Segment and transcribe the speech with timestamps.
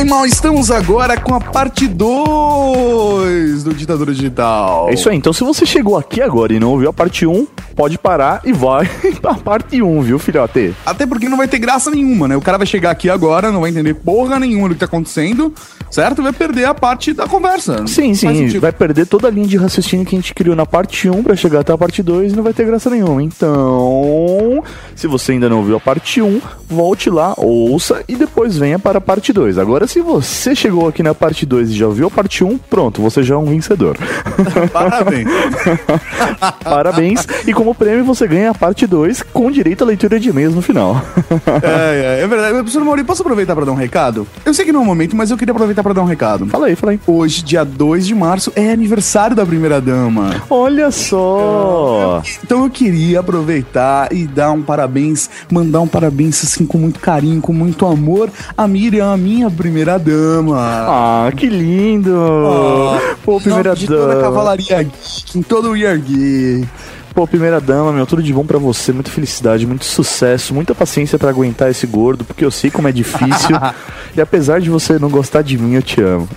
[0.00, 4.88] Bem, mal, estamos agora com a parte 2 do Ditadura Digital.
[4.88, 7.46] É isso aí, então se você chegou aqui agora e não ouviu a parte 1,
[7.80, 8.86] pode parar e vai
[9.22, 10.74] pra parte 1, viu, filhote?
[10.84, 12.36] Até porque não vai ter graça nenhuma, né?
[12.36, 15.50] O cara vai chegar aqui agora, não vai entender porra nenhuma do que tá acontecendo,
[15.90, 16.22] certo?
[16.22, 17.86] Vai perder a parte da conversa.
[17.86, 21.08] Sim, sim, vai perder toda a linha de raciocínio que a gente criou na parte
[21.08, 23.22] 1 pra chegar até a parte 2 e não vai ter graça nenhuma.
[23.22, 24.62] Então,
[24.94, 28.98] se você ainda não ouviu a parte 1, volte lá, ouça e depois venha para
[28.98, 29.56] a parte 2.
[29.56, 33.00] Agora, se você chegou aqui na parte 2 e já ouviu a parte 1, pronto,
[33.00, 33.96] você já é um vencedor.
[34.70, 35.28] Parabéns.
[36.62, 37.26] Parabéns.
[37.46, 40.62] E como prêmio, você ganha a parte 2 com direito à leitura de e-mails no
[40.62, 41.00] final.
[41.62, 42.54] é, é, é verdade.
[42.54, 44.26] Professor Mauri, posso aproveitar para dar um recado?
[44.44, 46.46] Eu sei que não é o momento, mas eu queria aproveitar para dar um recado.
[46.46, 47.00] Fala aí, fala aí.
[47.06, 50.42] Hoje, dia 2 de março, é aniversário da primeira dama.
[50.48, 52.22] Olha só!
[52.44, 57.40] Então eu queria aproveitar e dar um parabéns, mandar um parabéns assim com muito carinho,
[57.40, 60.58] com muito amor a Miriam, a minha primeira dama.
[60.58, 62.14] Ah, que lindo!
[62.16, 64.00] Ah, Pô, primeira de dama.
[64.00, 66.68] toda a cavalaria geek, em todo o Year Geek.
[67.14, 71.18] Pô, primeira dama, meu, tudo de bom para você, muita felicidade, muito sucesso, muita paciência
[71.18, 73.56] para aguentar esse gordo, porque eu sei como é difícil.
[74.16, 76.28] e apesar de você não gostar de mim, eu te amo.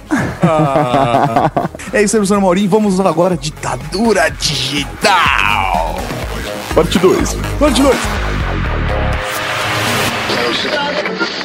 [0.42, 1.52] Ah.
[1.94, 2.70] é isso aí, professor Maurinho.
[2.70, 6.00] Vamos agora ditadura digital.
[6.74, 7.38] Parte 2.
[7.60, 7.96] Parte 2.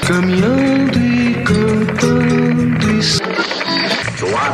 [0.07, 0.88] Caminhando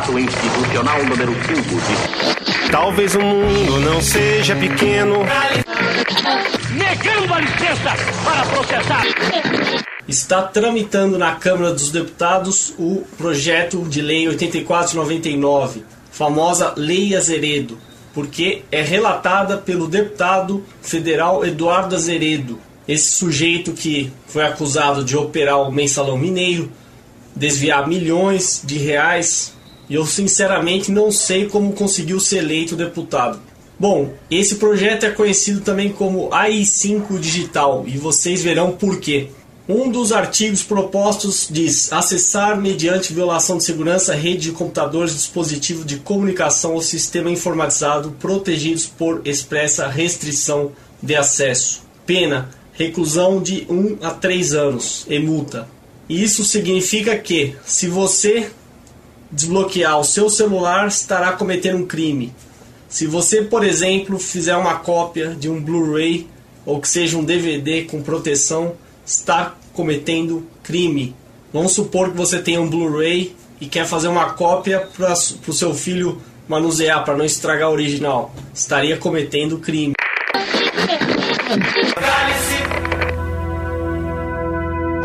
[0.05, 5.19] Do ato institucional número 5 de Talvez o mundo não seja pequeno.
[6.71, 9.03] Negando a licença para processar.
[10.07, 17.77] Está tramitando na Câmara dos Deputados o projeto de lei 8499, famosa Lei Azeredo,
[18.13, 25.61] porque é relatada pelo deputado federal Eduardo Azeredo, esse sujeito que foi acusado de operar
[25.61, 26.71] o mensalão mineiro,
[27.35, 29.54] desviar milhões de reais,
[29.89, 33.39] e eu sinceramente não sei como conseguiu ser eleito deputado.
[33.77, 39.29] Bom, esse projeto é conhecido também como AI5 Digital e vocês verão por quê.
[39.67, 45.97] Um dos artigos propostos diz acessar mediante violação de segurança rede de computadores dispositivo de
[45.97, 51.81] comunicação ou sistema informatizado protegidos por expressa restrição de acesso.
[52.05, 55.67] Pena reclusão de 1 a 3 anos e multa.
[56.07, 58.51] Isso significa que, se você
[59.31, 62.33] desbloquear o seu celular, estará cometendo um crime.
[62.87, 66.27] Se você, por exemplo, fizer uma cópia de um Blu-ray
[66.65, 68.75] ou que seja um DVD com proteção,
[69.05, 71.15] está cometendo crime.
[71.51, 75.73] Vamos supor que você tenha um Blu-ray e quer fazer uma cópia para o seu
[75.73, 78.33] filho manusear para não estragar o original.
[78.53, 79.94] Estaria cometendo crime.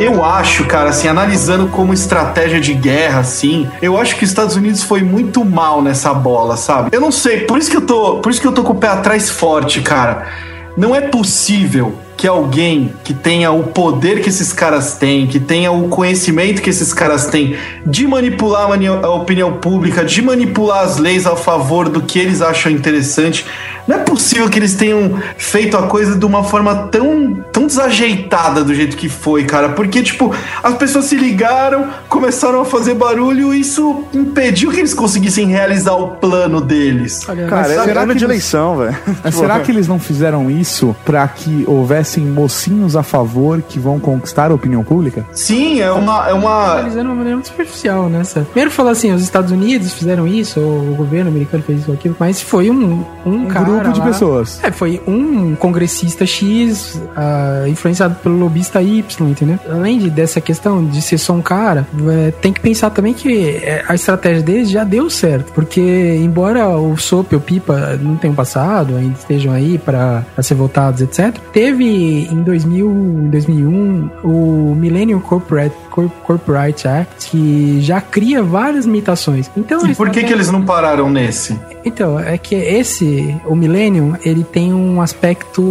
[0.00, 4.56] Eu acho, cara, assim, analisando como estratégia de guerra, assim, eu acho que os Estados
[4.56, 6.88] Unidos foi muito mal nessa bola, sabe?
[6.91, 8.77] Eu não sei, por isso que eu tô, por isso que eu tô com o
[8.77, 10.27] pé atrás forte, cara.
[10.75, 15.73] Não é possível que alguém que tenha o poder que esses caras têm, que tenha
[15.73, 18.69] o conhecimento que esses caras têm de manipular
[19.03, 23.47] a opinião pública, de manipular as leis a favor do que eles acham interessante,
[23.91, 28.63] não é possível que eles tenham feito a coisa de uma forma tão, tão desajeitada
[28.63, 29.71] do jeito que foi, cara.
[29.71, 30.33] Porque, tipo,
[30.63, 35.95] as pessoas se ligaram, começaram a fazer barulho e isso impediu que eles conseguissem realizar
[35.95, 37.25] o plano deles.
[37.25, 38.97] Cara, é ano de eleição, velho.
[39.33, 41.65] Será que eles não fizeram isso para que
[42.10, 45.25] houvessem mocinhos a favor que vão conquistar a opinião pública?
[45.32, 46.28] Sim, é uma.
[46.28, 46.72] É uma...
[46.72, 48.22] Analisando de uma maneira muito superficial, né?
[48.47, 51.97] Primeiro falou assim: os Estados Unidos fizeram isso, ou o governo americano fez isso ou
[51.97, 54.60] aquilo, mas foi um, um, Um cara grupo de lá- pessoas.
[54.62, 59.59] É, foi um congressista X ah, influenciado pelo lobista Y, entendeu?
[59.71, 63.48] Além de, dessa questão de ser só um cara, é, tem que pensar também que
[63.63, 65.53] é, a estratégia deles já deu certo.
[65.53, 65.80] Porque,
[66.22, 71.01] embora o Sop e o Pipa não tenham passado, ainda estejam aí para ser votados,
[71.01, 78.42] etc., teve em 2000, em 2001 o Millennium Corporate, Cor- Corporate Act, que já cria
[78.42, 79.51] várias limitações.
[79.57, 81.59] Então, E por que, que eles não pararam nesse?
[81.84, 85.63] então, é que esse, o Millennium, ele tem um aspecto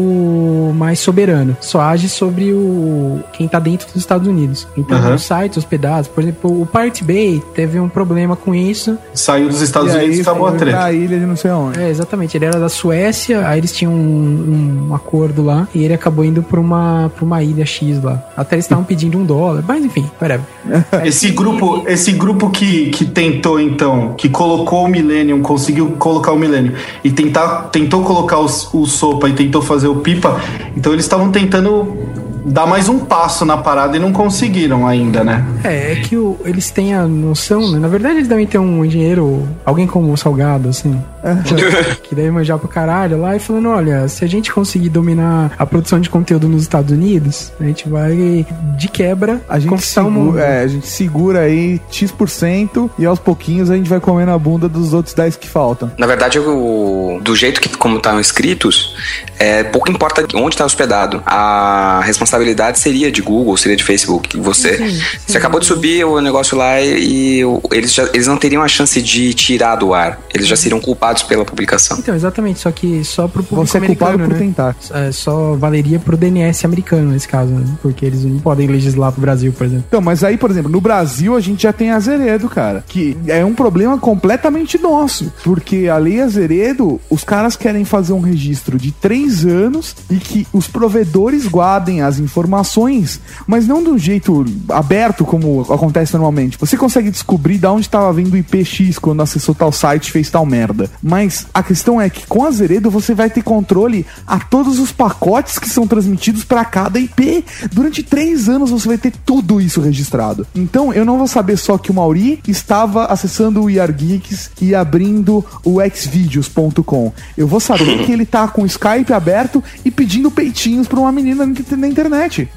[0.75, 1.56] mais soberano.
[1.60, 4.68] Só age sobre o quem tá dentro dos Estados Unidos.
[4.77, 5.16] Então, Aham.
[5.16, 8.98] os sites hospedados, por exemplo, o Pirate Bay teve um problema com isso.
[9.13, 10.77] Saiu dos Estados e Unidos e acabou a treta.
[10.77, 11.80] pra ilha de não sei onde.
[11.80, 12.36] É, exatamente.
[12.38, 16.42] Ele era da Suécia, aí eles tinham um, um acordo lá, e ele acabou indo
[16.44, 18.24] pra uma, pra uma ilha X lá.
[18.36, 20.45] Até eles estavam pedindo um dólar, mas enfim, whatever.
[21.06, 26.38] Esse grupo, esse grupo que, que tentou, então, que colocou o Millennium, conseguiu colocar o
[26.38, 26.73] Millennium
[27.03, 30.39] e tentar, tentou colocar os- o Sopa e tentou fazer o Pipa,
[30.75, 31.97] então eles estavam tentando
[32.45, 35.45] dar mais um passo na parada e não conseguiram ainda, né?
[35.63, 37.80] É, é que o- eles têm a noção, né?
[37.80, 41.00] Na verdade, eles devem ter um engenheiro, alguém como o Salgado, assim,
[42.03, 45.65] que deve manjar pro caralho lá e falando: olha, se a gente conseguir dominar a
[45.65, 48.45] produção de conteúdo nos Estados Unidos, a gente vai
[48.77, 50.39] de quebra A gente, conquistar o segura, mundo.
[50.39, 54.68] é, a gente segura aí X% e aos pouquinhos a gente vai comer na bunda
[54.69, 55.92] dos outros 10 que faltam.
[55.97, 58.95] Na verdade, o, do jeito que como estão escritos,
[59.38, 61.21] é, pouco importa onde está hospedado.
[61.25, 62.29] A responsabilidade
[62.76, 64.38] seria de Google, seria de Facebook.
[64.40, 65.02] Você, Sim, sim.
[65.28, 68.68] você acabou de subir o negócio lá e, e eles, já, eles não teriam a
[68.68, 70.20] chance de tirar do ar.
[70.34, 71.98] Eles já seriam culpados pela publicação.
[72.00, 74.40] Então, exatamente, só que só pro público Você é culpado por né?
[74.40, 74.76] tentar.
[74.92, 77.66] É, só valeria pro DNS americano nesse caso, né?
[77.81, 79.86] Porque eles não podem legislar pro Brasil, por exemplo.
[79.88, 82.84] Então, mas aí, por exemplo, no Brasil a gente já tem Azeredo, cara.
[82.88, 85.31] Que é um problema completamente nosso.
[85.44, 90.48] Porque a lei Azeredo, os caras querem fazer um registro de três anos e que
[90.54, 96.57] os provedores guardem as informações, mas não de um jeito aberto como acontece normalmente.
[96.57, 100.30] Você consegue descobrir de onde estava vindo o IPX quando acessou tal site e fez
[100.30, 100.89] tal merda.
[101.01, 105.57] Mas a questão é que com Azeredo você vai ter controle a todos os pacotes
[105.57, 107.44] que são transmitidos para cada IP.
[107.71, 110.45] Durante três anos você vai ter tudo isso registrado.
[110.56, 115.44] Então eu não vou saber só que o Mauri estava acessando o IarGeeks e abrindo
[115.63, 117.13] o xvideos.com.
[117.38, 121.12] Eu vou saber que ele tá com o Skype aberto e pedindo peitinhos pra uma
[121.12, 122.08] menina na internet.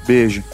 [0.07, 0.43] Beijo.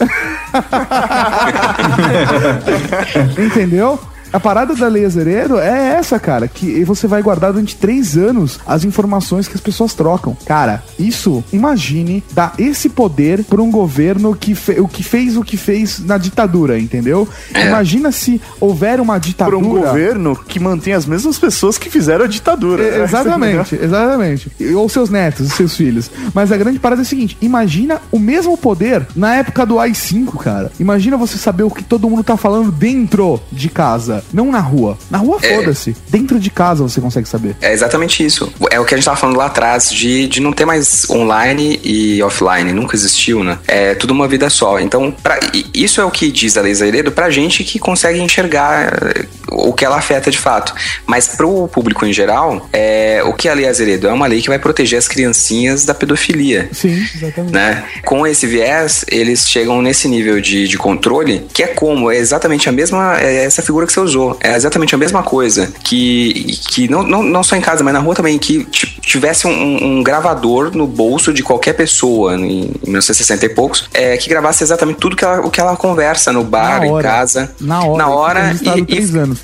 [3.38, 3.98] Entendeu?
[4.32, 8.60] A parada da Lei Azeredo é essa, cara, que você vai guardar durante três anos
[8.66, 10.36] as informações que as pessoas trocam.
[10.46, 15.56] Cara, isso, imagine dar esse poder pra um governo que o que fez o que
[15.56, 17.28] fez na ditadura, entendeu?
[17.54, 19.58] Imagina se houver uma ditadura.
[19.58, 22.82] um governo que mantém as mesmas pessoas que fizeram a ditadura.
[22.82, 24.52] É, Exatamente, exatamente.
[24.74, 26.10] Ou seus netos, os seus filhos.
[26.32, 30.36] Mas a grande parada é a seguinte: imagina o mesmo poder na época do AI-5,
[30.38, 30.70] cara.
[30.78, 34.96] Imagina você saber o que todo mundo tá falando dentro de casa, não na rua.
[35.10, 35.56] Na rua, É.
[35.56, 35.96] foda-se.
[36.08, 37.56] Dentro de casa você consegue saber.
[37.60, 38.52] É exatamente isso.
[38.70, 41.80] É o que a gente tava falando lá atrás, de, de não ter mais online
[41.84, 42.72] e offline.
[42.72, 43.58] Nunca existiu, né?
[43.66, 44.78] É tudo uma vida só.
[44.80, 45.38] Então, pra-
[45.74, 49.72] isso é o que diz a Lei Azeredo pra gente que consegue enxergar eh, o
[49.72, 50.74] que ela afeta de fato.
[51.06, 54.48] Mas pro público em geral, é, o que a Lei Azeredo é uma lei que
[54.48, 56.68] vai proteger as criancinhas da pedofilia.
[56.72, 57.52] Sim, exatamente.
[57.52, 57.84] Né?
[58.04, 62.10] Com esse viés, eles chegam nesse nível de, de controle, que é como?
[62.10, 63.18] É exatamente a mesma.
[63.20, 64.09] É essa figura que você usou.
[64.40, 65.72] É exatamente a mesma coisa.
[65.84, 69.46] Que, que não, não, não só em casa, mas na rua também, que ti- tivesse
[69.46, 74.28] um, um gravador no bolso de qualquer pessoa, em, em 1960 e poucos, é, que
[74.28, 77.52] gravasse exatamente tudo que ela, o que ela conversa no bar, em casa.
[77.98, 78.78] Na hora, Na e hora.
[78.78, 78.84] e-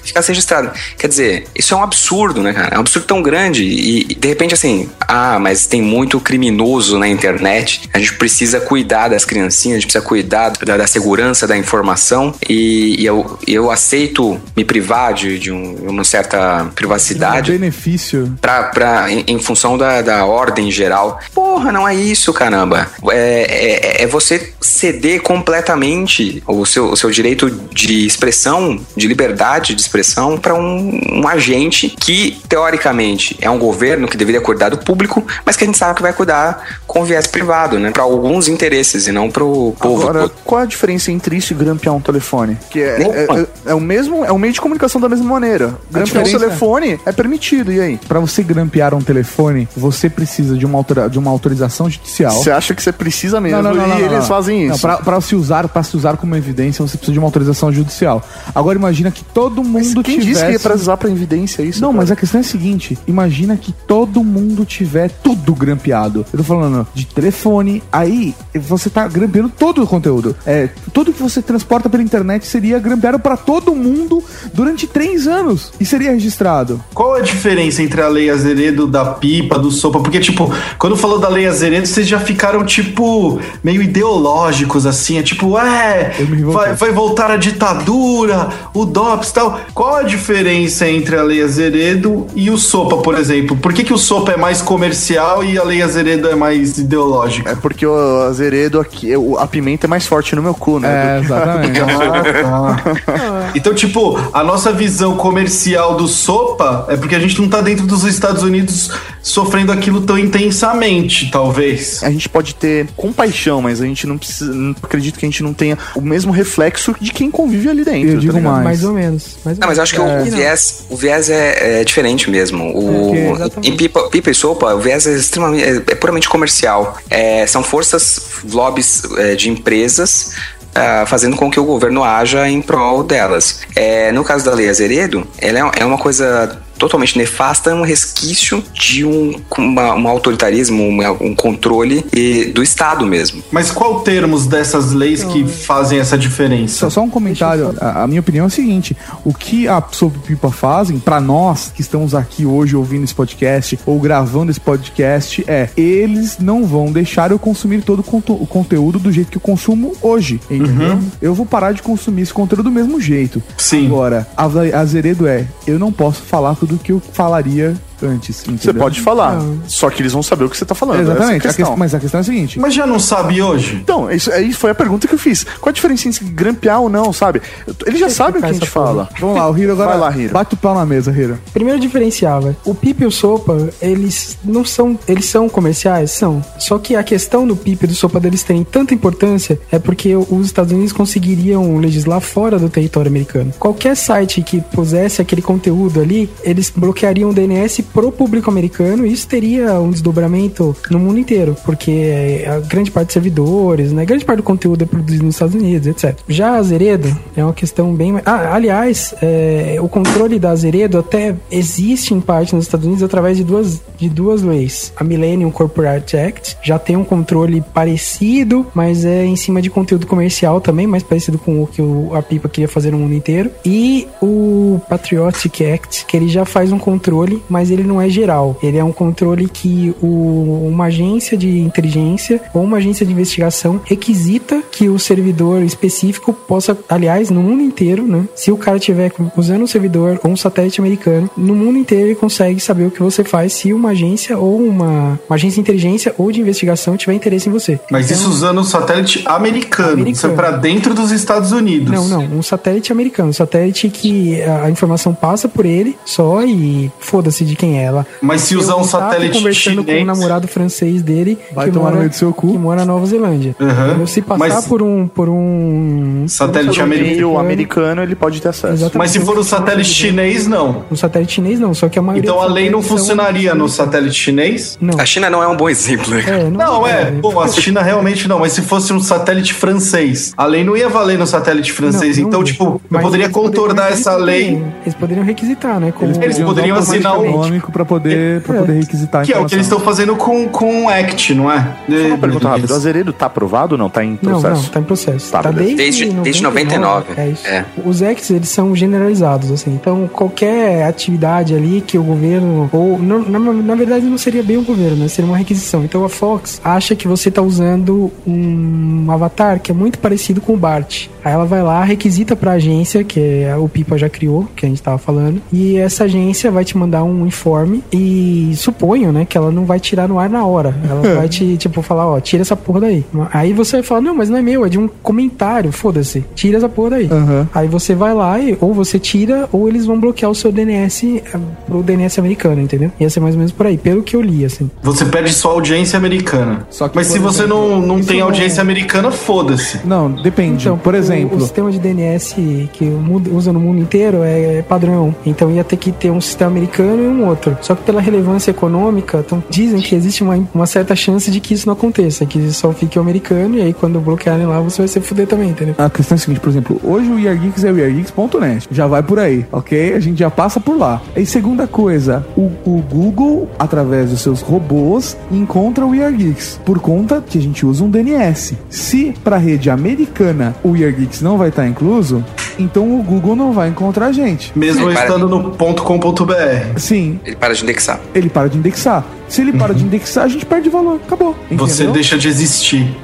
[0.02, 0.70] e ficasse registrado.
[0.98, 2.74] Quer dizer, isso é um absurdo, né, cara?
[2.74, 3.64] É um absurdo tão grande.
[3.64, 7.82] E, e, de repente, assim, ah, mas tem muito criminoso na internet.
[7.92, 12.34] A gente precisa cuidar das criancinhas, a gente precisa cuidar da, da segurança da informação.
[12.48, 17.52] E, e eu, eu aceito me privar de, de um- uma certa privacidade.
[17.52, 18.34] benefício.
[18.40, 21.20] Pra, pra, em, em função da, da ordem geral.
[21.34, 22.88] Porra, não é isso, caramba.
[23.10, 29.74] É, é, é você ceder completamente o seu, o seu direito de expressão, de liberdade
[29.74, 34.78] de expressão, para um, um agente que, teoricamente, é um governo que deveria cuidar do
[34.78, 37.90] público, mas que a gente sabe que vai cuidar com viés privado, né?
[37.90, 40.08] Para alguns interesses e não pro povo.
[40.08, 42.56] Agora, qual a diferença entre isso e grampear um telefone?
[42.70, 45.76] Que é, é, é- é o mesmo, é um meio de comunicação da mesma maneira.
[45.90, 47.98] Grampear um telefone é permitido, e aí?
[48.06, 52.32] Pra você grampear um telefone, você precisa de uma, autora- de uma autorização judicial.
[52.32, 54.80] Você acha que você precisa mesmo Não, não, não, e eles fazem isso.
[54.80, 58.22] pra, pra se usar, para se usar como evidência, você precisa de uma autorização judicial.
[58.54, 60.26] Agora imagina que todo mundo Quem tivesse...
[60.26, 61.80] disse que é pra usar pra evidência isso?
[61.80, 62.02] Não, cara?
[62.02, 66.24] mas a questão é a seguinte: imagina que todo mundo tiver tudo grampeado.
[66.32, 70.36] Eu tô falando de telefone, aí você tá grampeando todo o conteúdo.
[70.46, 74.22] É, tudo que você transporta pela internet seria grampeado pra todo mundo
[74.52, 76.80] durante três anos e seria registrado.
[76.94, 80.00] Qual a diferença entre a lei Azeredo da pipa, do sopa?
[80.00, 85.18] Porque, tipo, quando falou da lei Azeredo, vocês já ficaram, tipo, meio ideológicos, assim.
[85.18, 86.12] É tipo, é,
[86.44, 89.60] vai, vai voltar a ditadura, o DOPS e tal.
[89.74, 93.56] Qual a diferença entre a lei Azeredo e o sopa, por exemplo?
[93.56, 97.50] Por que, que o sopa é mais comercial e a lei Azeredo é mais ideológica?
[97.50, 100.88] É porque o azeredo aqui, a pimenta é mais forte no meu cu, né?
[100.88, 101.80] É, Do que- exatamente.
[102.46, 103.50] Ah, tá.
[103.54, 107.86] Então, tipo, a nossa visão comercial do sopa é porque a gente não tá dentro
[107.86, 108.90] dos Estados Unidos
[109.22, 112.02] sofrendo aquilo tão intensamente, talvez.
[112.02, 114.52] A gente pode ter compaixão, mas a gente não precisa.
[114.52, 118.10] Não acredito que a gente não tenha o mesmo reflexo de quem convive ali dentro.
[118.10, 118.64] Eu digo tá mais.
[118.64, 119.36] Mais ou menos.
[119.44, 119.78] Mais ou Não, mas menos.
[119.78, 122.64] acho que o- o, viés, o viés é, é diferente mesmo.
[122.76, 126.96] O, É, em pipa, pipa e sopa, o viés é extremamente é, é puramente comercial.
[127.10, 128.20] É, são forças,
[128.52, 130.30] lobbies é, de empresas.
[130.76, 133.60] Ah, fazendo com que o governo haja em prol delas.
[133.74, 138.62] É, no caso da Lei Azeredo, ela é, é uma coisa totalmente nefasta, um resquício
[138.72, 143.42] de um, uma- um autoritarismo, um, um controle e- do Estado mesmo.
[143.50, 146.78] Mas qual termos dessas leis que fazem essa diferença?
[146.80, 147.74] Só, só um comentário.
[147.80, 151.72] A, a minha opinião é o seguinte: o que a Sopa Pipa fazem, pra nós
[151.74, 156.90] que estamos aqui hoje ouvindo esse podcast ou gravando esse podcast, é eles não vão
[156.92, 160.40] deixar eu consumir todo o, conto- o conteúdo do jeito que eu consumo hoje.
[160.50, 160.98] Entendeu?
[161.20, 163.42] Eu vou parar de consumir esse conteúdo do mesmo jeito.
[163.58, 163.86] Sim.
[163.86, 168.36] Agora, a a Azeredo é: eu não posso falar tudo o que eu falaria antes.
[168.36, 168.82] Você entendeu?
[168.82, 169.58] pode falar, Não.
[169.66, 171.00] só que eles vão saber o que você tá falando.
[171.00, 171.46] essa é a Exatamente.
[171.46, 173.76] A questão- mas a questão é a seguinte: Mas já não sabe hoje?
[173.82, 175.44] Então, isso aí foi a pergunta que eu fiz.
[175.60, 177.40] Qual a diferença entre grampear ou não, sabe?
[177.86, 178.86] Eles já sabem o que a gente porra.
[178.86, 179.08] fala.
[179.20, 179.90] vamos lá, o Hiro agora.
[179.90, 180.32] Vai lá, Hiro.
[180.32, 181.38] Bate o pau na mesa, Hiro.
[181.52, 182.56] Primeiro diferenciava.
[182.64, 184.98] O Pipe e o Sopa, eles não são.
[185.06, 186.10] Eles são comerciais?
[186.12, 186.44] São.
[186.58, 190.14] Só que a questão do Pipe e do Sopa deles terem tanta importância é porque
[190.16, 193.52] os Estados Unidos conseguiriam legislar fora do território americano.
[193.58, 199.26] Qualquer site que pusesse aquele conteúdo ali, eles bloqueariam o DNS pro público americano isso
[199.26, 201.56] teria um desdobramento no mundo inteiro.
[201.64, 204.04] Porque a grande parte dos servidores, né?
[204.04, 206.18] Grande parte do conteúdo é produzido nos Estados Unidos, etc.
[206.28, 208.14] Já a Azeredo é uma questão bem.
[208.24, 213.36] Ah, aliás, é, o controle da Azeredo até existe em parte nos Estados Unidos através
[213.36, 214.92] de duas, de duas leis.
[214.96, 220.06] A Millennium Corporate Act já tem um controle parecido, mas é em cima de conteúdo
[220.06, 223.50] comercial também, mais parecido com o que o- a Pipa queria fazer no mundo inteiro.
[223.64, 228.56] E o Patriotic Act, que ele já faz um controle, mas ele não é geral.
[228.62, 233.80] Ele é um controle que o- uma agência de inteligência ou uma agência de investigação
[233.84, 238.24] requisita que o servidor específico possa, aliás, no mundo inteiro, né?
[238.34, 242.14] Se o cara tiver usando um servidor ou um satélite americano, no mundo inteiro ele
[242.14, 246.14] consegue saber o que você faz se uma agência ou uma, uma agência de inteligência
[246.18, 247.78] ou de investigação tiver interesse em você.
[247.90, 249.56] Mas Então- isso usando um satélite americano.
[249.56, 250.08] Americano.
[250.08, 251.92] Isso é pra dentro dos Estados Unidos.
[251.92, 253.30] Não, não, um satélite americano.
[253.30, 258.06] Um satélite que a informação passa por ele só e foda-se de quem é ela.
[258.20, 261.90] Mas se usar um satélite conversando com chinês- um namorado francês dele Vai que tomar
[261.90, 262.52] no mora, do seu cu.
[262.52, 263.54] que mora na Nova Zelândia.
[263.58, 267.32] Então, Se passar Mas- por um por um Satélite um americano.
[267.32, 268.74] O americano, ele pode ter acesso.
[268.74, 268.98] Exatamente.
[268.98, 270.84] Mas se for um satélite chinês, não.
[270.90, 273.68] No satélite chinês não, só que a maioria Então a lei não são- funcionaria no
[273.68, 274.78] satélite chinês?
[274.80, 274.98] Não.
[275.00, 276.10] A China não é um bom exemplo.
[276.14, 276.24] né?
[276.26, 277.10] É, Não, é.
[277.10, 277.18] né?
[277.20, 280.88] Bom, a China realmente não, mas se fosse um satélite francês, a lei não ia
[280.88, 282.16] valer no satélite francês.
[282.16, 284.62] Não, não então, tipo, eu Mas poderia contornar essa lei.
[284.82, 285.92] Eles poderiam requisitar, né?
[285.92, 289.54] Como Eles poderiam assinar um- econômico pra poder, pra poder requisitar que é o que
[289.54, 291.76] eles estão fazendo com, com o Act, não é?
[291.88, 292.72] Só uma pergunta rápida.
[292.72, 293.88] O Azeredo tá aprovado ou não?
[293.90, 294.62] Tá em Não, processo?
[294.64, 295.32] não, tá em processo.
[295.32, 297.14] Tá, Tá, desde, Desde- desde 99.
[297.16, 297.46] É isso.
[297.46, 297.64] É.
[297.84, 299.72] Os Acts, eles são generalizados, assim.
[299.74, 302.68] Então, qualquer atividade ali que o governo...
[302.72, 305.08] Ou, não, na, na verdade, não seria bem o governo, né?
[305.08, 305.84] Seria uma requisição.
[305.84, 310.54] Então, a Fox acha que você tá usando um avatar que é muito parecido com
[310.54, 311.06] o Bart.
[311.24, 314.68] Aí ela vai lá, requisita pra agência, que é, o Pipa já criou, que a
[314.68, 315.40] gente tava falando.
[315.52, 317.45] E essa agência vai te mandar um informe
[317.92, 320.74] e suponho, né, que ela não vai tirar no ar na hora.
[320.88, 323.04] Ela vai te, tipo, falar, ó, tira essa porra daí.
[323.32, 326.24] Aí você vai falar, não, mas não é meu, é de um comentário, foda-se.
[326.34, 327.08] Tira essa porra daí.
[327.10, 327.48] Aham.
[327.54, 331.22] Aí você vai lá e ou você tira, ou eles vão bloquear o seu DNS
[331.32, 332.90] eh, pro DNS americano, entendeu?
[332.98, 334.70] Ia ser mais ou menos por aí, pelo que eu li, assim.
[334.82, 336.66] Você perde sua audiência americana.
[336.70, 339.80] Só que, Mas por se você exemplo, não, não tem não- audiência americana, foda-se.
[339.84, 340.68] Não, depende.
[340.82, 342.34] por o- exemplo, O, sistema de DNS
[342.72, 345.14] que o usa no mundo inteiro é padrão.
[345.24, 347.35] Então ia ter que ter um sistema americano e um outro.
[347.60, 351.54] Só que pela relevância econômica, então, dizem que existe uma, uma certa chance de que
[351.54, 354.88] isso não aconteça, que só fique o americano e aí quando bloquearem lá você vai
[354.88, 355.74] se fuder também, entendeu?
[355.78, 358.68] A questão é a seguinte, por exemplo, hoje o YarGeeks é o yargeeks.net.
[358.70, 359.94] Já vai por aí, ok?
[359.94, 361.00] A gente já passa por lá.
[361.16, 366.60] E segunda coisa, o, o Google, através dos seus robôs, encontra o YarGeeks.
[366.64, 368.54] Por conta que a gente usa um DNS.
[368.68, 372.24] Se pra rede americana o YarGeeks não vai estar incluso,
[372.58, 374.52] então o Google não vai encontrar a gente.
[374.56, 376.78] Mesmo para- estando no .com.br.
[376.78, 378.00] Sim, Ele para de indexar.
[378.14, 379.04] ele para de indexar.
[379.28, 381.00] Se ele para de indexar, a gente perde valor.
[381.04, 381.34] Acabou.
[381.52, 381.92] Você entendeu?
[381.94, 382.96] deixa de existir.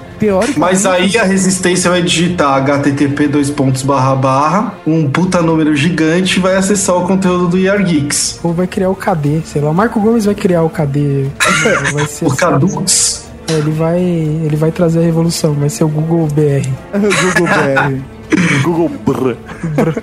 [0.57, 6.39] Mas aí a resistência vai digitar http dois pontos barra barra, um puta número gigante
[6.39, 8.39] e vai acessar o conteúdo do YarGeeks.
[8.45, 9.71] Ou vai criar o KD, sei lá.
[9.71, 11.27] O Marco Gomes vai criar o KD.
[11.93, 13.25] Vai ser O Cadux.
[13.49, 16.69] É, ele vai, ele vai trazer a revolução, vai ser o Google BR.
[16.95, 18.01] Google BR.
[18.63, 19.37] Google Brr.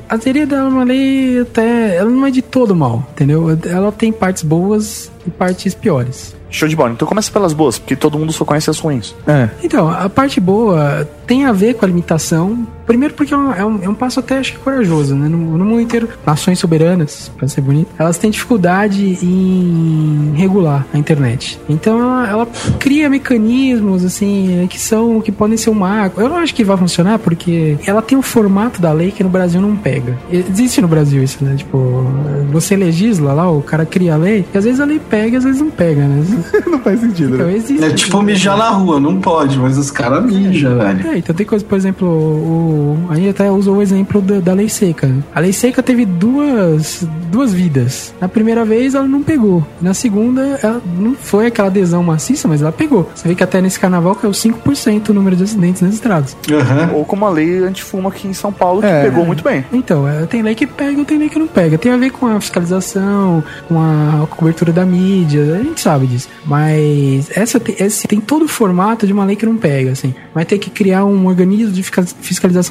[0.08, 0.16] A
[0.56, 1.96] é uma lei até.
[1.96, 3.58] Ela não é de todo mal, entendeu?
[3.66, 6.36] Ela tem partes boas e partes piores.
[6.50, 6.92] Show de bola.
[6.92, 9.16] Então começa pelas boas, porque todo mundo só conhece as ruins.
[9.28, 9.50] É.
[9.64, 12.68] Então, a parte boa tem a ver com a limitação.
[12.90, 15.30] Primeiro porque é um, é um, é um passo até acho que corajoso, né?
[15.30, 20.98] No, no mundo inteiro, nações soberanas, pra ser bonito, elas têm dificuldade em regular a
[20.98, 21.60] internet.
[21.70, 22.48] Então ela, ela
[22.80, 26.20] cria mecanismos, assim, que são, que podem ser um marco.
[26.20, 29.30] Eu não acho que vai funcionar porque ela tem o formato da lei que no
[29.30, 30.18] Brasil não pega.
[30.32, 31.54] Existe no Brasil isso, né?
[31.56, 32.04] Tipo,
[32.52, 35.44] você legisla lá, o cara cria a lei, e às vezes a lei pega, às
[35.44, 36.26] vezes não pega, né?
[36.66, 37.56] não faz sentido, Então né?
[37.56, 37.84] existe.
[37.84, 41.08] É tipo mijar na rua, não pode, mas os caras mijam, velho.
[41.08, 42.79] É, então tem coisa, por exemplo, o,
[43.10, 45.10] a gente até usou o exemplo da, da lei seca.
[45.34, 48.14] A lei seca teve duas, duas vidas.
[48.20, 49.66] Na primeira vez ela não pegou.
[49.82, 53.10] Na segunda, ela não foi aquela adesão maciça, mas ela pegou.
[53.16, 56.36] Você vê que até nesse carnaval caiu 5% o número de acidentes nas estradas.
[56.52, 56.92] Aham.
[56.94, 59.04] Ou como a lei antifuma aqui em São Paulo, que É.
[59.04, 59.64] pegou muito bem.
[59.72, 61.78] Então, é, tem lei que pega, tem lei que não pega.
[61.78, 66.28] Tem a ver com a fiscalização, com a cobertura da mídia, a gente sabe disso.
[66.46, 70.14] Mas essa tem, esse tem todo o formato de uma lei que não pega, assim.
[70.34, 72.06] Vai ter que criar um organismo de fisca-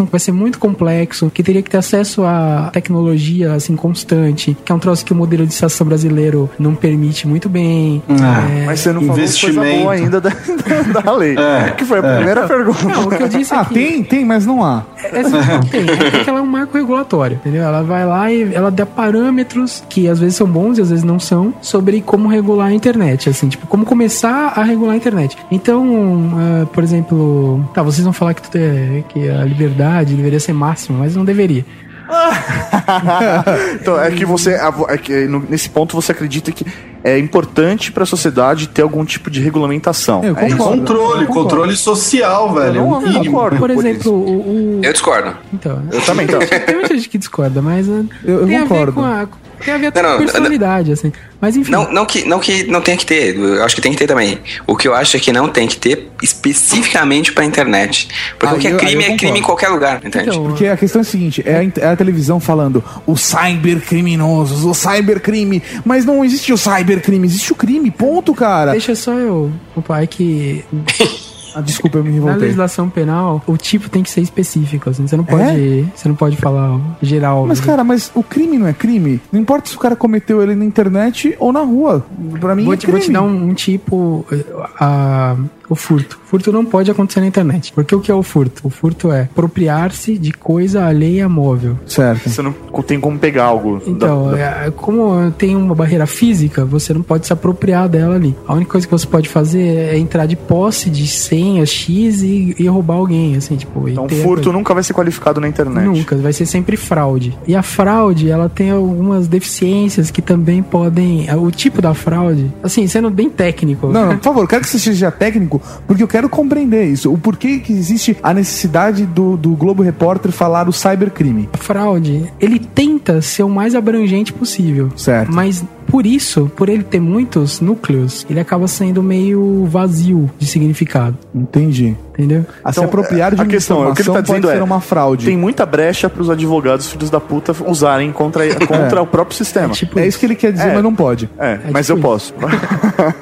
[0.07, 4.73] que vai ser muito complexo, que teria que ter acesso a tecnologia, assim, constante, que
[4.73, 8.03] é um troço que o modelo de estação brasileiro não permite muito bem.
[8.09, 11.37] Ah, É, Mas você não falou coisa boa ainda da, da, da lei.
[11.37, 12.85] É, que foi a primeira pergunta.
[12.85, 13.75] Não, o que eu disse Ah, aqui...
[13.75, 14.83] tem, tem, mas não há.
[15.03, 17.63] Essa não tem, é porque ela é um marco regulatório, entendeu?
[17.63, 21.05] Ela vai lá e ela dá parâmetros que às vezes são bons e às vezes
[21.05, 25.37] não são sobre como regular a internet, assim, tipo, como começar a regular a internet.
[25.51, 29.78] Então, ah, por exemplo, tá, vocês vão falar que, tudo é, que a liberdade
[30.17, 31.65] deveria ser máxima, mas não deveria.
[33.81, 34.59] então, é que você.
[34.89, 36.65] É que nesse ponto você acredita que
[37.05, 40.23] é importante pra sociedade ter algum tipo de regulamentação.
[40.25, 40.79] Eu É concordo.
[40.79, 41.49] Controle, Eu concordo.
[41.49, 42.77] controle social, velho.
[42.77, 43.25] Eu não- é não mínimo.
[43.27, 43.57] concordo.
[43.59, 45.37] Por por exemplo, o, o- Eu discordo.
[45.53, 46.39] Então, Eu também, então.
[46.67, 48.93] tem muita gente que discorda, mas Eu- eu tem a ver concordo.
[48.93, 49.29] com a.
[49.65, 51.13] Tem a ver até Não, com não, personalidade, assim.
[51.41, 51.73] Mas enfim.
[51.73, 54.07] Não, não, que, não que não tenha que ter, eu acho que tem que ter
[54.07, 54.39] também.
[54.69, 58.09] O que eu acho é que não tem que ter especificamente pra internet.
[58.39, 59.47] Porque Aí o que é crime é crime em concordo.
[59.47, 60.29] qualquer lugar, entende?
[60.29, 64.65] Então, Porque a questão é a seguinte, é a, é a televisão falando os cybercriminosos,
[64.65, 66.57] o cybercrime, mas não existe o
[66.89, 68.73] cybercrime, existe o crime, ponto, cara.
[68.73, 69.51] Deixa só eu.
[69.77, 70.65] Opa, é que
[71.55, 72.41] Ah, desculpa, eu me na revoltei.
[72.43, 74.91] legislação penal o tipo tem que ser específico.
[74.91, 75.89] Assim, você não pode.
[75.97, 77.47] Você não pode falar geral.
[77.47, 79.19] Mas, cara, mas o crime não é crime?
[79.33, 82.05] Não importa se o cara cometeu ele na internet ou na rua.
[82.39, 83.07] Pra mim vou, é te, vou crime.
[83.07, 84.25] te dar um, um tipo.
[84.31, 84.45] eh,
[84.79, 85.37] A,
[85.69, 86.19] o furto.
[86.25, 87.73] Furto não pode acontecer na internet.
[87.73, 88.67] Porque o que é o furto?
[88.67, 91.79] O furto é apropriar-se de coisa alheia móvel.
[91.87, 92.29] Certo.
[92.29, 92.55] Você não
[92.87, 93.81] tem como pegar algo.
[93.87, 98.37] Então, da- é, como tem uma barreira física, você não pode se apropriar dela ali.
[98.47, 102.55] A única coisa que você pode fazer é entrar de posse de senha X e,
[102.59, 103.89] e roubar alguém, assim, tipo.
[103.89, 105.85] Então, furto nunca vai ser qualificado na internet.
[105.87, 107.37] Nunca, vai ser sempre fraude.
[107.47, 111.27] E a fraude, ela tem algumas deficiências que também podem.
[111.37, 113.89] O tipo da fraude, assim, sendo bem técnico.
[113.89, 117.13] Não, não, por favor, quero que você seja técnico, porque eu quero compreender isso.
[117.13, 121.49] O porquê que existe a necessidade do, do Globo Repórter falar o cybercrime.
[121.55, 124.91] Fraude, ele tenta ser o mais abrangente possível.
[124.97, 125.33] Certo.
[125.33, 131.17] Mas por isso, por ele ter muitos núcleos, ele acaba sendo meio vazio de significado.
[131.35, 131.97] Entendi.
[132.19, 132.45] Entendeu?
[132.65, 134.49] A se Então, apropriar de a uma questão, é, o que ele tá pode dizendo
[134.49, 135.25] ser é, uma fraude.
[135.25, 139.69] Tem muita brecha pros advogados, filhos da puta, usarem contra, contra o próprio sistema.
[139.69, 140.75] É tipo É isso que ele quer dizer, É.
[140.75, 141.31] mas não pode.
[141.39, 142.35] É, É mas tipo eu posso.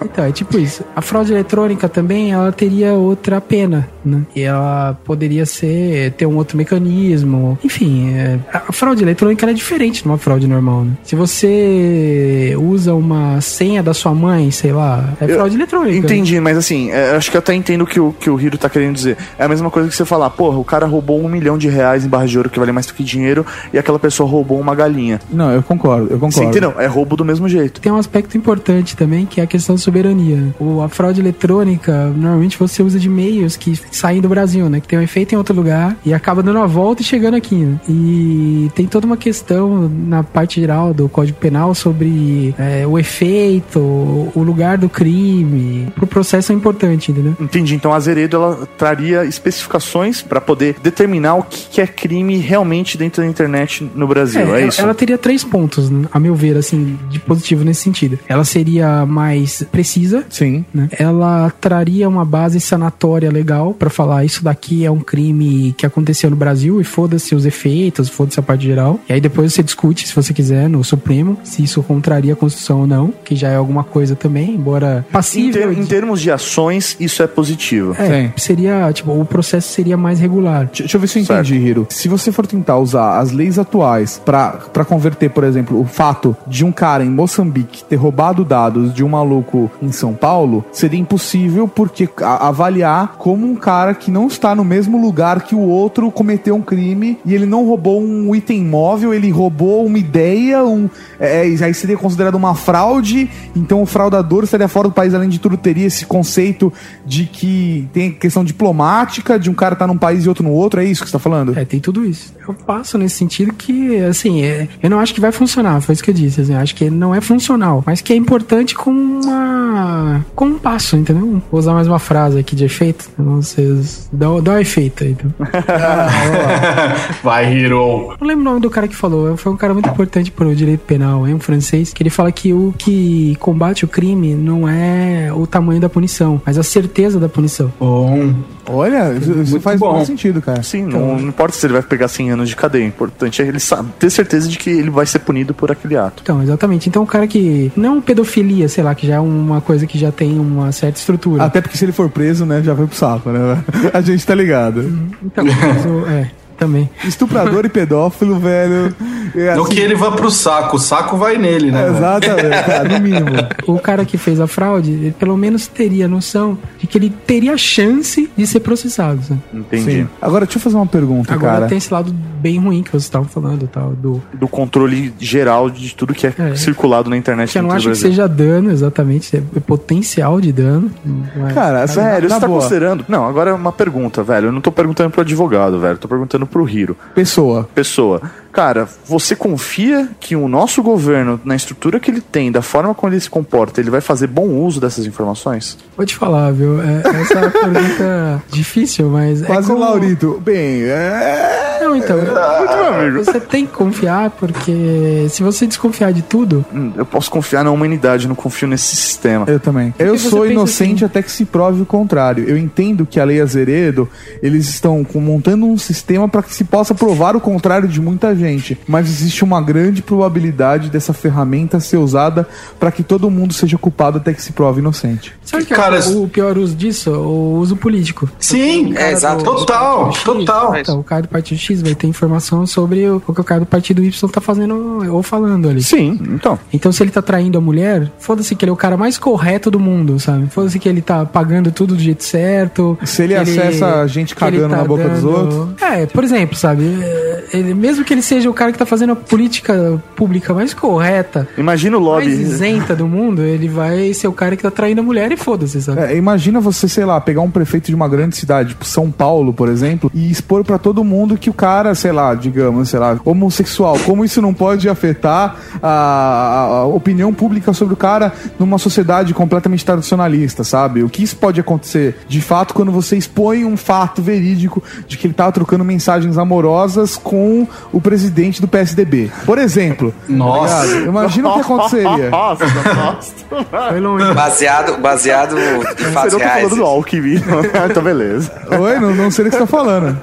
[0.03, 0.83] Então, é tipo isso.
[0.95, 4.23] A fraude eletrônica também, ela teria outra pena, né?
[4.35, 7.59] E ela poderia ser, ter um outro mecanismo.
[7.63, 10.93] Enfim, é, a fraude eletrônica ela é diferente de uma fraude normal, né?
[11.03, 15.99] Se você usa uma senha da sua mãe, sei lá, é Eu fraude eletrônica.
[15.99, 18.59] Entendi, mas assim, é, acho que eu até entendo o que o que o Hiro
[18.59, 19.17] tá querendo dizer.
[19.39, 22.05] É a mesma coisa que você falar, porra, o cara roubou um milhão de reais
[22.05, 24.75] em barra de ouro que vale mais do que dinheiro e aquela pessoa roubou uma
[24.75, 25.21] galinha.
[25.31, 26.49] Não, eu concordo, eu Você concordo.
[26.51, 26.75] entendeu?
[26.81, 27.81] É roubo do mesmo jeito.
[27.81, 30.55] Tem um aspecto importante também, que é a questão da soberania.
[30.59, 34.81] O, a fraude eletrônica, normalmente você usa de meios que saem do Brasil, né?
[34.81, 37.57] Que tem um efeito em outro lugar e acaba dando a volta e chegando aqui,
[37.57, 37.81] né?
[37.89, 43.81] E tem toda uma questão na parte geral do Código Penal sobre é, o efeito,
[43.81, 45.89] o lugar do crime.
[45.95, 47.37] Pro processo é importante, entendeu?
[47.41, 47.75] Entendi.
[47.75, 53.23] Então a Azeredo ela traria especificações pra poder determinar o que é crime realmente dentro
[53.23, 54.41] da internet no Brasil.
[54.41, 54.81] É, ela, isso?
[54.81, 58.19] ela teria três pontos, né, a meu ver, assim, de positivo nesse sentido.
[58.29, 60.65] Ela seria mais precisa, Sim.
[60.73, 60.89] né?
[60.93, 66.31] Ela traria uma base sanatória legal pra falar isso daqui é um crime que aconteceu
[66.31, 69.01] no Brasil e foda-se os efeitos, foda-se a parte geral.
[69.09, 72.81] E aí depois você discute, se você quiser, no Supremo, se isso contraria a Constituição
[72.81, 75.69] ou não, que já é alguma coisa também, embora Em, passível.
[75.75, 77.95] ter- em termos de ações, isso é positivo.
[77.99, 80.67] é, seria, tipo, o processo seria mais regular.
[80.67, 81.87] Deixa deixa eu ver se eu entendi, Hiro.
[81.91, 86.37] Se você for tentar usar as leis atuais pra pra converter, por exemplo, o fato
[86.47, 91.01] de um cara em Moçambique ter roubado dados de um maluco em São Paulo, seria
[91.01, 95.61] impossível porque a- avaliar como um cara que não está no mesmo lugar que o
[95.61, 100.65] outro cometeu um crime e ele não roubou um item móvel, ele roubou uma ideia,
[100.65, 105.29] um, é, aí seria considerado uma fraude, então o fraudador estaria fora do país, além
[105.29, 106.73] de tudo, teria esse conceito
[107.05, 110.81] de que tem questão diplomática, de um cara estar num país e outro no outro,
[110.81, 111.59] é isso que você tá falando?
[111.59, 112.35] É, tem tudo isso.
[112.47, 116.03] Eu passo nesse sentido que, assim, é, eu não acho que vai funcionar, foi isso
[116.03, 116.41] que eu disse.
[116.41, 120.25] Assim, eu acho que não é funcional, mas que é importante como uma.
[120.35, 121.43] como um passo, entendeu?
[121.51, 123.09] Vou usar mais uma frase aqui de efeito.
[123.19, 124.09] Então, vocês.
[124.13, 125.11] Dá, dá um efeito aí.
[125.11, 125.33] Então.
[127.23, 128.15] Vai, Hero.
[128.21, 130.81] Não lembro o nome do cara que falou, foi um cara muito importante pro direito
[130.81, 135.33] penal, é um francês, que ele fala que o que combate o crime não é
[135.33, 137.73] o tamanho da punição, mas a certeza da punição.
[137.81, 138.33] Bom.
[138.69, 139.95] Olha, isso isso faz bom.
[139.95, 140.63] muito sentido, cara.
[140.63, 142.85] Sim, não, não importa se ele vai pegar 100 anos de cadeia.
[142.85, 143.59] O importante é ele
[143.99, 146.23] ter certeza de que ele vai ser punido por aquele ato.
[146.23, 146.89] Então, exatamente.
[146.89, 147.73] Então, o cara que.
[147.77, 151.43] Não pedofilia, sei lá, que já é uma coisa que já tem uma certa estrutura.
[151.43, 153.65] Até porque se ele for preso, né, já vai pro saco, né?
[153.93, 154.81] A gente tá ligado.
[155.25, 156.89] Então, mas é, também.
[157.05, 158.95] Estuprador e pedófilo, velho.
[159.35, 161.83] É Não assim- que ele vá pro saco, o saco vai nele, né?
[161.85, 161.97] velho?
[161.97, 163.27] Exatamente, cara, no mínimo.
[163.67, 167.57] O cara que fez a fraude, ele pelo menos teria noção de que ele teria
[167.57, 169.21] chance de ser processado.
[169.23, 169.41] sabe?
[169.53, 169.85] Entendi.
[170.03, 170.09] Sim.
[170.21, 171.67] Agora, deixa eu fazer uma pergunta, Agora cara.
[171.67, 174.23] tem esse lado bem ruim que vocês estavam falando, tal, do.
[174.35, 176.55] Do controle geral de tudo que é, É.
[176.55, 177.53] circulado na internet.
[177.53, 180.91] Que eu não acho que seja dano, exatamente, é potencial de dano.
[181.37, 182.61] mas- Cara, Sério, na você tá boa.
[182.61, 183.05] considerando.
[183.09, 184.47] Não, agora é uma pergunta, velho.
[184.49, 185.95] Eu não tô perguntando pro advogado, velho.
[185.95, 186.97] Eu tô perguntando pro Hiro.
[187.15, 187.69] Pessoa.
[187.75, 188.23] Pessoa.
[188.57, 193.13] Cara, você confia que o nosso governo, na estrutura que ele tem, da forma como
[193.13, 195.77] ele se comporta, ele vai fazer bom uso dessas informações?
[195.95, 196.81] Vou te falar, viu?
[196.81, 199.43] É, essa é uma pergunta difícil, mas.
[199.43, 199.87] Quase é o como...
[199.87, 200.41] Laurito.
[200.43, 201.79] Bem, é.
[201.83, 202.17] Não, então.
[202.17, 203.25] meu amigo.
[203.25, 207.71] Você tem que confiar, porque se você desconfiar de tudo, Hum, Eu posso confiar na
[207.71, 209.45] humanidade, eu não confio nesse sistema.
[209.47, 209.95] Eu também.
[209.99, 211.05] Eu você sou pensa inocente assim?
[211.05, 212.49] até que se prove o contrário.
[212.49, 214.09] Eu entendo que a Lei Azeredo,
[214.43, 218.46] eles estão montando um sistema para que se possa provar o contrário de muita gente.
[218.87, 222.47] Mas existe uma grande probabilidade dessa ferramenta ser usada
[222.79, 225.33] para que todo mundo seja culpado até que se prove inocente.
[225.45, 227.11] sabe que Cara, é o pior uso disso?
[227.11, 228.29] O uso político.
[228.39, 229.45] Sim, É, exato.
[229.45, 230.77] Total, total.
[230.77, 233.61] Então, o cara do partido X vai ter informação sobre o, o que o cara
[233.61, 235.83] do partido Y tá fazendo ou falando ali.
[235.83, 236.59] Sim, então.
[236.73, 239.71] Então, se ele tá traindo a mulher, foda-se que ele é o cara mais correto
[239.71, 240.47] do mundo, sabe?
[240.49, 242.99] Foda-se que ele tá pagando tudo do jeito certo.
[243.05, 245.69] Se ele que acessa a gente ele cagando na boca dos outros.
[245.81, 246.85] É, por exemplo, sabe?
[247.03, 250.75] é, Ele, mesmo que ele seja o cara que tá fazendo a política pública mais
[250.75, 252.43] correta, Imagina o mais lobby.
[252.43, 255.81] isenta do mundo, ele vai ser o cara que tá traindo a mulher e foda-se,
[255.81, 256.01] sabe?
[256.01, 259.53] É, imagina você, sei lá, pegar um prefeito de uma grande cidade, tipo São Paulo,
[259.53, 263.19] por exemplo, e expor pra todo mundo que o cara, sei lá, digamos, sei lá,
[263.25, 269.33] homossexual, como isso não pode afetar a, a opinião pública sobre o cara numa sociedade
[269.33, 271.03] completamente tradicionalista, sabe?
[271.03, 275.27] O que isso pode acontecer de fato quando você expõe um fato verídico de que
[275.27, 279.31] ele tava trocando mensagens amorosas com o presidente do PSDB.
[279.45, 280.15] Por exemplo.
[280.29, 280.87] Nossa.
[280.87, 281.01] tá?
[281.03, 282.31] Imagina o que aconteceria.
[282.31, 284.35] Nossa, nossa.
[284.35, 286.63] Baseado, baseado em Você fatos não tá reais.
[286.63, 287.37] falando do Alckmin.
[287.91, 288.53] então, beleza.
[288.71, 290.17] Oi, não, não sei o que você tá falando.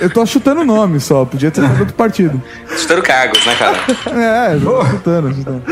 [0.00, 2.40] Eu tô chutando o nome só, podia ter sido outro partido.
[2.76, 3.76] Chutando cargos, né, cara?
[4.16, 4.58] É,
[4.90, 5.62] chutando, chutando.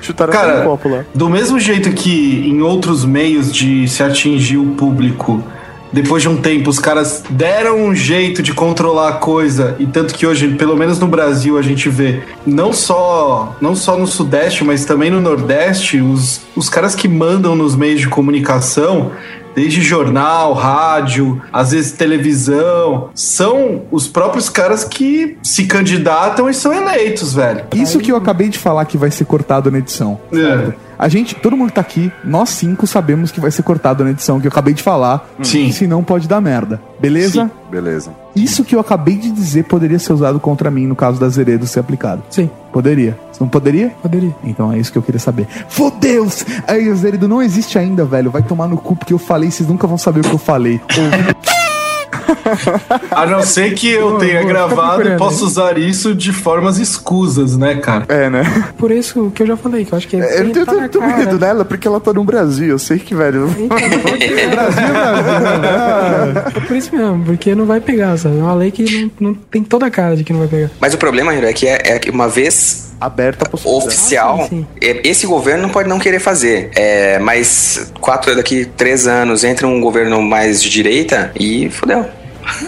[0.00, 1.04] Chutaram Cara, copo lá.
[1.14, 5.44] Do mesmo jeito que em outros meios de se atingir o público,
[5.92, 10.14] depois de um tempo os caras deram um jeito de controlar a coisa, e tanto
[10.14, 14.64] que hoje, pelo menos no Brasil, a gente vê, não só, não só no Sudeste,
[14.64, 19.12] mas também no Nordeste, os, os caras que mandam nos meios de comunicação.
[19.52, 26.72] Desde jornal, rádio, às vezes televisão, são os próprios caras que se candidatam e são
[26.72, 27.64] eleitos, velho.
[27.74, 30.20] Isso que eu acabei de falar que vai ser cortado na edição.
[30.32, 30.72] É.
[31.00, 34.10] A gente, todo mundo que tá aqui, nós cinco sabemos que vai ser cortado na
[34.10, 35.26] edição, que eu acabei de falar.
[35.42, 35.72] Sim.
[35.72, 36.78] Senão pode dar merda.
[37.00, 37.50] Beleza?
[37.70, 38.12] Beleza.
[38.36, 41.66] Isso que eu acabei de dizer poderia ser usado contra mim no caso da Zeredo
[41.66, 42.22] ser aplicado.
[42.28, 43.18] Sim, Poderia.
[43.40, 43.88] Não poderia?
[44.02, 44.36] poderia.
[44.44, 45.48] Então é isso que eu queria saber.
[45.70, 46.44] Fodeus!
[46.68, 48.30] Aí o Zeredo não existe ainda, velho.
[48.30, 50.78] Vai tomar no cu porque eu falei, vocês nunca vão saber o que eu falei.
[53.10, 57.56] A não ser que eu tenha tá gravado e possa usar isso de formas escusas,
[57.56, 58.04] né, cara?
[58.08, 58.42] É, né?
[58.78, 61.00] Por isso que eu já falei, que eu acho que É, Eu tenho tá tanto
[61.00, 62.68] medo dela, porque ela tá no Brasil.
[62.68, 63.48] Eu sei que, velho.
[66.54, 68.38] É por isso mesmo, porque não vai pegar, sabe?
[68.38, 70.70] É uma lei que não, não tem toda a cara de que não vai pegar.
[70.80, 73.86] Mas o problema, Hiro, é que é, é que uma vez Aberta a possibilidade.
[73.88, 76.70] oficial, Ah, sim, é, esse governo não pode não querer fazer.
[76.76, 82.04] É, mas quatro daqui três anos entra um governo mais de direita e fudeu.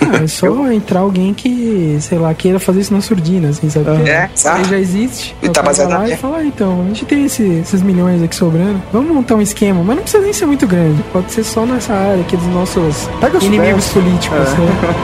[0.01, 3.87] Ah, é só entrar alguém que, sei lá, queira fazer isso na surdina, assim, sabe?
[3.87, 4.69] Porque É, lei exato.
[4.69, 5.37] já existe.
[5.43, 7.61] E o tá vai baseado lá na- e fala, ah, então, a gente tem esse-
[7.61, 8.81] esses milhões aqui sobrando.
[8.93, 11.03] Vamos montar um esquema, mas não precisa nem ser muito grande.
[11.13, 13.09] Pode ser só nessa área aqui dos nossos
[13.43, 13.93] inimigos pés.
[13.95, 14.39] políticos.
[14.39, 14.61] É.
[14.61, 14.95] né?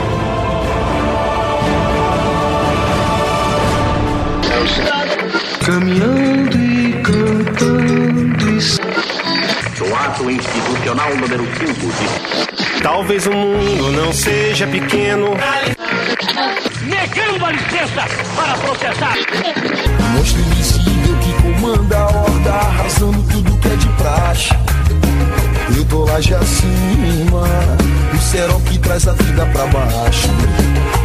[5.65, 12.48] Caminhando e cantando e Do ato institucional número 5 de
[12.81, 15.31] Talvez o mundo não seja pequeno.
[16.83, 19.15] Negando a licença para processar.
[20.13, 24.49] Monstro invisível que comanda a horda, arrasando tudo que é de praxe.
[25.75, 27.43] Eu tô lá de acima,
[28.13, 30.29] o cerol que traz a vida pra baixo.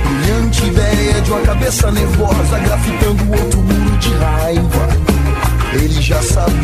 [0.04, 5.13] Brilhante ideia de uma cabeça nervosa, grafitando outro muro de raiva.
[5.74, 6.56] Eles já sabiam,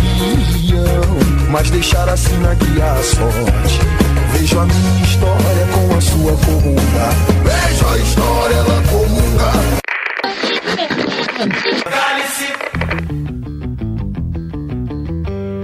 [1.51, 3.81] mas deixaram assim na guia a sorte.
[4.33, 7.11] Vejo a minha história com a sua comunda.
[7.45, 9.81] Vejo a história, ela comunga.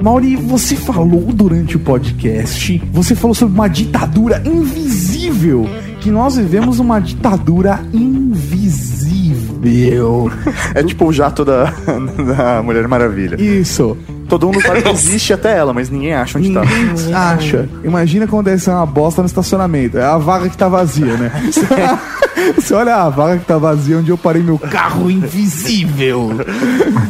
[0.02, 5.66] Mauri, você falou durante o podcast, você falou sobre uma ditadura invisível,
[6.00, 9.05] que nós vivemos uma ditadura invisível.
[10.74, 11.64] É tipo o jato da,
[12.36, 13.40] da Mulher Maravilha.
[13.40, 13.96] Isso.
[14.28, 16.62] Todo mundo sabe que existe até ela, mas ninguém acha onde tá.
[16.64, 17.68] Ninguém acha.
[17.84, 19.98] Imagina quando descer uma bosta no estacionamento.
[19.98, 21.32] É a vaga que tá vazia, né?
[22.54, 26.30] Você olha a vaga que tá vazia onde eu parei meu carro invisível.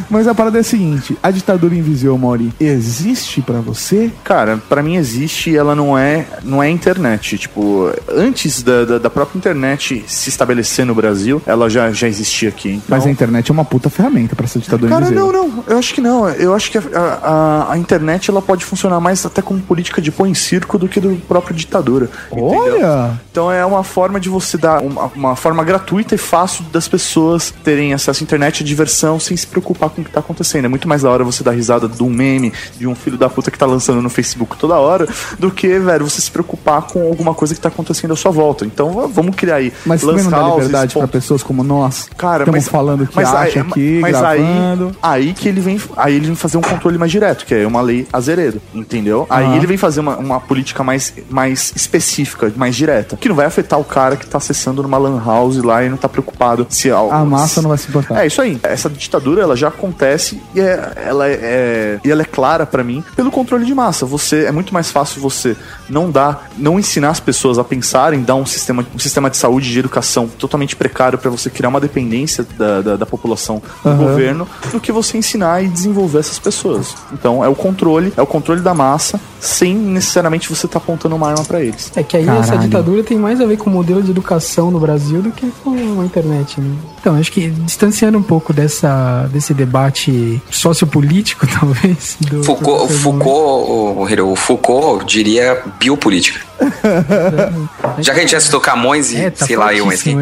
[0.09, 4.09] Mas a parada é a seguinte: a ditadura invisível, Mauri, existe pra você?
[4.23, 7.37] Cara, pra mim existe e ela não é, não é internet.
[7.37, 12.49] Tipo, antes da, da, da própria internet se estabelecer no Brasil, ela já, já existia
[12.49, 12.69] aqui.
[12.69, 15.31] Então, Mas a internet é uma puta ferramenta pra essa ditadura Cara, invisível.
[15.31, 15.63] não, não.
[15.67, 16.27] Eu acho que não.
[16.29, 20.11] Eu acho que a, a, a internet ela pode funcionar mais até como política de
[20.11, 22.09] pôr em circo do que do próprio ditadura.
[22.31, 22.59] entendeu?
[22.59, 23.21] Olha!
[23.31, 27.53] Então é uma forma de você dar uma, uma forma gratuita e fácil das pessoas
[27.63, 30.65] terem acesso à internet e diversão sem se preocupar com o que tá acontecendo.
[30.65, 33.29] É muito mais da hora você dar risada de um meme, de um filho da
[33.29, 37.01] puta que tá lançando no Facebook toda hora, do que, velho, você se preocupar com
[37.03, 38.65] alguma coisa que tá acontecendo à sua volta.
[38.65, 39.71] Então vamos criar aí.
[39.85, 42.09] Mas lan também não dá houses, liberdade pra pessoas como nós.
[42.17, 44.95] Cara, Estamos mas, falando que mas acha aí, aqui, mas gravando.
[45.01, 47.65] aí, aí que ele vem, aí ele vem fazer um controle mais direto, que é
[47.67, 49.25] uma lei azeredo, entendeu?
[49.29, 49.55] Aí Ah.
[49.55, 53.79] ele vem fazer uma, uma política mais, mais específica, mais direta, que não vai afetar
[53.79, 57.11] o cara que tá acessando numa lan house lá e não tá preocupado se algo
[57.13, 58.23] A massa não vai se importar.
[58.23, 58.59] é isso aí.
[58.63, 62.83] Essa ditadura ela já acontece e é, ela é, é- e ela é clara pra
[62.83, 64.05] mim pelo controle de massa.
[64.05, 65.55] Você é muito mais fácil você
[65.89, 69.69] não dar, não ensinar as pessoas a pensarem, dar um sistema, um sistema de saúde
[69.69, 73.89] e de educação totalmente precário pra você criar uma dependência da, da, da população do
[73.89, 73.97] Aham.
[73.97, 76.95] governo, do que você ensinar e desenvolver essas pessoas.
[77.13, 81.29] Então é o controle, é o controle da massa, sem necessariamente você estar apontando uma
[81.29, 81.91] arma pra eles.
[81.95, 82.61] É que aí essa Caralho.
[82.61, 86.01] ditadura tem mais a ver com o modelo de educação no Brasil do que com
[86.01, 86.75] a internet, né?
[86.99, 92.17] Então, acho que distanciando um pouco dessa, desse debate sociopolítico, talvez.
[92.19, 96.39] Do Foucault, Foucault, o, o Foucault diria biopolítica.
[97.99, 100.17] Já que a gente já citou Camões e É, tá sei lá eu, mas quem.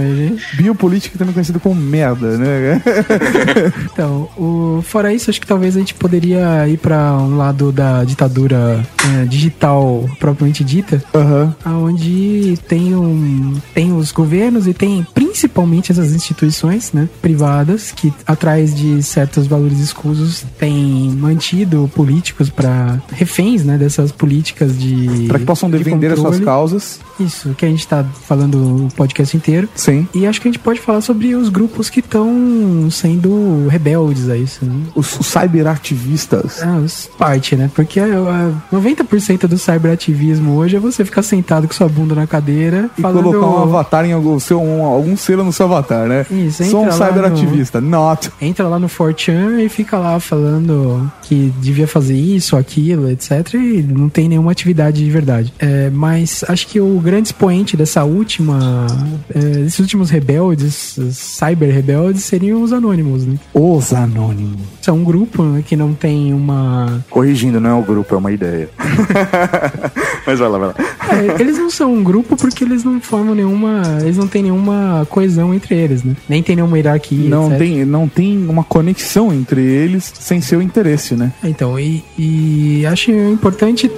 [0.54, 2.82] Biopolítica também conhecido como merda, né?
[3.91, 8.04] Então, o, fora isso, acho que talvez a gente poderia ir para um lado da
[8.04, 8.86] ditadura
[9.22, 11.56] é, digital propriamente dita, Aham.
[11.65, 18.76] onde tem, um, tem os governos e tem principalmente essas instituições né, privadas que, atrás
[18.76, 25.28] de certos valores escusos, têm mantido políticos para reféns né, dessas políticas de.
[25.46, 27.00] Possam de defender as suas causas.
[27.20, 29.70] Isso, que a gente tá falando o podcast inteiro.
[29.76, 30.08] Sim.
[30.14, 34.38] E acho que a gente pode falar sobre os grupos que estão sendo rebeldes a
[34.38, 34.74] isso, né?
[34.96, 36.62] Os, os cyberativistas.
[36.62, 37.70] Ah, os parte, né?
[37.74, 42.90] Porque ah, 90% do cyberativismo hoje é você ficar sentado com sua bunda na cadeira
[42.98, 43.24] E falando...
[43.24, 46.26] colocar um avatar em algum, seu, um- algum selo no seu avatar, né?
[46.30, 47.82] Isso, Sou um entra cyberativista.
[47.82, 48.32] Not.
[48.42, 53.54] Entra lá no 4chan e fica lá falando que devia fazer isso, aquilo, etc.
[53.54, 55.35] E não tem nenhuma atividade de verdade.
[55.60, 58.88] É, mas acho que o grande expoente dessa última,
[59.34, 63.38] é, desses últimos rebeldes, cyber rebeldes, seriam os anônimos, né?
[63.54, 64.60] Os anônimos.
[64.82, 67.04] São um grupo né, que não tem uma.
[67.10, 68.69] Corrigindo, não é o grupo, é uma ideia.
[70.26, 70.76] Mas vai lá, vai lá.
[71.12, 73.82] É, eles não são um grupo porque eles não formam nenhuma.
[74.02, 76.15] Eles não têm nenhuma coesão entre eles, né?
[76.28, 77.30] Nem tem nenhuma hierarquia.
[77.30, 77.58] Não etc.
[77.60, 81.32] tem, não tem uma conexão entre eles sem seu interesse, né?
[81.43, 83.89] Então, e, e acho importante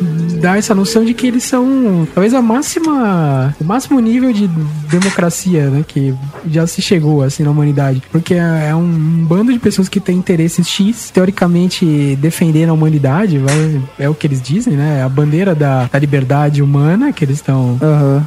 [0.41, 4.48] dar essa noção de que eles são talvez a máxima, o máximo nível de
[4.90, 6.13] democracia, né, que
[6.50, 10.18] já se chegou assim na humanidade, porque é, é um, bando de pessoas que têm
[10.18, 15.54] interesses X, teoricamente defender a humanidade, vai, é o que eles dizem, né, a bandeira
[15.54, 17.78] da, da liberdade humana que eles estão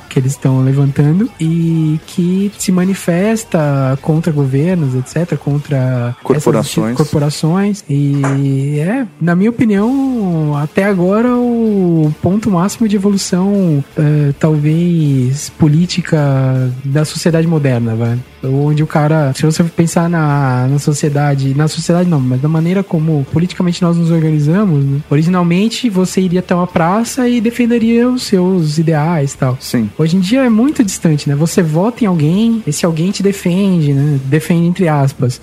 [0.09, 6.97] que eles estão levantando e que se manifesta contra governos, etc, contra Corporações.
[6.97, 7.85] corporações.
[7.89, 16.71] E é, na minha opinião, até agora o ponto máximo de evolução, eh, talvez política
[16.85, 18.19] da sociedade moderna, vai.
[18.43, 22.83] Onde o cara, se você pensar na, na sociedade, na sociedade não, mas da maneira
[22.83, 25.01] como politicamente nós nos organizamos, né?
[25.11, 29.59] originalmente você iria até uma praça e defenderia os seus ideais e tal.
[29.61, 29.91] Sim.
[29.99, 31.35] Hoje em dia é muito distante, né?
[31.35, 34.19] Você vota em alguém, esse alguém te defende, né?
[34.25, 35.41] Defende entre aspas.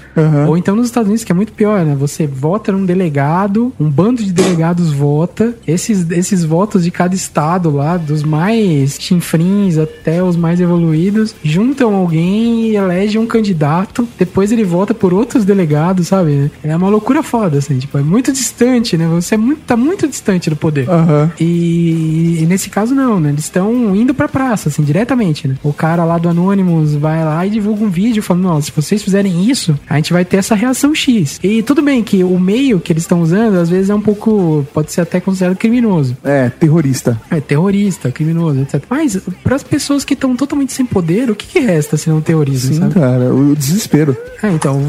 [0.47, 1.95] Ou então nos Estados Unidos, que é muito pior, né?
[1.95, 7.69] Você vota num delegado, um bando de delegados vota, esses, esses votos de cada estado
[7.69, 14.51] lá, dos mais chinfrins até os mais evoluídos, juntam alguém e elege um candidato, depois
[14.51, 16.51] ele vota por outros delegados, sabe?
[16.63, 19.07] É uma loucura foda, assim, tipo, é muito distante, né?
[19.07, 20.89] Você é muito, tá muito distante do poder.
[20.89, 21.31] Aham.
[21.39, 23.29] E, e nesse caso não, né?
[23.29, 25.55] Eles estão indo pra praça, assim, diretamente, né?
[25.63, 29.03] O cara lá do Anonymous vai lá e divulga um vídeo falando, não, se vocês
[29.03, 31.39] fizerem isso, a gente vai ter essa reação X.
[31.43, 34.65] E tudo bem que o meio que eles estão usando, às vezes é um pouco,
[34.73, 36.17] pode ser até considerado criminoso.
[36.23, 37.19] É, terrorista.
[37.29, 38.83] É, terrorista, criminoso, etc.
[38.89, 42.21] Mas, para as pessoas que estão totalmente sem poder, o que, que resta se não
[42.21, 42.93] terrorismo, Sim, sabe?
[42.95, 44.15] cara, o desespero.
[44.41, 44.79] É, então,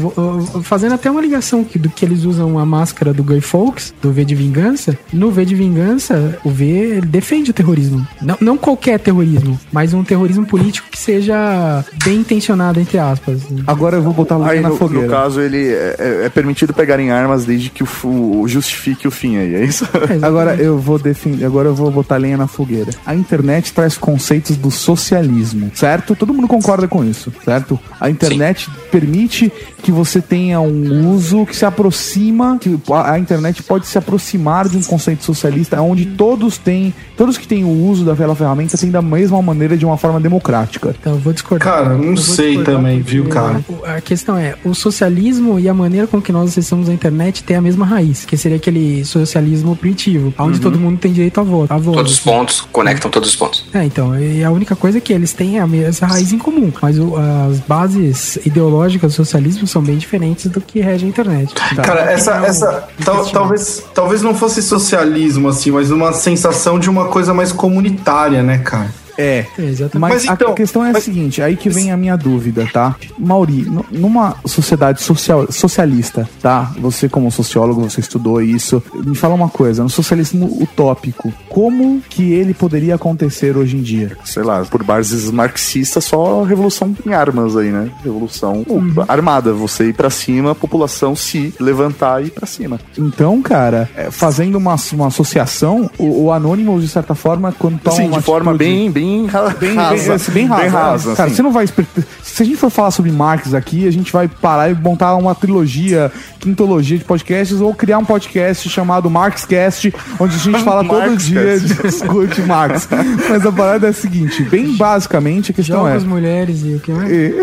[0.63, 4.11] fazendo até uma ligação que, do que eles usam a máscara do Guy Fawkes, do
[4.11, 4.97] V de Vingança.
[5.11, 8.05] No V de Vingança, o V defende o terrorismo.
[8.21, 13.41] Não, não qualquer terrorismo, mas um terrorismo político que seja bem intencionado, entre aspas.
[13.65, 15.05] Agora eu vou botar a Aí, lenha na no, fogueira.
[15.07, 19.11] no caso, ele é, é- é permitido pegarem armas desde que o, fu- justifique o
[19.11, 19.87] fim aí, é isso?
[20.21, 22.91] Agora eu vou defender, agora eu vou botar lenha na fogueira.
[23.05, 26.15] A internet traz conceitos do socialismo, certo?
[26.15, 27.78] Todo mundo concorda com isso, certo?
[27.99, 29.51] A internet permite
[29.83, 34.77] que você tenha um uso que se aproxima, que a, internet pode se aproximar de
[34.77, 39.01] um conceito socialista onde todos têm, todos que têm o uso daquela ferramenta têm da
[39.01, 40.95] mesma maneira de uma forma democrática.
[40.99, 41.67] Então, eu vou discordar.
[41.67, 43.63] Cara, não sei também, viu, cara?
[43.85, 47.55] A questão é, o socialismo e a maneira com que nós acessamos a internet tem
[47.57, 50.63] a mesma raiz, que seria aquele socialismo primitivo, onde Uhum.
[50.63, 51.71] todo mundo tem direito a voto.
[51.73, 53.65] A voto Todos os pontos, conectam todos os pontos.
[53.73, 56.37] É, então, e a única coisa é que eles têm a me- essa raiz em
[56.37, 61.09] comum, mas o- as bases ideológicas do socialismo são bem diferentes do que rege a
[61.09, 61.53] internet.
[61.75, 66.89] Cara, essa, Opinião essa tal- talvez, talvez não fosse socialismo assim, mas uma sensação de
[66.89, 68.89] uma coisa mais comunitária, né, cara?
[69.19, 69.45] É.
[69.57, 69.99] É, exatamente.
[69.99, 72.95] Mas, Mas então, a questão é a seguinte, aí que vem a minha dúvida, tá?
[73.17, 76.71] Mauri, nu- numa sociedade social, socialista, tá?
[76.79, 78.81] Você como sociólogo, você estudou isso.
[78.93, 84.17] Me fala uma coisa, no socialismo utópico, como que ele poderia acontecer hoje em dia?
[84.23, 87.89] Sei lá, por bases marxistas, só revolução em armas aí, né?
[88.03, 88.65] Revolução
[89.07, 89.53] armada.
[89.53, 92.79] Você ir pra cima, a população se levantar e ir pra cima.
[92.97, 97.95] Então, cara, é, fazendo uma, uma associação, o, o Anonymous, de certa forma, quando toma
[97.95, 100.31] Sim, uma de forma atitude- bem, bem, ra- Bem, rasa.
[100.31, 100.61] bem, bem rasa.
[100.61, 101.35] Bem rasa, Cara, assim.
[101.35, 101.65] você não vai.
[101.67, 105.33] Se a gente for falar sobre Marx aqui, a gente vai parar e montar uma
[105.35, 111.17] trilogia, quintologia de podcasts, ou criar um podcast chamado Marxcast, onde a gente fala todo
[111.17, 112.87] dia e discute Marx.
[113.29, 116.07] Mas a parada é a seguinte: bem basicamente, a questão Jogos, é.
[116.07, 117.11] mulheres e o que mais?
[117.11, 117.33] E,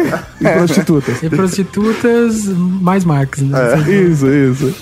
[0.40, 1.22] e prostitutas.
[1.22, 3.58] E prostitutas mais Marx, né?
[3.88, 4.74] Isso, isso.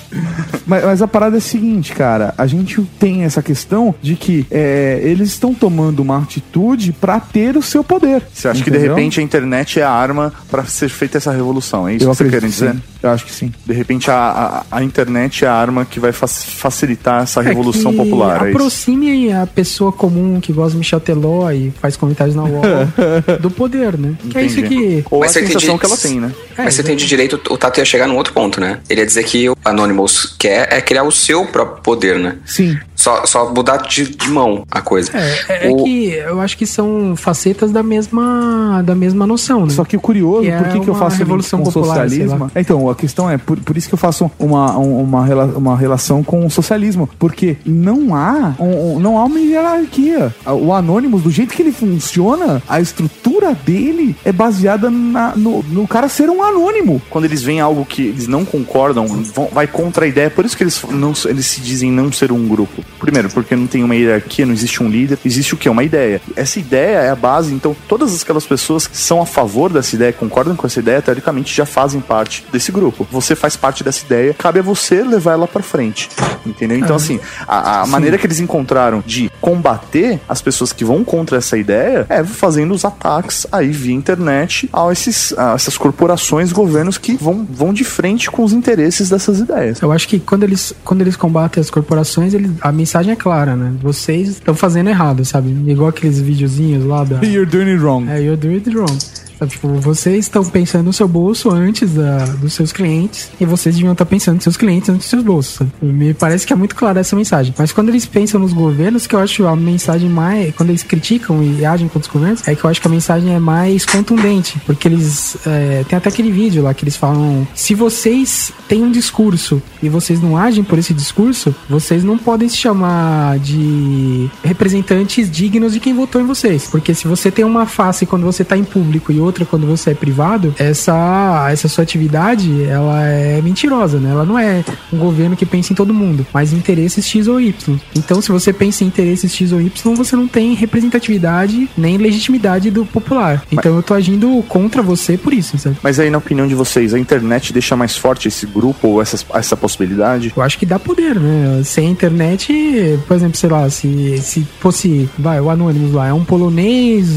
[0.66, 2.34] Mas, mas a parada é a seguinte, cara.
[2.38, 7.56] A gente tem essa questão de que é, eles estão tomando uma atitude pra ter
[7.56, 8.22] o seu poder.
[8.32, 8.94] Você acha que de entendeu?
[8.96, 11.88] repente a internet é a arma pra ser feita essa revolução?
[11.88, 12.72] É isso Eu que você quer que dizer?
[12.72, 12.82] sim.
[13.02, 13.52] Eu acho que sim.
[13.66, 17.92] De repente a, a, a internet é a arma que vai fac- facilitar essa revolução
[17.92, 18.46] que popular.
[18.46, 18.56] É isso?
[18.58, 22.62] aproxime a pessoa comum que gosta de Michel Teló e faz comentários na UOL
[23.40, 24.14] do poder, né?
[24.30, 25.04] Que é isso que.
[25.10, 26.32] Ou Mas a você sensação que ela tem, né?
[26.56, 28.80] Mas você tem de direito, o Tato ia chegar num outro ponto, né?
[28.88, 32.36] Ele ia dizer que o Anonymous quer é criar o seu próprio poder, né?
[32.46, 32.78] Sim.
[32.96, 35.10] Só, só mudar de, de mão a coisa.
[35.48, 39.72] É, é O- que eu acho que são facetas da mesma, da mesma noção, né?
[39.72, 42.50] Só que o curioso, Que é por que, que eu faço revolução com popular, socialismo?
[42.54, 45.22] É, Então, a questão é, por, por isso que eu faço uma, um- uma,
[45.56, 47.08] uma relação com o socialismo.
[47.18, 50.34] Porque não há, um- um- não há uma hierarquia.
[50.46, 55.86] O Anonymous, do jeito que ele funciona, a estrutura dele é baseada na- no, no
[55.88, 57.02] cara ser um anônimo.
[57.10, 60.30] Quando eles veem algo que eles não concordam, vão- vai contra a ideia.
[60.30, 62.83] Por isso que eles, não, eles se dizem não ser um grupo.
[62.98, 65.18] Primeiro, porque não tem uma hierarquia, não existe um líder.
[65.24, 65.68] Existe o quê?
[65.68, 66.20] Uma ideia.
[66.36, 67.52] Essa ideia é a base.
[67.52, 71.54] Então, todas aquelas pessoas que são a favor dessa ideia, concordam com essa ideia, teoricamente
[71.54, 73.06] já fazem parte desse grupo.
[73.10, 76.08] Você faz parte dessa ideia, cabe a você levar ela pra frente.
[76.46, 76.78] Entendeu?
[76.78, 81.38] Então, assim, a, a maneira que eles encontraram de combater as pessoas que vão contra
[81.38, 86.98] essa ideia é fazendo os ataques aí via internet a, esses, a essas corporações, governos
[86.98, 89.80] que vão, vão de frente com os interesses dessas ideias.
[89.80, 93.56] Eu acho que quando eles, quando eles combatem as corporações, eles, a mensagem é clara,
[93.56, 93.72] né?
[93.80, 95.50] Vocês estão fazendo errado, sabe?
[95.70, 97.20] Igual aqueles videozinhos lá da.
[97.24, 98.08] You're doing it wrong.
[98.08, 98.98] É, you're doing it wrong.
[99.38, 103.74] Sabe, Tipo, vocês estão pensando no seu bolso antes da, dos seus clientes e vocês
[103.74, 105.54] deviam estar pensando nos seus clientes antes dos seus bolsos.
[105.54, 105.70] sabe?
[105.80, 107.54] Me parece que é muito clara essa mensagem.
[107.56, 110.54] Mas quando eles pensam nos governos, que eu acho a mensagem mais.
[110.54, 113.34] Quando eles criticam e agem contra os governos, é que eu acho que a mensagem
[113.34, 114.58] é mais contundente.
[114.66, 115.36] Porque eles.
[115.46, 119.88] é, tem até aquele vídeo lá que eles falam: se vocês têm um discurso e
[119.88, 125.80] vocês não agem por esse discurso, vocês não podem se chamar de representantes dignos de
[125.80, 126.66] quem votou em vocês.
[126.70, 129.90] Porque se você tem uma face quando você tá em público e outra quando você
[129.90, 134.10] é privado, essa, essa sua atividade, ela é mentirosa, né?
[134.10, 137.40] Ela não é um governo que pensa em todo mundo, mas em interesses X ou
[137.40, 137.78] Y.
[137.94, 142.70] Então, se você pensa em interesses X ou Y, você não tem representatividade nem legitimidade
[142.70, 143.44] do popular.
[143.50, 145.76] Então, eu tô agindo contra você por isso, sabe?
[145.82, 149.24] Mas aí, na opinião de vocês, a internet deixa mais forte esse grupo ou essas,
[149.34, 150.32] essa possibilidade?
[150.36, 151.62] Eu acho que dá poder, né?
[151.64, 156.12] Sem a internet, por exemplo, sei lá, se, se fosse, vai, o Anonymous lá, é
[156.12, 157.08] um polonês,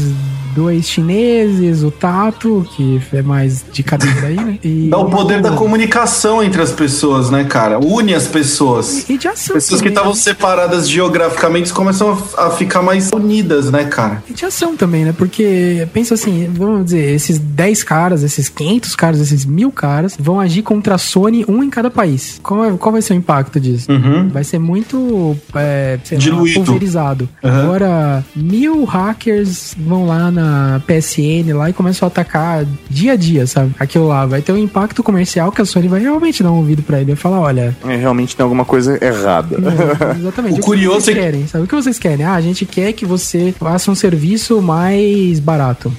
[0.54, 4.58] dois chineses, o Tato, que é mais de cadeira aí, né?
[4.64, 7.78] E, Dá o poder da comunicação entre as pessoas, né, cara?
[7.78, 9.08] Une as pessoas.
[9.08, 10.18] E de ação Pessoas que também, estavam né?
[10.18, 14.22] separadas geograficamente começam a, a ficar mais unidas, né, cara?
[14.28, 15.14] E de ação também, né?
[15.16, 20.40] Porque, pensa assim, vamos dizer, esses 10 caras, esses 500 caras, esses mil caras vão
[20.40, 22.38] agir contra a Sony, um em cada país.
[22.42, 23.86] Qual, é- qual vai ser o impacto disso?
[24.32, 26.18] Vai ser muito, é, lá,
[26.54, 27.28] pulverizado.
[27.42, 33.46] Agora, mil hackers vão lá na PSN lá e começam a atacar dia a dia,
[33.46, 33.74] sabe?
[33.78, 36.82] Aquilo lá vai ter um impacto comercial que a Sony vai realmente dar um ouvido
[36.82, 37.06] pra ele.
[37.12, 39.56] Vai falar, olha, É, realmente tem alguma coisa errada.
[40.18, 40.60] Exatamente.
[40.60, 41.64] O curioso que é que- vocês querem, sabe?
[41.64, 42.24] O que vocês querem?
[42.24, 45.92] Ah, a gente quer que você faça um serviço mais barato.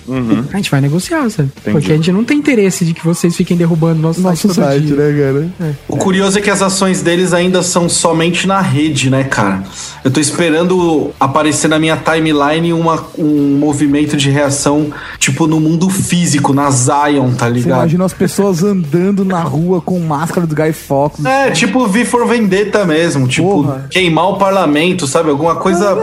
[0.53, 1.49] A gente vai negociar, sabe?
[1.63, 4.65] Porque a gente não tem interesse de que vocês fiquem derrubando nosso, Nosso site todo
[4.65, 4.95] site, dia.
[4.95, 5.75] né, cara?
[5.87, 9.63] O curioso é que as ações deles ainda são somente na rede, né, cara?
[10.03, 15.89] Eu tô esperando aparecer na minha timeline uma, um movimento de reação, tipo, no mundo
[15.89, 17.79] físico, na Zion, tá Você ligado?
[17.79, 21.23] imagina as pessoas andando na rua com máscara do Guy Fawkes.
[21.25, 23.87] É, tipo V for Vendetta mesmo, tipo, Porra.
[23.89, 25.29] queimar o parlamento, sabe?
[25.29, 25.95] Alguma coisa.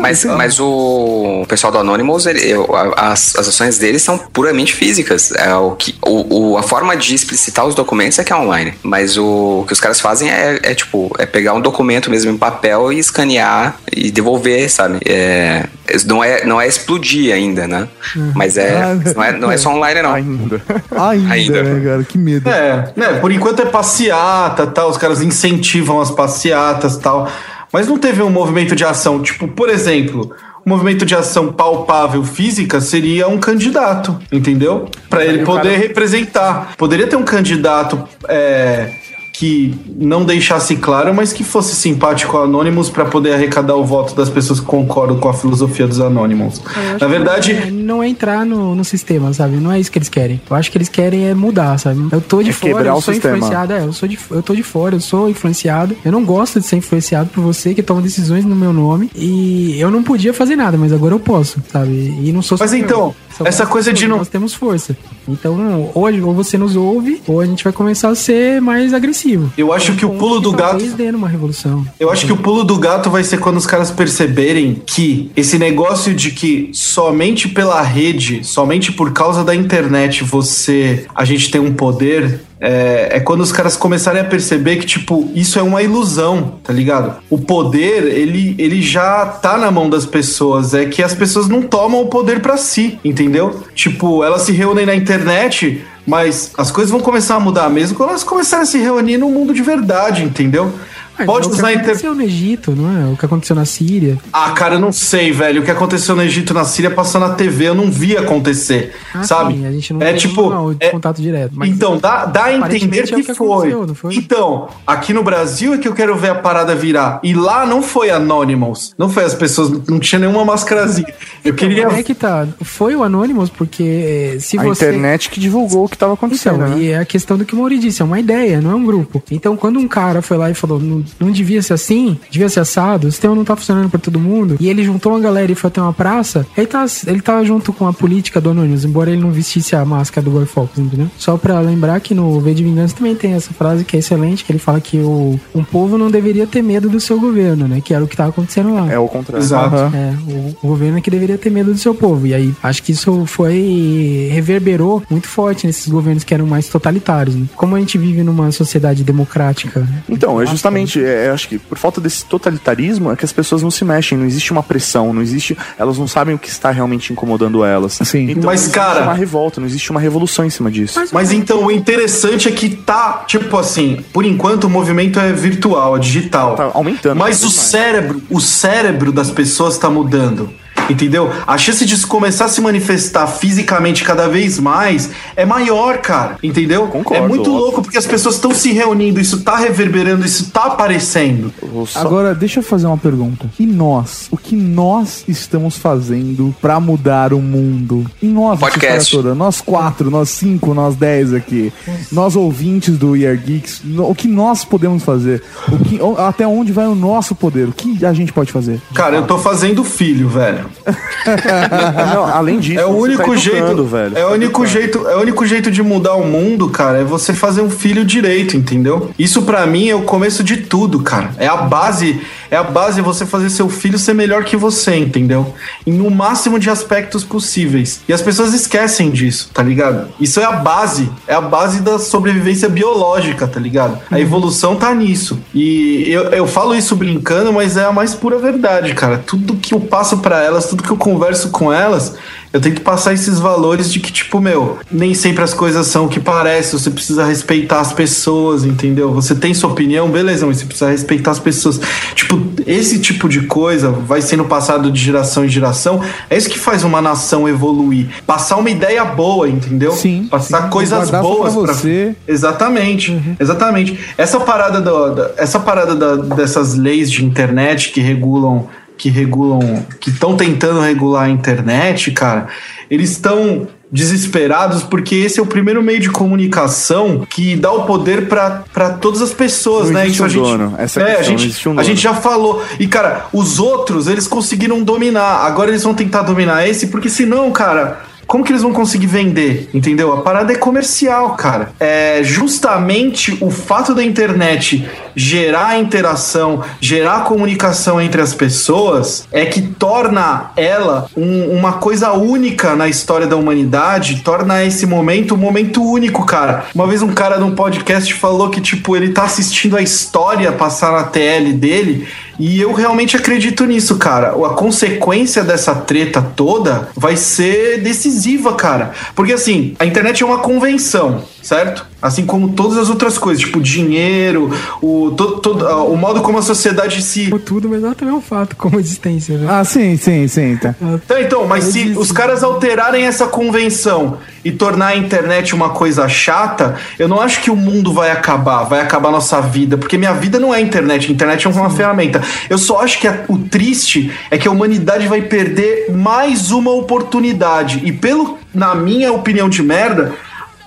[0.00, 2.52] Mas, mas o pessoal do Anonymous, ele-
[2.96, 5.32] as, as ações deles são puramente físicas.
[5.32, 8.74] É o que, o, o- a forma de explicitar os documentos é que é online.
[8.82, 12.36] Mas o, que os caras fazem é, é, tipo, é pegar um documento mesmo em
[12.36, 14.98] papel e escanear e devolver, sabe?
[15.06, 15.64] É,
[16.06, 17.88] não, é, não é explodir ainda, né?
[18.34, 20.14] Mas é, Ah, não é, não é só online, não.
[20.14, 20.62] Ainda.
[20.96, 21.62] Ainda, Ainda.
[21.62, 22.04] né, cara?
[22.04, 22.48] Que medo.
[22.48, 23.14] É, né?
[23.20, 27.30] Por enquanto é passeata tal, os caras incentivam as passeatas tal.
[27.72, 29.22] Mas não teve um movimento de ação.
[29.22, 30.34] Tipo, por exemplo,
[30.66, 34.88] um movimento de ação palpável física seria um candidato, entendeu?
[35.08, 36.74] Pra ele poder cara- representar.
[36.76, 38.90] Poderia ter um candidato é,
[39.32, 44.14] que não deixasse claro, mas que fosse simpático ao Anonymous pra poder arrecadar o voto
[44.14, 46.60] das pessoas que concordam com a filosofia dos Anonymous.
[46.66, 49.56] Acho Na verdade, Não é, não é entrar no, no sistema, sabe?
[49.56, 50.40] Não é isso que eles querem.
[50.48, 52.06] Eu acho que eles querem é mudar, sabe?
[52.12, 53.36] Eu tô de É fora, quebrar eu sou sistema.
[53.38, 53.72] influenciado.
[53.72, 55.96] É, eu, sou de, eu tô de fora, eu sou influenciado.
[56.04, 59.10] Eu não gosto de ser influenciado por você que toma decisões no meu nome.
[59.16, 61.90] E eu não podia fazer nada, mas agora eu posso, sabe?
[62.22, 62.78] E não sou Mas eu.
[62.78, 63.14] então,
[63.44, 64.94] essa coisa de não- Nós temos força.
[65.28, 69.52] Então, ou, ou você nos ouve, ou a gente vai começar a ser mais agressivo.
[69.56, 71.86] eu acho que o pulo do gato dê numa revolução.
[71.98, 75.58] Eu acho que o pulo do gato vai ser quando os caras perceberem que esse
[75.58, 81.06] negócio de que somente pela rede, somente por causa da internet, você.
[81.14, 82.40] A gente tem um poder.
[82.64, 86.72] É, é quando os caras começarem a perceber que, tipo, isso é uma ilusão, tá
[86.72, 87.20] ligado?
[87.28, 90.72] O poder, ele, ele já tá na mão das pessoas.
[90.72, 93.64] É que as pessoas não tomam o poder pra si, entendeu?
[93.74, 95.84] Tipo, elas se reúnem na internet.
[96.06, 99.28] Mas as coisas vão começar a mudar mesmo quando elas começarem a se reunir no
[99.28, 100.72] mundo de verdade, entendeu?
[101.18, 101.82] Mas Pode é o que usar inter...
[101.84, 103.12] aconteceu no Egito, não é?
[103.12, 104.18] O que aconteceu na Síria.
[104.32, 105.60] Ah, cara, eu não sei, velho.
[105.60, 107.68] O que aconteceu no Egito, na Síria, passou na TV.
[107.68, 109.54] Eu não vi acontecer, Ah, sabe?
[109.54, 110.48] sim, a gente não é tem tipo.
[110.50, 111.52] não, de é- contato direto.
[111.54, 113.46] Mas então, dá, dá a entender aparentemente é que, o que foi.
[113.68, 114.14] aconteceu, não foi?
[114.14, 117.20] Então, aqui no Brasil é que eu quero ver a parada virar.
[117.22, 118.94] E lá não foi Anonymous.
[118.98, 121.12] Não foi as pessoas, não tinha nenhuma mascarazinha.
[121.44, 121.86] Eu queria.
[121.88, 122.46] É que tá.
[122.62, 124.86] Foi o Anonymous, porque eh, se A você.
[124.86, 126.78] internet que divulgou o que tava acontecendo, Então, né?
[126.82, 128.84] e é a questão do que o Mauri disse, é uma ideia, não é um
[128.84, 129.22] grupo.
[129.30, 130.80] Então, quando um cara foi lá e falou,
[131.20, 134.56] não, devia ser assim, devia ser assado, o sistema não tá funcionando pra todo mundo,
[134.60, 137.72] e ele juntou uma galera e foi até uma praça, ele tá, ele tá junto
[137.72, 141.08] com a política do Anonymous, embora ele não vestisse a máscara do Guy Fawkes, entendeu?
[141.18, 144.44] Só pra lembrar que no V de Vingança também tem essa frase que é excelente,
[144.44, 147.80] que ele fala que o, um povo não deveria ter medo do seu governo, né?
[147.80, 148.90] Que era o que tava acontecendo lá.
[148.92, 149.42] É o contrário.
[149.44, 149.76] Exato.
[149.94, 152.26] É, o, o governo é que deveria ter medo do seu povo.
[152.26, 154.28] E aí, acho que isso foi.
[154.30, 157.34] reverberou muito forte nesses governos que eram mais totalitários.
[157.34, 157.46] né?
[157.56, 159.86] Como a gente vive numa sociedade democrática.
[160.08, 163.62] Então, é justamente, é, eu acho que por falta desse totalitarismo é que as pessoas
[163.62, 166.70] não se mexem, não existe uma pressão, não existe, elas não sabem o que está
[166.70, 167.98] realmente incomodando elas.
[168.04, 168.30] Sim.
[168.30, 171.00] Então, Mas, não existe cara- uma revolta, não existe uma revolução em cima disso.
[171.12, 175.96] Mas então, o interessante é que tá, tipo assim, por enquanto o movimento é virtual,
[175.96, 176.54] é digital.
[176.56, 177.16] Tá aumentando.
[177.18, 177.60] Mas cada o mais.
[177.66, 180.50] cérebro, o cérebro das pessoas tá mudando.
[180.90, 181.30] Entendeu?
[181.46, 186.36] A chance disso começar a se manifestar fisicamente cada vez mais é maior, cara.
[186.42, 186.86] Entendeu?
[186.88, 187.54] Concordo, é muito óbvio.
[187.54, 191.52] louco porque as pessoas estão se reunindo, isso tá reverberando, isso tá aparecendo.
[191.86, 193.48] Só- Agora, deixa eu fazer uma pergunta.
[193.58, 194.28] E nós?
[194.30, 198.04] O que nós estamos fazendo pra mudar o mundo?
[198.20, 199.10] E nós, Podcast.
[199.16, 199.34] toda?
[199.34, 201.72] Nós quatro, nós cinco, nós dez aqui.
[202.10, 203.82] Nós ouvintes do Year Geeks.
[203.98, 205.42] O que nós podemos fazer?
[205.68, 207.68] O que, até onde vai o nosso poder?
[207.68, 208.80] O que a gente pode fazer?
[208.94, 210.66] Cara, eu tô fazendo filho, velho.
[212.14, 214.18] Não, além disso, É o você único tá jeito, educando, velho.
[214.18, 217.32] é o único jeito, é o único jeito de mudar o mundo, cara, é você
[217.32, 219.10] fazer um filho direito, entendeu?
[219.18, 221.30] Isso pra mim é o começo de tudo, cara.
[221.38, 222.20] É a base,
[222.52, 225.54] é a base você fazer seu filho ser melhor que você, entendeu?
[225.86, 228.02] Em no máximo de aspectos possíveis.
[228.06, 230.08] E as pessoas esquecem disso, tá ligado?
[230.20, 233.98] Isso é a base, é a base da sobrevivência biológica, tá ligado?
[234.10, 235.40] A evolução tá nisso.
[235.54, 239.16] E eu, eu falo isso brincando, mas é a mais pura verdade, cara.
[239.16, 242.16] Tudo que eu passo pra elas, tudo que eu converso com elas,
[242.52, 246.08] eu tento passar esses valores de que, tipo, meu, nem sempre as coisas são o
[246.08, 249.12] que parece, você precisa respeitar as pessoas, entendeu?
[249.12, 251.80] Você tem sua opinião, beleza, mas você precisa respeitar as pessoas.
[252.14, 256.58] Tipo, esse tipo de coisa vai sendo passado de geração em geração, é isso que
[256.58, 258.06] faz uma nação evoluir.
[258.26, 259.92] Passar uma ideia boa, entendeu?
[259.92, 260.68] Sim, Passar sim.
[260.70, 262.14] coisas boas pra pra você.
[262.28, 263.98] Exatamente, exatamente.
[264.18, 268.66] Essa parada, do, da- essa parada da- dessas leis de internet que regulam,
[268.96, 272.48] que regulam, que estão tentando regular a internet, cara,
[272.90, 278.26] eles estão desesperados porque esse é o primeiro meio de comunicação que dá o poder
[278.26, 280.06] pra pra todas as pessoas, Não né?
[280.06, 281.82] existe Isso a um gente, dono, essa é a a questão, não gente, um a
[281.82, 282.62] gente já falou.
[282.80, 285.44] E cara, os outros eles conseguiram dominar.
[285.44, 289.68] Agora eles vão tentar dominar esse porque senão, cara, como que eles vão conseguir vender?
[289.74, 290.12] Entendeu?
[290.12, 291.72] A parada é comercial, cara.
[291.78, 299.60] É justamente o fato da internet gerar interação, gerar comunicação entre as pessoas é que
[299.60, 305.82] torna ela um- uma coisa única na história da humanidade, torna esse momento um momento
[305.82, 306.64] único, cara.
[306.74, 310.92] Uma vez um cara num podcast falou que, tipo, ele tá assistindo a história passar
[310.92, 312.06] na TL dele
[312.38, 314.28] e eu realmente acredito nisso, cara.
[314.30, 318.92] A consequência dessa treta toda vai ser decisiva, cara.
[319.14, 321.86] Porque assim, a internet é uma convenção, certo?
[322.02, 324.50] Assim como todas as outras coisas, tipo dinheiro,
[324.82, 327.30] o, to- todo- ah, o modo como a sociedade se.
[327.44, 329.46] Tudo, mas ela também é um fato como existência, né?
[329.48, 330.56] Ah, sim, sim, sim.
[330.56, 330.74] Tá.
[331.04, 336.08] Então, então, mas se os caras alterarem essa convenção e tornar a internet uma coisa
[336.08, 339.96] chata, eu não acho que o mundo vai acabar, vai acabar a nossa vida, porque
[339.96, 342.20] minha vida não é internet, a internet é uma ferramenta.
[342.50, 346.72] Eu só acho que a- o triste é que a humanidade vai perder mais uma
[346.72, 347.80] oportunidade.
[347.84, 350.12] E pelo, na minha opinião de merda,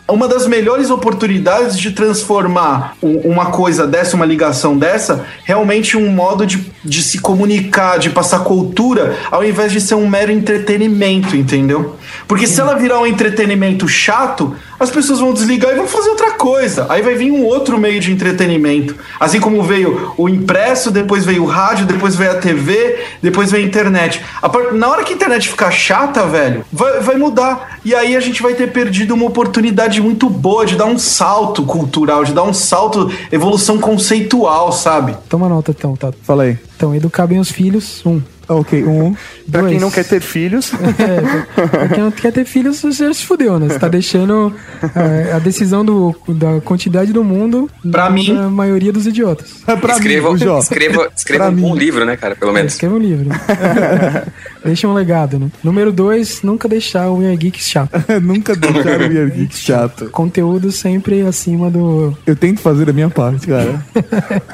[0.07, 6.45] uma das melhores oportunidades de transformar uma coisa dessa, uma ligação dessa, realmente um modo
[6.45, 11.95] de, de se comunicar, de passar cultura, ao invés de ser um mero entretenimento, entendeu?
[12.27, 16.31] Porque se ela virar um entretenimento chato, as pessoas vão desligar e vão fazer outra
[16.31, 16.85] coisa.
[16.89, 18.95] Aí vai vir um outro meio de entretenimento.
[19.19, 23.63] Assim como veio o impresso, depois veio o rádio, depois veio a TV, depois veio
[23.63, 24.21] a internet.
[24.41, 27.79] A par- Na hora que a internet ficar chata, velho, vai, vai mudar.
[27.85, 31.63] E aí a gente vai ter perdido uma oportunidade muito boa de dar um salto
[31.63, 35.15] cultural, de dar um salto, evolução conceitual, sabe?
[35.29, 36.11] Toma nota então, tá?
[36.23, 36.57] Fala aí.
[36.75, 38.21] Então, educar bem os filhos, um.
[38.47, 39.13] Ok, um.
[39.51, 39.81] Pra quem Dois.
[39.81, 43.59] não quer ter filhos, É, pra quem não quer ter filhos, você já se fudeu,
[43.59, 43.67] né?
[43.69, 44.53] Você tá deixando
[44.95, 48.35] é, a decisão do, da quantidade do mundo Pra mim.
[48.37, 49.53] a maioria dos idiotas.
[49.65, 51.77] pra escreva mim, escreva, escreva Pra um mim.
[51.77, 52.35] livro, né, cara?
[52.35, 52.73] Pelo menos.
[52.73, 53.29] Escreva um livro.
[54.63, 55.49] Deixa um legado, né?
[55.63, 57.91] Número dois, nunca deixar o Weird Geeks chato.
[58.21, 60.09] Nunca deixaram o Weird Geek chato.
[60.09, 62.17] Conteúdo sempre acima do.
[62.25, 63.83] Eu tento fazer a minha parte, cara.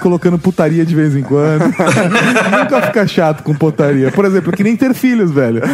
[0.02, 1.64] Colocando putaria de vez em quando.
[1.64, 3.81] nunca fica chato com putaria.
[4.14, 5.62] Por exemplo, que nem ter filhos, velho.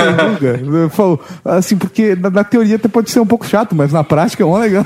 [0.00, 0.90] Eu nunca.
[0.90, 4.42] Falo, assim, porque na, na teoria até pode ser um pouco chato, mas na prática
[4.42, 4.84] é mó legal.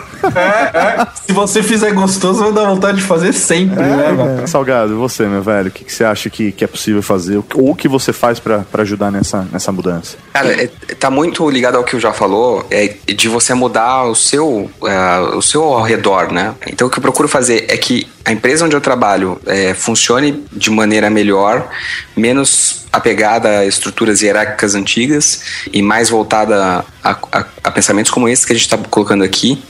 [1.27, 4.49] Se você fizer gostoso, vai dar vontade de fazer sempre, né, velho?
[4.49, 7.37] Salgado, você, meu velho, o que, que você acha que, que é possível fazer?
[7.55, 10.17] Ou o que você faz pra pra ajudar nessa, nessa mudança?
[10.33, 10.67] Cara, é,
[10.99, 15.19] tá muito ligado ao que o já falou, é de você mudar o seu, é,
[15.37, 16.55] o seu ao redor, né?
[16.67, 20.45] Então o que eu procuro fazer é que a empresa onde eu trabalho é, funcione
[20.53, 21.69] de maneira melhor,
[22.17, 28.47] menos apegada a estruturas hierárquicas antigas e mais voltada a, a- a pensamentos como esse
[28.47, 29.63] que a gente está colocando aqui.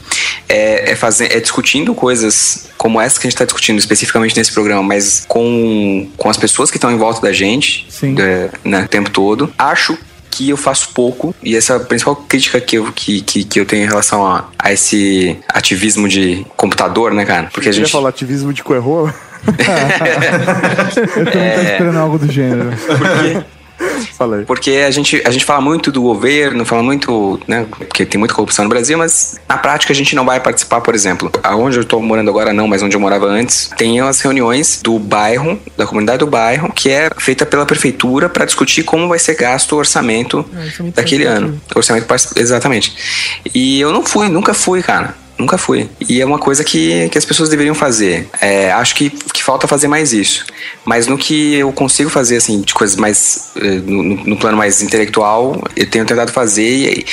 [0.49, 4.53] É, é, fazer, é discutindo coisas como essa que a gente está discutindo especificamente nesse
[4.53, 8.15] programa, mas com, com as pessoas que estão em volta da gente Sim.
[8.21, 9.53] é, né, o tempo todo.
[9.59, 9.99] Acho
[10.35, 13.61] que eu faço pouco, e essa é a principal crítica que eu, que, que, que
[13.61, 17.49] eu tenho em relação a, a esse ativismo de computador, né, cara?
[17.53, 17.93] Porque a Você ia gente.
[17.93, 19.12] falar ativismo de coerro?
[21.16, 22.70] Eu também tô esperando algo do gênero.
[24.16, 24.45] Falei.
[24.45, 27.66] Porque a gente, a gente fala muito do governo, fala muito, né?
[27.70, 30.95] Porque tem muita corrupção no Brasil, mas na prática a gente não vai participar, por
[30.95, 31.30] exemplo.
[31.43, 34.99] Aonde eu tô morando agora não, mas onde eu morava antes, tem as reuniões do
[34.99, 39.35] bairro, da comunidade do bairro, que é feita pela prefeitura para discutir como vai ser
[39.35, 41.61] gasto o orçamento É, orçamento daquele ano.
[41.74, 42.07] Orçamento
[42.37, 42.95] exatamente.
[43.55, 45.24] E eu não fui, nunca fui, cara.
[45.45, 45.91] Nunca fui.
[46.09, 48.27] E é uma coisa que, que as pessoas deveriam fazer.
[48.41, 50.47] É, acho que, que falta fazer mais isso.
[50.87, 53.51] Mas no que eu consigo fazer, assim, de coisas mais.
[53.57, 56.63] eh, No, no- no plano mais intelectual, eu tenho tentado fazer
[56.99, 57.07] e,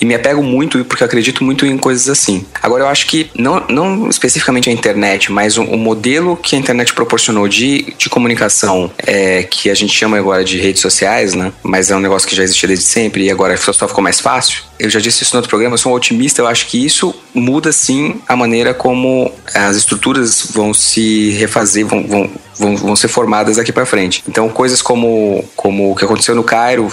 [0.00, 2.44] e me apego muito, porque eu acredito muito em coisas assim.
[2.62, 6.58] Agora, eu acho que, não, não especificamente a internet, mas o, o modelo que a
[6.58, 11.52] internet proporcionou de, de comunicação, é, que a gente chama agora de redes sociais, né?
[11.62, 14.67] Mas é um negócio que já existia desde sempre e agora só ficou mais fácil.
[14.78, 17.14] Eu já disse isso no outro programa, eu sou um otimista, eu acho que isso
[17.34, 23.08] muda sim a maneira como as estruturas vão se refazer, vão, vão, vão, vão ser
[23.08, 24.22] formadas daqui para frente.
[24.28, 26.90] Então, coisas como, como o que aconteceu no Cairo,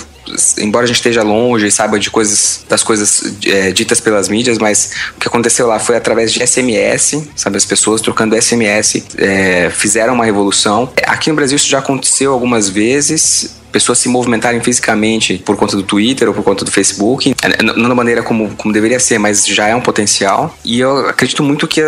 [0.59, 4.57] embora a gente esteja longe e saiba de coisas das coisas é, ditas pelas mídias,
[4.57, 7.57] mas o que aconteceu lá foi através de SMS, sabe?
[7.57, 10.91] As pessoas trocando SMS é, fizeram uma revolução.
[11.05, 15.83] Aqui no Brasil isso já aconteceu algumas vezes pessoas se movimentarem fisicamente por conta do
[15.83, 19.45] Twitter ou por conta do Facebook, É, não da maneira como, como deveria ser, mas
[19.45, 20.57] já é um potencial.
[20.63, 21.81] E eu acredito muito que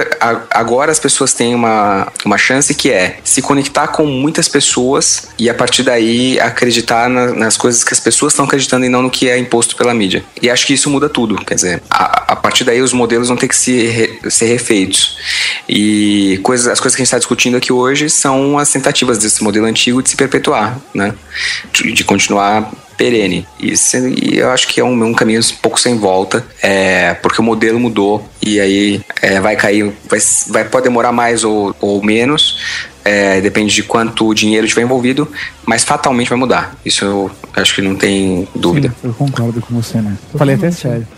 [0.51, 5.49] agora as pessoas têm uma, uma chance que é se conectar com muitas pessoas e
[5.49, 9.09] a partir daí acreditar na- nas coisas que as pessoas estão acreditando e não no
[9.09, 10.23] que é imposto pela mídia.
[10.41, 11.35] E acho que isso muda tudo.
[11.45, 15.17] Quer dizer, a, a partir daí os modelos vão ter que se re- ser refeitos.
[15.67, 19.43] E coisas, as coisas que a gente está discutindo aqui hoje são as tentativas desse
[19.43, 21.13] modelo antigo de se perpetuar, né?
[21.73, 23.47] De, de continuar perene.
[23.59, 27.39] Isso, e eu acho que é um, um caminho um pouco sem volta, é, porque
[27.39, 32.03] o modelo mudou e aí é, vai cair, vai, vai, pode demorar mais ou, ou
[32.03, 32.57] menos,
[33.07, 35.31] é, depende de quanto dinheiro tiver envolvido,
[35.65, 36.75] mas fatalmente vai mudar.
[36.85, 38.93] Isso eu acho que não tem dúvida.
[39.01, 40.17] Eu concordo com você, né?
[40.37, 41.07] Falei até sério.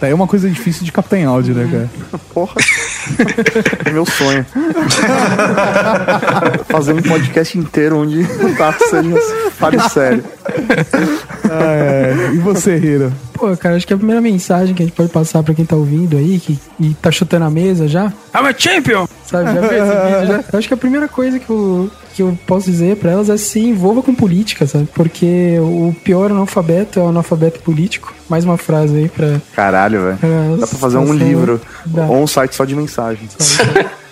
[0.00, 2.18] Tá aí uma coisa difícil de captar em áudio, né, cara?
[2.34, 2.54] Porra.
[3.84, 4.44] É meu sonho.
[6.68, 9.14] Fazer um podcast inteiro onde o Tato seja
[9.52, 10.24] fale sério.
[11.44, 12.30] Ah, é.
[12.34, 13.12] E você, Hiro?
[13.38, 15.76] Pô, cara, acho que a primeira mensagem que a gente pode passar pra quem tá
[15.76, 18.06] ouvindo aí, que e tá chutando a mesa já.
[18.34, 19.06] I'm a champion!
[19.24, 20.44] Sabe, já esse vídeo já?
[20.52, 23.36] Eu acho que a primeira coisa que eu, que eu posso dizer pra elas é
[23.36, 24.88] se envolva com política, sabe?
[24.94, 28.12] Porque o pior analfabeto é o analfabeto político.
[28.28, 29.40] Mais uma frase aí pra.
[29.54, 30.56] Caralho, velho.
[30.58, 33.36] Dá pra fazer um livro da- ou um site só de mensagens.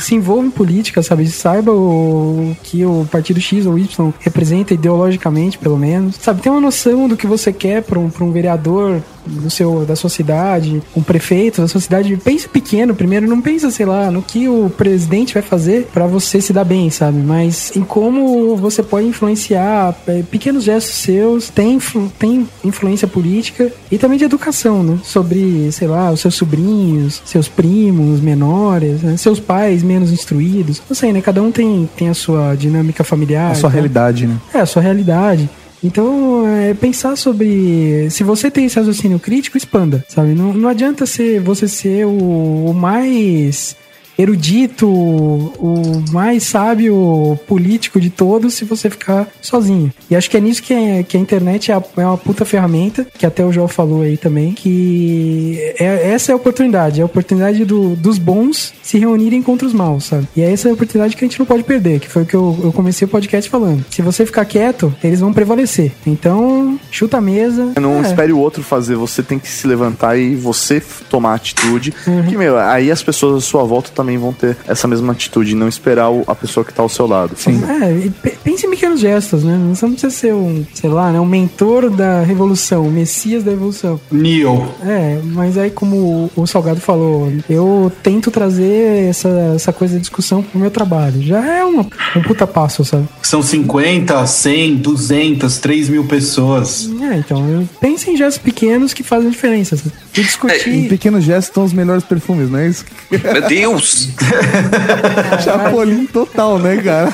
[0.00, 1.26] se envolva em política, sabe?
[1.28, 6.16] Saiba o que o partido X ou Y representa ideologicamente, pelo menos.
[6.16, 9.96] Sabe, tem uma noção do que você quer pra um, um vereador do seu, da
[9.96, 14.22] sua cidade, um prefeito da sua cidade, pense pequeno primeiro, não pensa, sei lá, no
[14.22, 17.18] que o presidente vai fazer para você se dar bem, sabe?
[17.18, 21.78] Mas em como você pode influenciar é, pequenos gestos seus, tem,
[22.18, 24.98] tem influência política e também de educação, né?
[25.02, 29.16] Sobre, sei lá, os seus sobrinhos, seus primos menores, né?
[29.16, 30.82] seus pais menos instruídos.
[30.88, 31.20] Não sei, né?
[31.20, 33.52] Cada um tem, tem a sua dinâmica familiar.
[33.52, 34.36] A sua então- realidade, né?
[34.54, 35.48] é, a sua realidade.
[35.82, 38.08] Então, é, pensar sobre.
[38.10, 40.32] Se você tem esse raciocínio crítico, expanda, sabe?
[40.34, 43.76] Não, não adianta ser, você ser o, o mais
[44.18, 49.92] erudito, o mais sábio político de todos se você ficar sozinho.
[50.10, 52.44] E acho que é nisso que, é, que a internet é, a- é uma puta
[52.44, 57.02] ferramenta, que até o João falou aí também, que é, essa é a oportunidade, é
[57.02, 60.26] a oportunidade do- dos bons se reunirem contra os maus, sabe?
[60.36, 62.34] E é essa a oportunidade que a gente não pode perder, que foi o que
[62.34, 63.84] eu, eu comecei o podcast falando.
[63.90, 65.92] Se você ficar quieto, eles vão prevalecer.
[66.06, 67.72] Então, chuta a mesa.
[67.80, 68.02] Não É.
[68.02, 71.92] espere o outro fazer, você tem que se levantar e você tomar atitude.
[72.06, 72.24] Uhum.
[72.26, 75.68] Que, meu, aí as pessoas à sua volta também vão ter essa mesma atitude, não
[75.68, 77.32] esperar o- a pessoa que tá ao seu lado.
[77.36, 77.60] Sim.
[77.82, 79.58] É, e pe- pense em pequenos gestos, né?
[79.70, 83.50] Você não precisa ser um, sei lá, né, um mentor da revolução, o messias da
[83.52, 84.00] revolução.
[84.10, 84.68] Neo.
[84.84, 90.42] É, mas aí como o, Salgado falou, eu tento trazer essa, essa coisa de discussão
[90.42, 91.22] pro meu trabalho.
[91.22, 91.86] Já é uma,
[92.16, 93.08] um puta passo, sabe?
[93.22, 96.90] São 50, 100, 200, 3 mil pessoas.
[97.00, 99.76] É, então, eu penso em gestos pequenos que fazem diferença.
[99.76, 99.92] sabe?
[100.14, 100.88] E Em discutir...
[100.88, 102.84] pequenos gestos estão os melhores perfumes, não é isso?
[103.10, 103.91] Meu Deus!
[105.44, 107.10] Chapolin total, né, cara?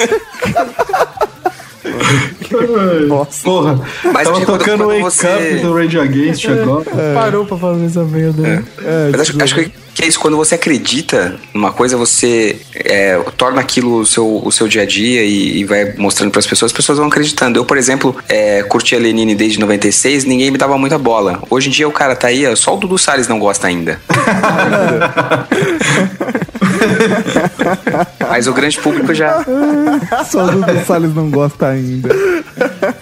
[3.07, 3.45] Nossa.
[3.45, 3.81] Porra,
[4.13, 6.85] Mas tava tocando quando Wake você- Up do Rage Against agora.
[7.15, 8.43] Parou pra fazer essa merda.
[8.43, 8.65] né?
[9.13, 13.61] Mas acho, acho que que é isso, quando você acredita numa coisa, você é, torna
[13.61, 16.71] aquilo o seu, o seu dia a dia e, e vai mostrando para as pessoas,
[16.71, 17.59] as pessoas vão acreditando.
[17.59, 21.43] Eu, por exemplo, é, curti a Lenine desde 96, ninguém me dava muita bola.
[21.51, 24.01] Hoje em dia o cara tá aí, ó, só o Dudu Salles não gosta ainda.
[28.29, 29.45] Mas o grande público já.
[30.29, 32.09] Só o Dudu Salles não gosta ainda.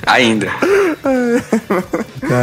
[0.07, 0.49] Ainda.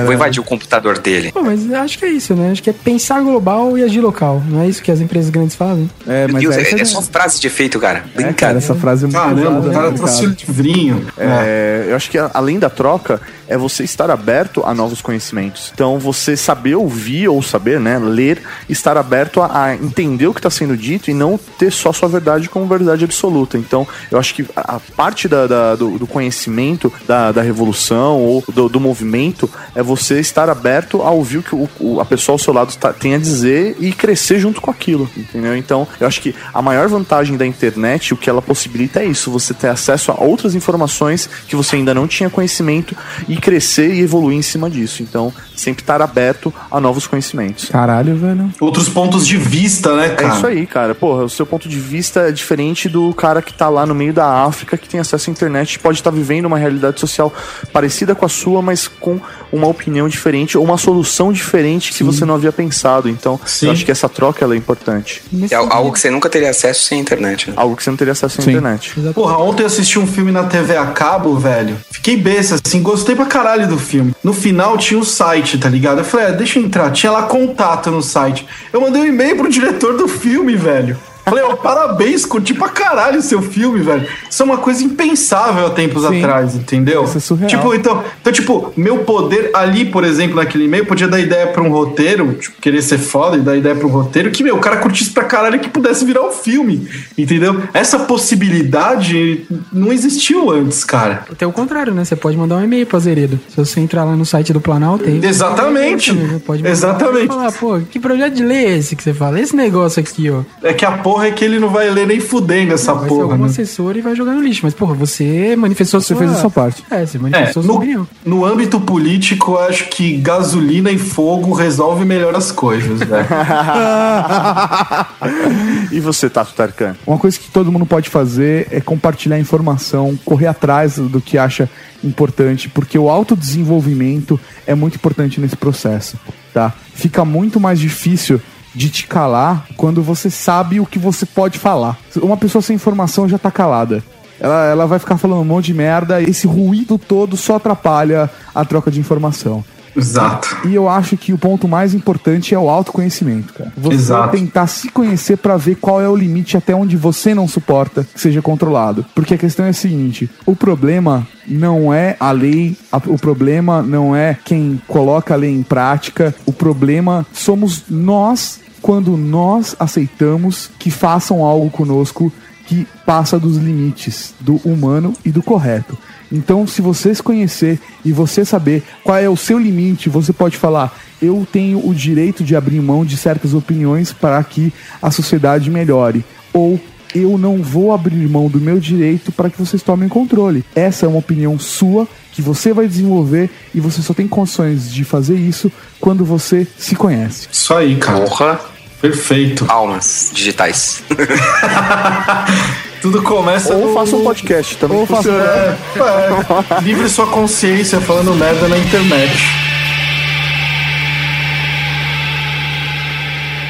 [0.05, 1.31] Vou invadir o computador dele.
[1.31, 2.51] Pô, mas acho que é isso, né?
[2.51, 4.41] Acho que é pensar global e agir local.
[4.47, 5.89] Não é isso que as empresas grandes fazem?
[6.07, 8.03] É, Meu mas Deus, é, é, é só frase de efeito, cara.
[8.15, 9.97] é, cara, essa frase é muito Caramba, o né, cara cara?
[9.97, 11.05] trouxe o livrinho.
[11.17, 15.71] É, eu acho que além da troca, é você estar aberto a novos conhecimentos.
[15.73, 20.39] Então, você saber ouvir ou saber, né, ler, estar aberto a, a entender o que
[20.39, 21.22] está sendo dito e não
[21.57, 23.57] ter só sua verdade como verdade absoluta.
[23.57, 28.43] Então, eu acho que a parte da- da- do, do conhecimento da, da revolução ou
[28.53, 32.33] do, do movimento é você estar aberto a ouvir o que o- o- a pessoa
[32.35, 35.55] ao seu lado tá- tem a dizer e crescer junto com aquilo, entendeu?
[35.55, 39.31] Então, eu acho que a maior vantagem da internet, o que ela possibilita é isso,
[39.31, 42.95] você ter acesso a outras informações que você ainda não tinha conhecimento
[43.27, 45.03] e crescer e evoluir em cima disso.
[45.03, 47.69] Então, sempre estar aberto a novos conhecimentos.
[47.69, 48.49] Caralho, velho.
[48.59, 50.35] Outros pontos de vista, né, É cara?
[50.35, 50.95] isso aí, cara.
[51.13, 54.11] Porra, o seu ponto de vista é diferente do cara que tá lá no meio
[54.11, 57.31] da África, que tem acesso à internet, pode estar vivendo uma realidade social
[57.71, 62.25] parecida com a sua, mas com uma opinião diferente ou uma solução diferente que você
[62.25, 63.07] não havia pensado.
[63.07, 63.67] Então, Sim.
[63.67, 65.21] eu acho que essa troca ela é importante.
[65.51, 67.51] É algo que você nunca teria acesso sem internet.
[67.51, 67.53] Né?
[67.55, 68.49] Algo que você não teria acesso à Sim.
[68.49, 68.95] internet.
[69.13, 71.77] Porra, ontem eu assisti um filme na TV a cabo, velho.
[71.91, 74.15] Fiquei besta, assim, gostei pra caralho do filme.
[74.23, 75.99] No final tinha o site, tá ligado?
[75.99, 76.89] Eu falei, ah, deixa eu entrar.
[76.89, 78.47] Tinha lá contato no site.
[78.71, 80.97] Eu mandei um e-mail pro diretor do filme, velho.
[81.25, 84.05] Falei, ó, parabéns, curti pra caralho o seu filme, velho.
[84.29, 86.19] Isso é uma coisa impensável há tempos Sim.
[86.19, 87.05] atrás, entendeu?
[87.05, 87.49] Isso é surreal.
[87.49, 91.63] Tipo, então, então, tipo, meu poder ali, por exemplo, naquele e-mail, podia dar ideia pra
[91.63, 94.59] um roteiro, tipo, querer ser foda e dar ideia pra um roteiro, que, meu, o
[94.59, 97.63] cara curtisse pra caralho que pudesse virar um filme, entendeu?
[97.73, 101.25] Essa possibilidade não existiu antes, cara.
[101.37, 102.03] Tem o contrário, né?
[102.03, 103.39] Você pode mandar um e-mail pra Zeredo.
[103.49, 105.23] Se você entrar lá no site do Planalto, tem.
[105.23, 106.11] Exatamente.
[106.11, 107.25] Você pode mandar Exatamente.
[107.25, 109.39] e falar, pô, que projeto de lei é esse que você fala?
[109.39, 110.41] Esse negócio aqui, ó.
[110.61, 113.09] É que a porra é que ele não vai ler nem fudendo essa Vai ser
[113.09, 113.49] porra, algum né?
[113.49, 114.61] assessor e vai jogar no lixo.
[114.63, 116.83] Mas, porra, você manifestou Você fez a sua parte.
[116.89, 118.07] É, você É, manifestou sua no, opinião.
[118.25, 123.27] no âmbito político, eu acho que gasolina e fogo resolve melhor as coisas, velho.
[125.91, 126.95] E você, Tato Tarkan?
[127.05, 131.69] Uma coisa que todo mundo pode fazer é compartilhar informação, correr atrás do que acha
[132.03, 136.17] importante, porque o autodesenvolvimento é muito importante nesse processo,
[136.53, 136.73] tá?
[136.93, 138.41] Fica muito mais difícil
[138.73, 141.97] de te calar quando você sabe o que você pode falar.
[142.17, 144.03] Uma pessoa sem informação já tá calada.
[144.39, 148.65] Ela, ela vai ficar falando um monte de merda, esse ruído todo só atrapalha a
[148.65, 149.63] troca de informação.
[149.95, 150.57] Exato.
[150.67, 153.71] E eu acho que o ponto mais importante é o autoconhecimento, cara.
[153.77, 154.35] Você Exato.
[154.35, 158.19] tentar se conhecer pra ver qual é o limite até onde você não suporta que
[158.19, 159.05] seja controlado.
[159.13, 163.83] Porque a questão é a seguinte: o problema não é a lei, a- o problema
[163.83, 170.69] não é quem coloca a lei em prática, o problema somos nós quando nós aceitamos
[170.77, 172.31] que façam algo conosco
[172.67, 175.97] que passa dos limites do humano e do correto.
[176.29, 180.57] Então, se você se conhecer e você saber qual é o seu limite, você pode
[180.57, 185.69] falar: eu tenho o direito de abrir mão de certas opiniões para que a sociedade
[185.69, 186.25] melhore.
[186.51, 186.79] Ou
[187.15, 190.65] eu não vou abrir mão do meu direito para que vocês tomem controle.
[190.75, 195.03] Essa é uma opinião sua que você vai desenvolver e você só tem condições de
[195.03, 195.71] fazer isso
[196.01, 197.47] quando você se conhece.
[197.51, 198.25] Isso aí, cara.
[198.25, 198.72] Porra.
[199.03, 199.65] Perfeito.
[199.69, 201.03] Almas digitais.
[203.01, 204.97] Tudo começa Ou no- faça um podcast também.
[204.99, 205.43] Ou faça- funciona.
[205.43, 206.81] É, é.
[206.81, 209.33] livre sua consciência falando merda na internet.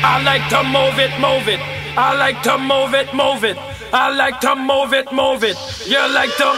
[0.04, 1.64] I like to move it, move it.
[1.98, 3.60] I like to move it, move it.
[3.92, 5.58] I like to move it, move it.
[5.88, 6.54] You like to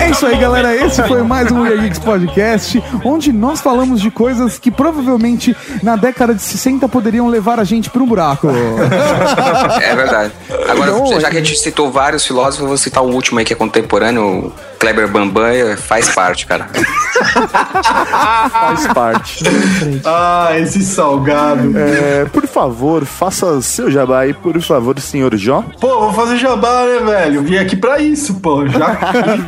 [0.00, 0.74] É isso aí, galera.
[0.74, 5.96] Esse foi mais um Mulher Geeks Podcast, onde nós falamos de coisas que provavelmente na
[5.96, 8.48] década de 60 poderiam levar a gente para um buraco.
[8.48, 10.32] É verdade.
[10.68, 13.44] Agora, Não, já que a gente citou vários filósofos, eu vou citar o último aí
[13.44, 16.66] que é contemporâneo, Kleber Bambam, faz parte, cara.
[18.50, 19.44] Faz parte.
[20.06, 21.78] Ah, esse salgado.
[21.78, 25.62] É, por favor, faça seu jabá aí, por favor, senhor Jó.
[25.78, 27.42] Pô, vou fazer jabá, né, velho?
[27.42, 28.66] Vim aqui pra isso, pô.
[28.66, 28.98] Já,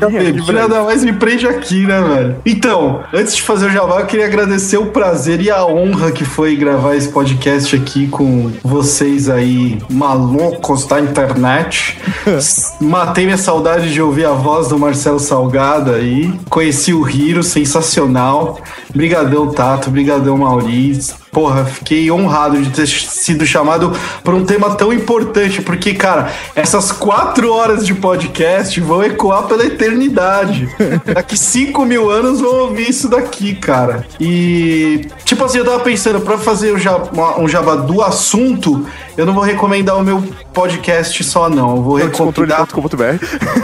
[0.52, 2.36] nada mais me prende aqui, né, velho?
[2.44, 6.26] Então, antes de fazer o jabá, eu queria agradecer o prazer e a honra que
[6.26, 11.98] foi gravar esse podcast aqui com vocês aí, malucos da internet.
[12.78, 16.32] Matei minha saudade de ouvir a voz do Marcelo Salgado aí.
[16.50, 18.58] Conheci o Hiro, sensacional.
[18.94, 19.90] Brigadão, Tato.
[19.90, 21.14] Brigadão, Maurício.
[21.30, 23.90] Porra, fiquei honrado de ter sido chamado
[24.22, 29.64] para um tema tão importante, porque, cara, essas quatro horas de podcast vão ecoar pela
[29.64, 30.68] eternidade.
[31.06, 34.06] Daqui cinco mil anos vão ouvir isso daqui, cara.
[34.20, 38.86] E, tipo assim, eu tava pensando, pra fazer um jabá, um do assunto,
[39.16, 40.22] eu não vou recomendar o meu
[40.52, 41.76] podcast só, não.
[41.76, 42.60] Eu vou recomendar.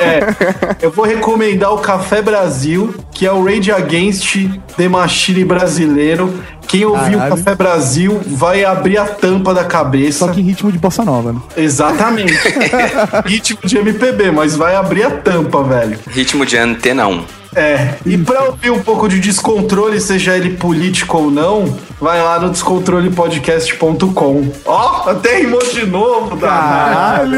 [0.00, 4.36] É, eu vou recomendar o Café Brasil, que é o Rage Against
[4.78, 6.32] the Machine brasileiro.
[6.66, 7.36] Quem ouvir o Caralho.
[7.36, 10.26] Café Brasil vai abrir a tampa da cabeça.
[10.26, 11.40] Só que em ritmo de bossa nova, né?
[11.56, 12.34] Exatamente.
[13.24, 15.98] Ritmo de MPB, mas vai abrir a tampa, velho.
[16.08, 17.37] Ritmo de antena 1.
[17.56, 22.38] É, e pra ouvir um pouco de descontrole, seja ele político ou não, vai lá
[22.38, 24.52] no descontrolepodcast.com.
[24.64, 27.36] Ó, até rimou de novo, danado.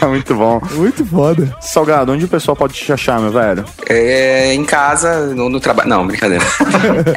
[0.08, 0.60] Muito bom.
[0.72, 1.54] Muito foda.
[1.60, 3.64] Salgado, onde o pessoal pode te achar, meu velho?
[3.88, 5.88] É, em casa, no, no trabalho.
[5.88, 6.44] Não, brincadeira.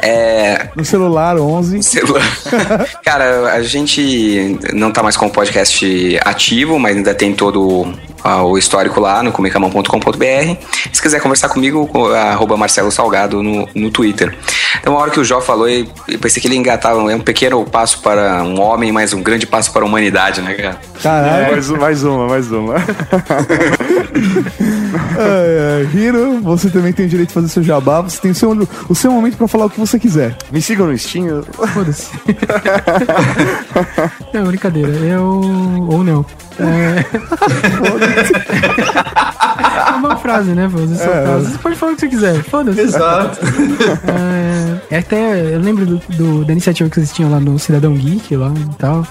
[0.02, 1.82] É, No celular 11.
[1.82, 2.22] celular.
[3.04, 7.92] Cara, a gente não tá mais com o podcast ativo, mas ainda tem todo
[8.24, 10.56] o histórico lá no comecamão.com.br.
[10.92, 14.36] Se quiser conversar comigo, co- arroba Marcelo Salgado no, no Twitter.
[14.80, 15.86] Então, a hora que o Jó falou, eu
[16.20, 19.72] pensei que ele engatava, é um pequeno passo para um homem, mas um grande passo
[19.72, 20.80] para a humanidade, né, cara?
[21.02, 21.52] Caralho.
[21.52, 22.74] Mais, mais uma, mais uma.
[25.18, 25.88] Ai, ai.
[25.94, 28.00] Hiro, você também tem o direito de fazer seu jabá.
[28.02, 30.36] Você tem o seu, o seu momento pra falar o que você quiser.
[30.50, 31.42] Me sigam no Steam.
[31.72, 32.10] Foda-se.
[34.32, 34.90] não, brincadeira.
[34.90, 35.40] Eu.
[35.88, 36.24] Ou não.
[36.58, 37.02] É...
[39.88, 40.68] é uma frase, né?
[40.70, 40.86] Sua É.
[41.26, 41.52] frase.
[41.52, 42.42] Você pode falar o que você quiser.
[42.44, 42.80] Foda-se.
[42.80, 43.38] Exato.
[44.90, 47.94] É, é até, eu lembro do, do- da iniciativa que vocês tinham lá no Cidadão
[47.94, 49.06] Geek lá e tal.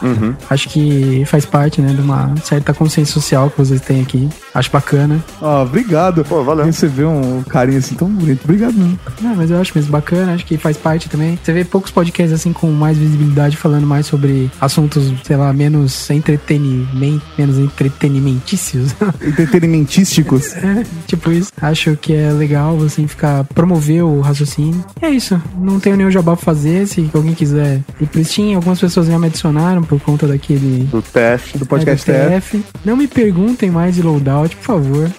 [0.50, 4.30] Acho que faz parte, né, de uma certa consciência social que vocês têm aqui.
[4.54, 5.20] Acho bacana.
[5.42, 6.24] Ó, obrigado.
[6.26, 6.66] Pô, valeu.
[6.66, 8.42] Receber um carinho assim tão bonito.
[8.44, 9.00] Obrigado, mesmo.
[9.22, 11.40] Não, mas eu acho mesmo bacana, acho que faz parte também.
[11.42, 16.10] Você vê poucos podcasts assim com mais visibilidade falando mais sobre assuntos, sei lá, menos
[16.10, 18.96] entretenimento, menos entretenimentícios.
[19.22, 20.56] Entretenimentísticos.
[20.56, 21.52] É, tipo isso.
[21.62, 24.84] Acho que é legal, assim, ficar promover o raciocínio.
[25.02, 25.42] E é isso.
[25.58, 26.88] Não tenho nenhum jabá pra fazer.
[26.88, 30.84] Se alguém quiser ir pro Steam, algumas pessoas já me adicionaram por conta daquele.
[30.86, 31.58] Do TF.
[31.58, 32.58] Do podcast é, do TF.
[32.58, 32.66] TF.
[32.86, 35.12] Não me perguntem mais de loadout, por favor.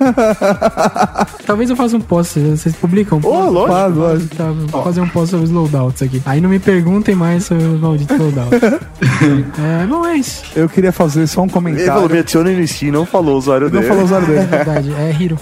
[1.46, 2.38] Talvez eu faça um post.
[2.40, 3.20] Vocês publicam?
[3.22, 3.72] Ô, lógico.
[3.72, 4.36] Faz, lógico.
[4.36, 6.22] Tá, vou fazer um post sobre os loadouts aqui.
[6.24, 8.62] Aí não me perguntem mais sobre os malditos loadouts.
[9.58, 10.42] é, bom, é isso.
[10.54, 12.20] Eu queria fazer só um Ele falou, me comentário.
[12.20, 13.86] adicione no Steam, não falou o usuário Não dele.
[13.86, 14.46] falou o usuário É dele.
[14.50, 15.38] verdade, é Hiro.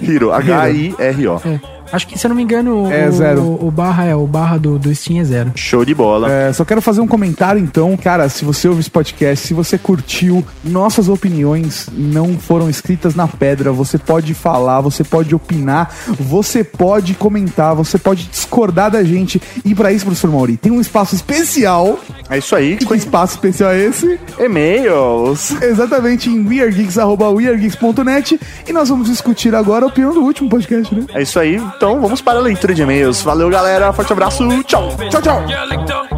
[0.00, 1.40] Hiro, H-I-R-O.
[1.44, 1.75] É.
[1.92, 3.58] Acho que, se eu não me engano, É, o, zero.
[3.60, 5.52] O, barra é, o barra do, do Steam é zero.
[5.54, 6.30] Show de bola.
[6.30, 9.78] É, só quero fazer um comentário então, cara, se você ouve esse podcast, se você
[9.78, 16.64] curtiu, nossas opiniões não foram escritas na pedra, você pode falar, você pode opinar, você
[16.64, 19.40] pode comentar, você pode discordar da gente.
[19.64, 21.98] E pra isso, professor Mauri, tem um espaço especial.
[22.28, 22.72] É isso aí.
[22.72, 24.18] E que espaço especial é esse?
[24.38, 25.50] E-mails.
[25.62, 31.04] Exatamente, em weirdgeeks.weirdgeeks.net e nós vamos discutir agora a opinião do último podcast, né?
[31.14, 31.60] É isso aí.
[31.76, 33.22] Então vamos para a leitura de e-mails.
[33.22, 33.92] Valeu, galera.
[33.92, 34.46] Forte abraço.
[34.64, 34.96] Tchau.
[35.10, 35.42] Tchau, tchau.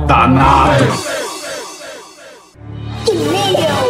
[0.07, 0.85] Danado.
[3.11, 3.88] É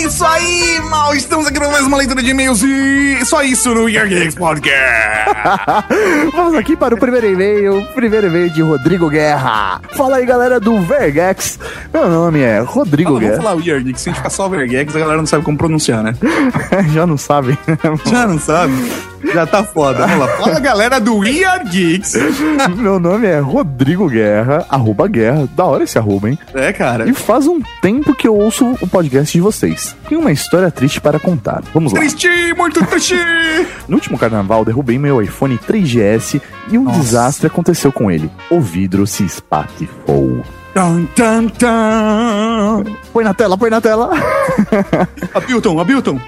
[0.00, 1.14] isso aí, mal.
[1.14, 4.80] Estamos aqui para mais uma leitura de e-mails e só isso no Year Games Podcast.
[6.32, 7.86] Vamos aqui para o primeiro e-mail.
[7.94, 9.80] Primeiro e-mail de Rodrigo Guerra.
[9.96, 11.58] Fala aí, galera do Vergex.
[11.92, 13.42] Meu nome é Rodrigo vamos Guerra.
[13.42, 14.00] falar o Year Geeks.
[14.00, 16.14] Se a gente ficar só Vergex, a galera não sabe como pronunciar, né?
[16.92, 17.58] Já não sabe.
[18.10, 18.72] Já não sabe?
[19.32, 20.06] Já tá foda.
[20.06, 20.28] Vamos lá.
[20.36, 22.14] Fala, galera do Year Geeks.
[22.76, 25.48] Meu nome é Rodrigo Guerra, arroba Guerra.
[25.54, 26.38] Da hora esse arroba, hein?
[26.54, 27.08] É, cara.
[27.08, 29.96] E faz um tempo que eu ouço o podcast de vocês.
[30.08, 31.62] Tem uma história triste para contar.
[31.72, 32.00] Vamos lá.
[32.00, 33.14] Triste, muito triste.
[33.88, 38.30] No último carnaval, derrubei meu iPhone 3GS e um desastre aconteceu com ele.
[38.48, 40.42] O vidro se espatifou.
[40.74, 42.84] Tan, tan, tan.
[43.12, 44.10] Põe na tela, põe na tela.
[45.34, 46.20] Abilton, Abilton.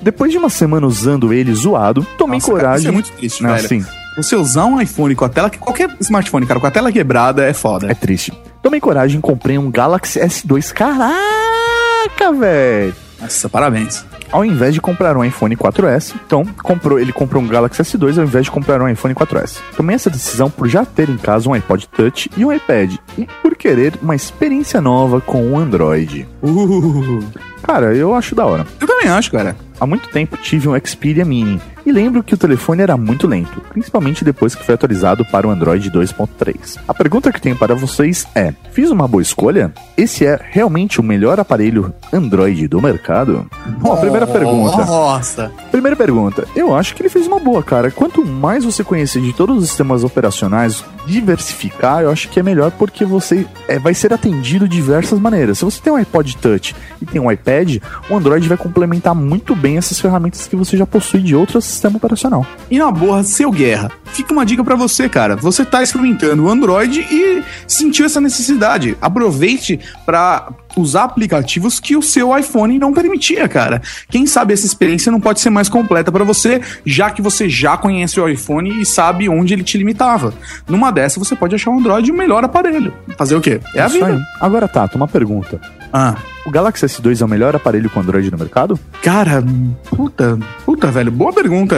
[0.00, 2.78] Depois de uma semana usando ele zoado, tomei Nossa, cara, coragem.
[2.80, 3.68] isso é muito triste, Não, velho.
[3.68, 3.84] sim,
[4.16, 7.52] Você usar um iPhone com a tela, qualquer smartphone, cara, com a tela quebrada é
[7.52, 7.90] foda.
[7.90, 8.32] é triste.
[8.62, 10.72] Tomei coragem e comprei um Galaxy S2.
[10.72, 12.94] Caraca, velho!
[13.20, 14.04] Nossa, parabéns.
[14.32, 18.24] Ao invés de comprar um iPhone 4S, então comprou, ele comprou um Galaxy S2 ao
[18.24, 19.58] invés de comprar um iPhone 4S.
[19.76, 23.28] Tomei essa decisão por já ter em casa um iPod Touch e um iPad, e
[23.42, 26.26] por querer uma experiência nova com o Android.
[26.42, 27.22] Uh,
[27.62, 28.66] Cara, eu acho da hora.
[28.80, 29.54] eu também acho, cara.
[29.78, 33.60] Há muito tempo tive um Xperia Mini e lembro que o telefone era muito lento,
[33.70, 36.78] principalmente depois que foi atualizado para o Android 2.3.
[36.86, 39.72] A pergunta que tenho para vocês é: fiz uma boa escolha?
[39.96, 43.46] Esse é realmente o melhor aparelho Android do mercado?
[43.78, 44.84] Bom, a primeira pergunta.
[44.84, 45.50] Nossa.
[45.70, 46.46] Primeira pergunta.
[46.54, 47.90] Eu acho que ele fez uma boa, cara.
[47.90, 52.70] Quanto mais você conhecer de todos os sistemas operacionais, diversificar, eu acho que é melhor
[52.72, 55.58] porque você é, vai ser atendido de diversas maneiras.
[55.58, 57.78] Se você tem um iPod Touch e tem um iPad,
[58.10, 61.96] o Android vai complementar muito bem essas ferramentas que você já possui de outro sistema
[61.96, 62.46] operacional.
[62.70, 65.36] E na boa, seu guerra, fica uma dica pra você, cara.
[65.36, 68.96] Você tá experimentando o Android e sentiu essa necessidade.
[69.00, 73.82] Aproveite pra usar aplicativos que o seu iPhone não permitia, cara.
[74.08, 77.76] Quem sabe essa experiência não pode ser mais completa pra você, já que você já
[77.76, 80.32] conhece o iPhone e sabe onde ele te limitava.
[80.66, 82.92] Numa dessa, você pode achar o Android o melhor aparelho.
[83.18, 83.60] Fazer o quê?
[83.74, 84.12] É a Isso aí.
[84.12, 84.24] vida.
[84.40, 85.60] Agora, Tato, uma pergunta.
[85.92, 86.16] Ah,
[86.46, 88.78] O Galaxy S2 é o melhor aparelho com Android no mercado?
[89.02, 89.44] cara,
[89.90, 91.76] puta, puta, velho, boa pergunta.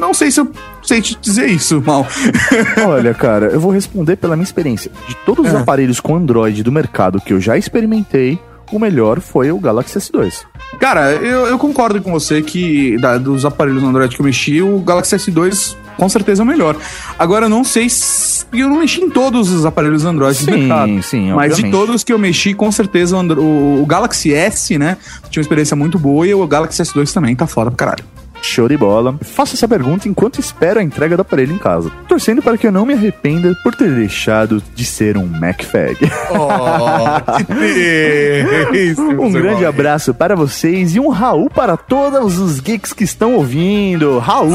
[0.00, 0.50] Não sei se eu
[0.82, 2.06] sei te dizer isso, mal.
[2.88, 4.90] Olha, cara, eu vou responder pela minha experiência.
[5.08, 5.58] De todos os É.
[5.58, 8.38] aparelhos com Android do mercado que eu já experimentei,
[8.72, 10.42] o melhor foi o Galaxy S2.
[10.80, 14.78] Cara, eu, eu concordo com você que da- dos aparelhos Android que eu mexi, o
[14.80, 16.76] Galaxy S2 com certeza é o melhor.
[17.18, 18.44] Agora, eu não sei se.
[18.52, 21.02] Eu não mexi em todos os aparelhos Android do Sim, mercado.
[21.02, 24.76] sim, Mas de todos que eu mexi, com certeza o, Andro- o- o Galaxy S,
[24.78, 24.96] né?
[25.30, 28.04] Tinha uma experiência muito boa e o Galaxy S2 também tá foda pra caralho.
[28.42, 29.16] Show de bola.
[29.22, 31.90] Faço essa pergunta enquanto espero a entrega do aparelho em casa.
[32.08, 35.98] Torcendo para que eu não me arrependa por ter deixado de ser um MacFag.
[39.18, 44.18] um grande abraço para vocês e um Raul para todos os geeks que estão ouvindo.
[44.18, 44.50] Raul!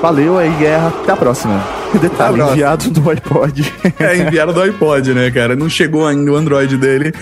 [0.00, 0.88] Valeu aí, guerra.
[0.88, 1.62] Até a próxima.
[2.00, 3.72] Detalhe enviado do iPod.
[3.98, 5.56] É, enviaram do iPod, né, cara?
[5.56, 7.12] Não chegou ainda o Android dele.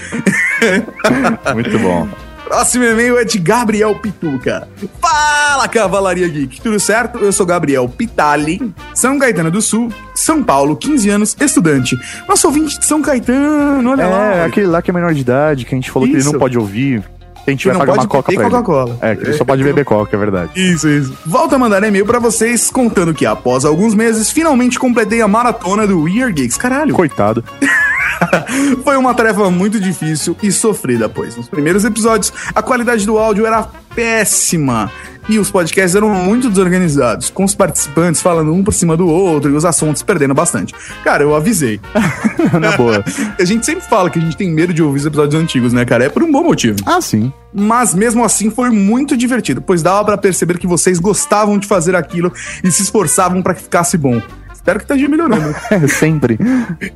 [1.55, 2.09] Muito bom.
[2.45, 4.69] Próximo e-mail é de Gabriel Pituca.
[5.01, 6.61] Fala, Cavalaria Geek.
[6.61, 7.19] Tudo certo?
[7.19, 11.99] Eu sou Gabriel Pitali, São Caetano do Sul, São Paulo, 15 anos, estudante.
[12.29, 14.35] Nosso ouvinte de São Caetano, olha lá.
[14.35, 16.33] É, aquele lá que é menor de idade, que a gente falou que ele Isso.
[16.33, 17.03] não pode ouvir.
[17.47, 18.51] A gente vai pagar uma coca beber pra.
[18.51, 18.99] Coca-Cola.
[19.01, 20.51] É, que ele só pode beber coca, é verdade.
[20.57, 21.17] Isso, isso.
[21.27, 25.87] Volto a mandar e-mail pra vocês contando que após alguns meses, finalmente completei a maratona
[25.87, 26.57] do We Are Geeks.
[26.57, 26.95] Caralho.
[26.95, 27.45] Coitado.
[28.83, 33.47] Foi uma tarefa muito difícil e sofrida, pois nos primeiros episódios a qualidade do áudio
[33.47, 34.91] era péssima.
[35.29, 39.51] E os podcasts eram muito desorganizados, com os participantes falando um por cima do outro
[39.51, 40.75] e os assuntos perdendo bastante.
[41.03, 41.81] Cara, eu avisei.
[42.61, 43.03] Na boa.
[43.39, 45.85] a gente sempre fala que a gente tem medo de ouvir os episódios antigos, né,
[45.85, 46.05] cara?
[46.05, 46.77] É por um bom motivo.
[46.85, 47.33] Ah, sim.
[47.53, 51.95] Mas mesmo assim foi muito divertido, pois dava pra perceber que vocês gostavam de fazer
[51.95, 54.21] aquilo e se esforçavam pra que ficasse bom.
[54.65, 55.55] Espero que esteja melhorando.
[55.87, 56.39] Sempre.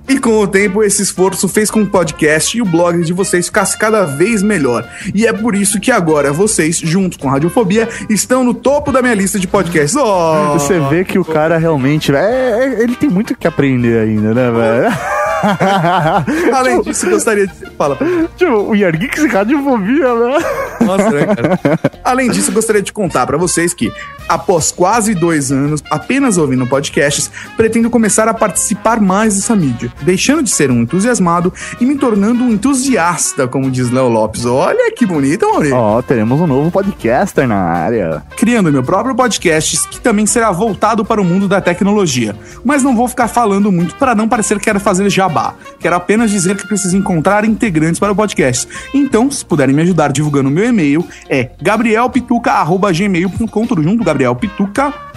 [0.08, 3.12] E com o tempo, esse esforço fez com que o podcast e o blog de
[3.12, 4.88] vocês ficasse cada vez melhor.
[5.14, 9.02] E é por isso que agora vocês, junto com a Radiofobia, estão no topo da
[9.02, 9.94] minha lista de podcasts.
[9.94, 10.54] Oh!
[10.54, 12.10] Você vê que o cara realmente.
[12.10, 14.96] É, é- ele tem muito que aprender ainda, né, velho?
[16.52, 17.54] Além disso, gostaria de.
[17.76, 17.96] Fala.
[18.36, 20.38] Tipo, o Yargeeks e Radiofobia, né?
[20.80, 21.80] Nossa, né, cara?
[22.04, 23.92] Além disso, gostaria de contar pra vocês que,
[24.28, 30.42] após quase dois anos apenas ouvindo podcasts, pretendo começar a participar mais dessa mídia, deixando
[30.42, 34.44] de ser um entusiasmado e me tornando um entusiasta, como diz Léo Lopes.
[34.44, 35.76] Olha que bonito, Maurício.
[35.76, 38.22] Ó, teremos um novo podcaster na área.
[38.36, 42.34] criando meu próprio podcast, que também será voltado para o mundo da tecnologia.
[42.64, 45.54] Mas não vou ficar falando muito para não parecer que quero fazer jabá.
[45.78, 48.66] Quero apenas dizer que preciso encontrar integrantes para o podcast.
[48.92, 54.02] Então, se puderem me ajudar divulgando o meu e-mail, é gabrielpituca.gmail.com, tudo junto,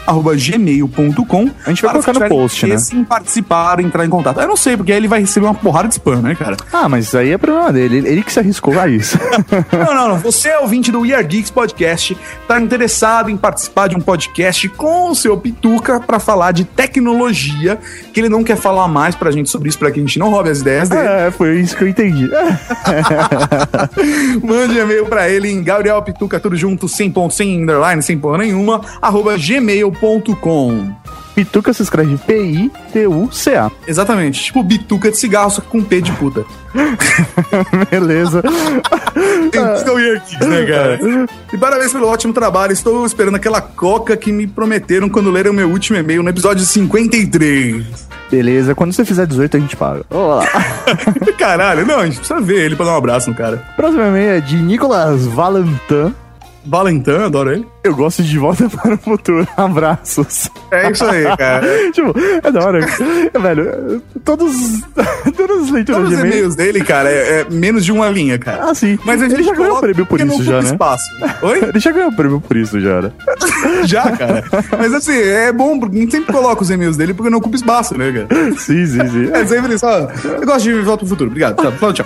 [0.07, 1.49] gabrielpituca.gmail.com.
[1.65, 2.75] A gente vai colocar no post, né?
[2.93, 4.39] Em participar, entrar em contato.
[4.39, 6.57] Eu não sei, porque aí ele vai receber uma porrada de spam, né, cara?
[6.71, 7.97] Ah, mas aí é problema dele.
[7.97, 9.17] Ele, ele que se arriscou a isso.
[9.71, 10.17] Não, não, não.
[10.19, 14.67] Você é ouvinte do We Are Geeks Podcast, tá interessado em participar de um podcast
[14.69, 17.77] com o seu Pituca pra falar de tecnologia,
[18.13, 20.29] que ele não quer falar mais pra gente sobre isso, pra que a gente não
[20.29, 21.07] roube as ideias dele.
[21.07, 22.29] é, foi isso que eu entendi.
[24.43, 28.39] Mande e-mail pra ele em Gabriel Pituca, tudo junto, sem ponto, sem underline, sem porra
[28.39, 29.37] nenhuma, arroba
[29.91, 30.93] gmail.com.
[31.33, 33.71] Pituca se escreve P-I-T-U-C-A.
[33.87, 36.43] Exatamente, tipo bituca de cigarro, só que com P de puta.
[37.89, 38.43] Beleza.
[38.43, 40.99] Are Geeks, né, cara?
[41.53, 42.73] E parabéns pelo ótimo trabalho.
[42.73, 47.85] Estou esperando aquela coca que me prometeram quando leram meu último e-mail no episódio 53.
[48.29, 50.05] Beleza, quando você fizer 18 a gente paga.
[50.09, 50.47] Vamos lá.
[51.37, 53.57] Caralho, não, a gente precisa ver ele pra dar um abraço no cara.
[53.75, 56.13] Próximo e-mail é de Nicolas Valentin.
[56.65, 57.67] Valentin, adoro ele.
[57.84, 59.47] Eu gosto de Volta para o Futuro.
[59.57, 60.49] Abraços.
[60.69, 61.65] É isso aí, cara.
[61.91, 62.13] tipo,
[62.43, 62.79] é da hora.
[63.41, 64.55] Velho, todos,
[65.36, 68.69] todas as leituras Todos de e-mails dele, cara, é, é menos de uma linha, cara.
[68.69, 68.99] Ah, sim.
[69.03, 70.69] Mas a gente Ele já ganhou o prêmio por isso já, né?
[70.69, 71.03] espaço.
[71.41, 71.63] Oi?
[71.63, 73.11] Ele já ganhou o prêmio por isso já, né?
[73.86, 74.43] Já, cara.
[74.77, 77.55] Mas assim, é bom, porque a gente sempre coloca os e-mails dele porque não ocupa
[77.55, 78.51] espaço, né, cara?
[78.57, 79.32] Sim, sim, sim.
[79.34, 79.86] É sempre isso.
[79.88, 81.29] Eu gosto de Volta pro Futuro.
[81.32, 81.71] Obrigado.
[81.77, 82.05] Fala tchau.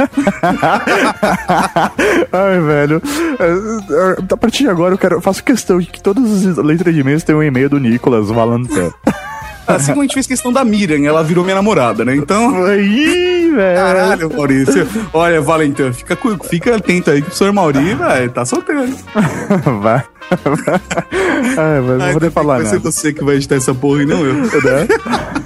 [2.32, 3.02] Ai, velho.
[3.40, 6.94] É, A partir de agora eu quero, eu faço questão de que todas as letras
[6.94, 8.92] de e-mails tenham um e-mail do Nicolas Valentin.
[9.68, 12.16] Assim como a gente fez questão da Miriam, ela virou minha namorada, né?
[12.16, 12.64] Então.
[12.66, 13.76] Aí, velho.
[13.76, 14.88] Caralho, Maurício.
[15.12, 16.16] Olha, Valentim, fica,
[16.48, 18.96] fica atento aí que o senhor Mauri, velho, tá solteiro.
[19.82, 20.04] Vai.
[21.58, 24.06] Ai, mas não vou nem falar Vai ser você que vai editar essa porra e
[24.06, 24.34] não eu.
[24.34, 24.88] Né?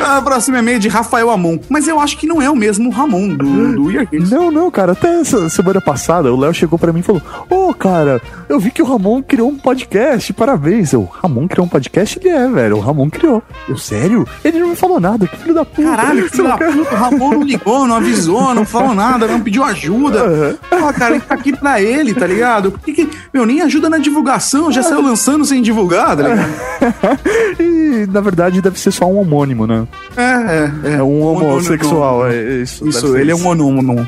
[0.00, 1.58] A próxima e-mail é de Rafael Amon.
[1.68, 4.30] Mas eu acho que não é o mesmo Ramon do, do We Are Geeks.
[4.30, 7.72] Não, não, cara, até essa semana passada o Léo chegou pra mim e falou: Ô,
[7.72, 10.92] cara, eu vi que o Ramon criou um podcast, parabéns.
[10.92, 12.18] Eu, Ramon criou um podcast?
[12.18, 13.42] Ele é, velho, o Ramon criou.
[13.68, 14.26] Eu, sério?
[14.44, 15.82] Ele não me falou nada, que filho da puta.
[15.82, 19.64] Caralho, filho da puta, o Ramon não ligou, não avisou, não falou nada, não pediu
[19.64, 20.58] ajuda.
[20.68, 22.72] Pô, cara, tá aqui pra ele, tá ligado?
[22.72, 26.54] Por que que, meu, nem ajuda na divulgação, já saiu lançando sem divulgar, tá ligado?
[27.58, 29.86] E, na verdade, deve ser só um homônimo, né?
[30.16, 30.22] É,
[30.92, 32.86] é, É um homossexual, é isso.
[32.86, 34.06] Isso, deve ser ele é um monômono.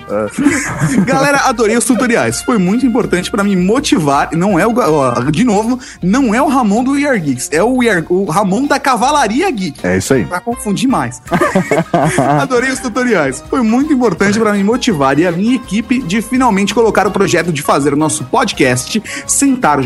[1.06, 2.42] Galera, adorei os tutoriais.
[2.42, 4.30] Foi muito importante pra me motivar.
[4.32, 4.74] Não é o.
[4.76, 7.48] ó, de novo, não é o Ramon do We Are Geeks.
[7.52, 9.86] É o, We Are- o Ramon da Cavalaria Geek.
[9.86, 10.24] É isso aí.
[10.24, 11.22] Pra confundir mais.
[12.40, 13.42] Adorei os tutoriais.
[13.48, 17.52] Foi muito importante pra me motivar e a minha equipe de finalmente colocar o projeto
[17.52, 19.85] de fazer o nosso podcast sentarja.com.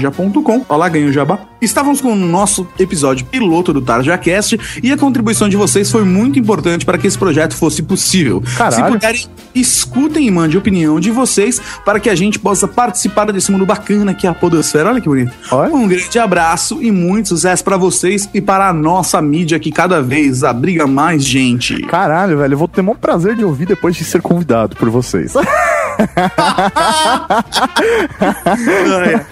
[0.69, 1.39] Olha lá, ganhou o jabá.
[1.61, 6.39] Estávamos com o nosso episódio piloto do TarjaCast e a contribuição de vocês foi muito
[6.39, 8.43] importante para que esse projeto fosse possível.
[8.57, 8.85] Caralho.
[8.85, 13.31] Se puderem, escutem e mandem a opinião de vocês para que a gente possa participar
[13.31, 14.89] desse mundo bacana que é a Podosfera.
[14.89, 15.33] Olha que bonito.
[15.51, 15.75] Olha.
[15.75, 20.01] Um grande abraço e muito sucesso para vocês e para a nossa mídia que cada
[20.01, 21.83] vez abriga mais gente.
[21.83, 24.89] Caralho, velho, eu vou ter o maior prazer de ouvir depois de ser convidado por
[24.89, 25.35] vocês.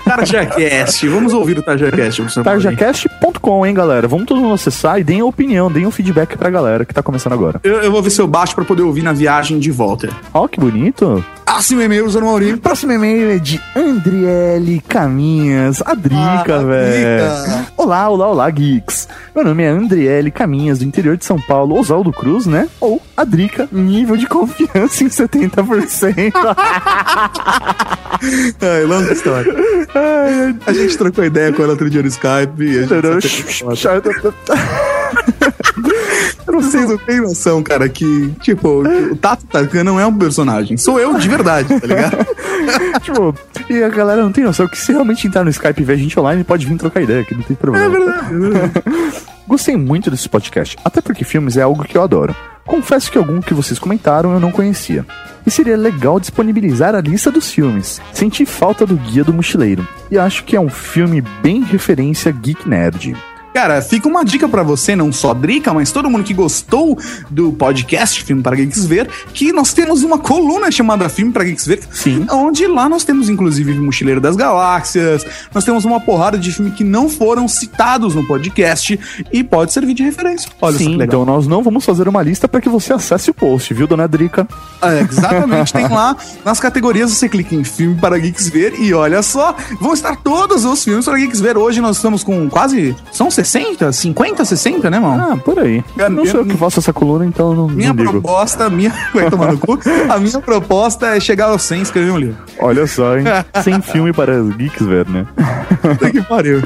[0.05, 1.09] TarjaCast.
[1.09, 2.43] Vamos ouvir o TarjaCast.
[2.43, 4.09] Tarjacast.com, hein, galera?
[4.09, 7.03] Vamos todo mundo acessar e deem a opinião, deem o feedback pra galera que tá
[7.03, 7.61] começando agora.
[7.63, 10.09] Eu, eu vou ver se eu baixo para poder ouvir na viagem de volta.
[10.33, 11.25] Ó, que bonito.
[11.59, 12.57] Próximo e-mail, Zé Maurinho.
[12.59, 17.67] Próximo e-mail é de Andriele Caminhas, a Drica, Ah, velho.
[17.77, 19.09] Olá, olá, olá, geeks.
[19.35, 22.69] Meu nome é Andriele Caminhas, do interior de São Paulo, Oswaldo Cruz, né?
[22.81, 26.31] Ou a Drica, nível de confiança em 70%.
[28.63, 29.53] Ai, longa história.
[30.65, 32.63] A gente trocou ideia com ela outro dia no Skype.
[32.63, 32.83] E a
[33.21, 33.65] gente.
[36.63, 40.77] Vocês não têm noção, cara, que, tipo, o Tato Tarkan não é um personagem.
[40.77, 42.27] Sou eu de verdade, tá ligado?
[43.03, 43.35] tipo,
[43.71, 45.97] e a galera não tem noção que se realmente entrar no Skype e ver a
[45.97, 47.87] gente online, pode vir trocar ideia, que não tem problema.
[47.87, 48.73] É verdade, é verdade.
[49.49, 52.37] Gostei muito desse podcast, até porque filmes é algo que eu adoro.
[52.67, 55.07] Confesso que algum que vocês comentaram eu não conhecia.
[55.47, 57.99] E seria legal disponibilizar a lista dos filmes.
[58.13, 59.89] Senti falta do Guia do Mochileiro.
[60.11, 63.17] E acho que é um filme bem referência geek nerd.
[63.55, 66.97] Cara, fica uma dica pra você, não só Drica, mas todo mundo que gostou
[67.29, 71.67] do podcast Filme para Geeks Ver, que nós temos uma coluna chamada Filme para Geeks
[71.67, 72.27] Ver, Sim.
[72.31, 76.85] onde lá nós temos inclusive Mochileiro das Galáxias, nós temos uma porrada de filme que
[76.85, 78.99] não foram citados no podcast
[79.33, 80.49] e pode servir de referência.
[80.61, 81.07] Olha só Sim, legal.
[81.07, 84.07] então nós não vamos fazer uma lista para que você acesse o post, viu, dona
[84.07, 84.47] Drica?
[84.83, 89.23] É, exatamente, tem lá nas categorias você clica em filme para Geeks Ver e olha
[89.23, 91.57] só, vão estar todos os filmes para Geeks Ver.
[91.57, 95.33] Hoje nós estamos com quase, são 60, 50, 60, né, mano?
[95.33, 95.85] Ah, por aí.
[95.97, 98.93] Cara, não sou eu que faço essa coluna, então não, Minha não proposta, minha.
[99.15, 99.79] Vai tomar no cu.
[100.09, 102.37] A minha proposta é chegar aos 100 e escrever um livro.
[102.59, 103.25] Olha só, hein?
[103.63, 105.25] Sem filme para geeks ver, né?
[105.81, 106.63] Puta que pariu.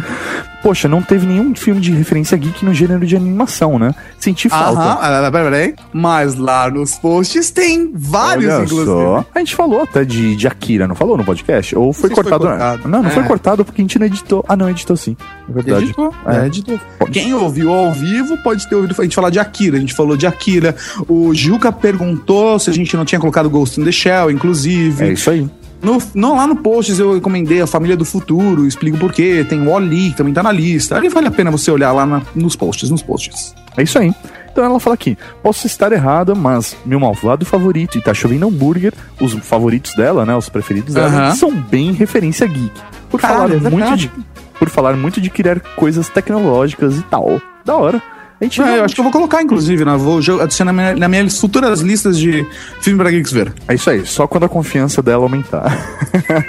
[0.63, 3.93] Poxa, não teve nenhum filme de referência geek no gênero de animação, né?
[4.19, 4.81] Senti falta.
[4.81, 5.75] Aham, ah, peraí, peraí.
[5.93, 8.87] Mas lá nos posts tem vários, Olha inclusive.
[8.87, 9.25] só.
[9.35, 11.77] A gente falou até de, de Akira, não falou no podcast?
[11.77, 12.47] Ou foi se foi cortado?
[12.47, 12.89] cortado.
[12.89, 13.27] Não, não foi É.
[13.27, 14.45] cortado porque a gente não editou.
[14.49, 15.17] Ah, não, editou sim.
[15.49, 15.85] É verdade.
[15.87, 16.37] Editou, É.
[16.37, 16.81] é, editou.
[17.11, 19.77] Quem ouviu ao vivo pode ter ouvido a gente falar de Akira.
[19.77, 20.77] A gente falou de Akira.
[21.09, 25.05] O Juca perguntou se a gente não tinha colocado Ghost in the Shell, inclusive.
[25.07, 25.49] É isso aí.
[25.83, 29.45] No, no- lá no posts eu recomendei a Família do Futuro, explico por quê.
[29.49, 30.97] Tem o Oli, que também tá na lista.
[30.97, 33.55] Ali vale a pena você olhar lá na- nos posts, nos posts.
[33.77, 34.15] É isso aí.
[34.51, 38.93] Então ela fala aqui: posso estar errada, mas meu malvado favorito e tá chovendo hambúrguer,
[39.21, 40.37] os favoritos dela, né?
[40.37, 42.71] Os preferidos dela, são bem referência geek.
[43.11, 44.11] Por Caralho, falar é muito de.
[44.59, 47.41] Por falar muito de criar coisas tecnológicas e tal.
[47.65, 48.01] Da hora.
[48.43, 49.97] A gente É, não- eu acho que eu vou colocar, inclusive, né?
[49.97, 52.45] Vou adicionar na minha, nas minhas futuras listas de
[52.81, 53.53] filme pra geeks ver.
[53.69, 55.79] É isso aí, só quando a confiança dela aumentar.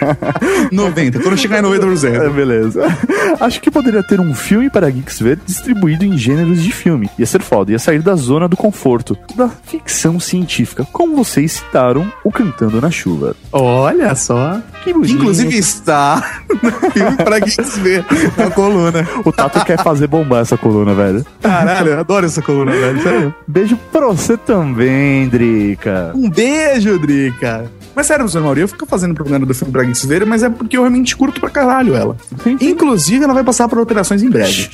[0.72, 2.30] 90, quando chegar em É, 90%.
[2.34, 2.82] beleza.
[3.40, 7.10] Acho que poderia ter um filme para geeks ver distribuído em gêneros de filme.
[7.18, 12.11] Ia ser foda, ia sair da zona do conforto, da ficção científica, como vocês citaram
[12.24, 13.36] o Cantando na Chuva.
[13.52, 14.60] Olha só.
[14.84, 15.14] Que bonito.
[15.14, 18.03] Inclusive está no filme pra geeks ver
[18.38, 19.07] na coluna.
[19.26, 21.26] O Tato quer fazer bombar essa coluna, velho.
[21.41, 23.02] Caralho, eu adoro essa coluna, velho.
[23.02, 23.36] Sério.
[23.48, 26.12] Beijo pra você também, Drica.
[26.16, 27.72] Um beijo, Drica.
[27.96, 30.50] Mas sério, professor Mauri, eu fico fazendo propaganda do filme pra geeks ver, mas é
[30.50, 32.18] porque eu realmente curto pra caralho ela.
[32.44, 32.70] Sim, sim.
[32.70, 34.68] Inclusive, ela vai passar por operações em breve.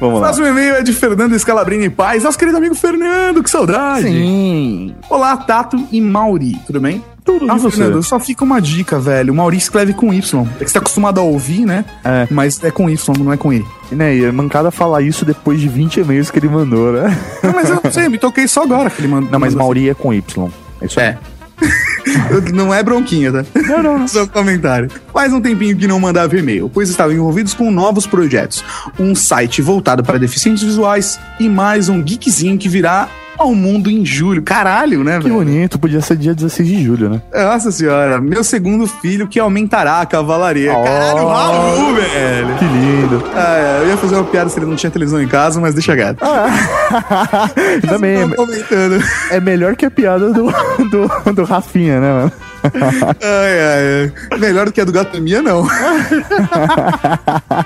[0.00, 0.28] Vamos O lá.
[0.28, 4.04] próximo e-mail é de Fernando Scalabrini Paz, nosso querido amigo Fernando, que saudade.
[4.08, 4.94] Sim.
[5.10, 7.04] Olá, Tato e Mauri, tudo bem?
[7.26, 7.76] Tudo Ah, e você?
[7.76, 9.32] Fernando, só fica uma dica, velho.
[9.32, 10.46] O Mauri escreve com Y.
[10.60, 11.84] É que você tá acostumado a ouvir, né?
[12.04, 12.28] É.
[12.30, 13.64] Mas é com Y, não é com I.
[13.90, 17.16] Né, e a mancada falar isso depois de 20 e-mails que ele mandou, né?
[17.42, 19.30] Não, mas eu não sei, me toquei só agora que ele mandou.
[19.30, 20.48] Não, mas Mauri é com Y.
[20.80, 21.06] É isso aí.
[21.06, 21.18] É.
[22.52, 23.44] Não é bronquinha, tá?
[23.66, 24.08] Não, não, não.
[24.08, 24.90] Só comentário.
[25.12, 28.62] Faz um tempinho que não mandava e-mail, pois estavam envolvidos com novos projetos.
[28.98, 33.08] Um site voltado para deficientes visuais e mais um geekzinho que virá
[33.38, 34.42] ao mundo em julho.
[34.42, 35.34] Caralho, né, Que velho?
[35.36, 37.22] bonito, podia ser dia 16 de julho, né?
[37.34, 40.72] Nossa senhora, meu segundo filho que aumentará a cavalaria.
[40.72, 40.82] Oh.
[40.82, 42.54] Caralho, Raul, velho.
[42.58, 43.24] Que lindo.
[43.34, 45.74] Ah, é, eu ia fazer uma piada se ele não tinha televisão em casa, mas
[45.74, 46.24] deixa gato.
[47.88, 49.02] Também Tô comentando.
[49.30, 50.46] é, é melhor que a piada do,
[50.90, 52.32] do, do Rafinha, né, mano?
[52.74, 54.38] Ai, ai, ai.
[54.38, 55.66] Melhor do que a do gato minha, não.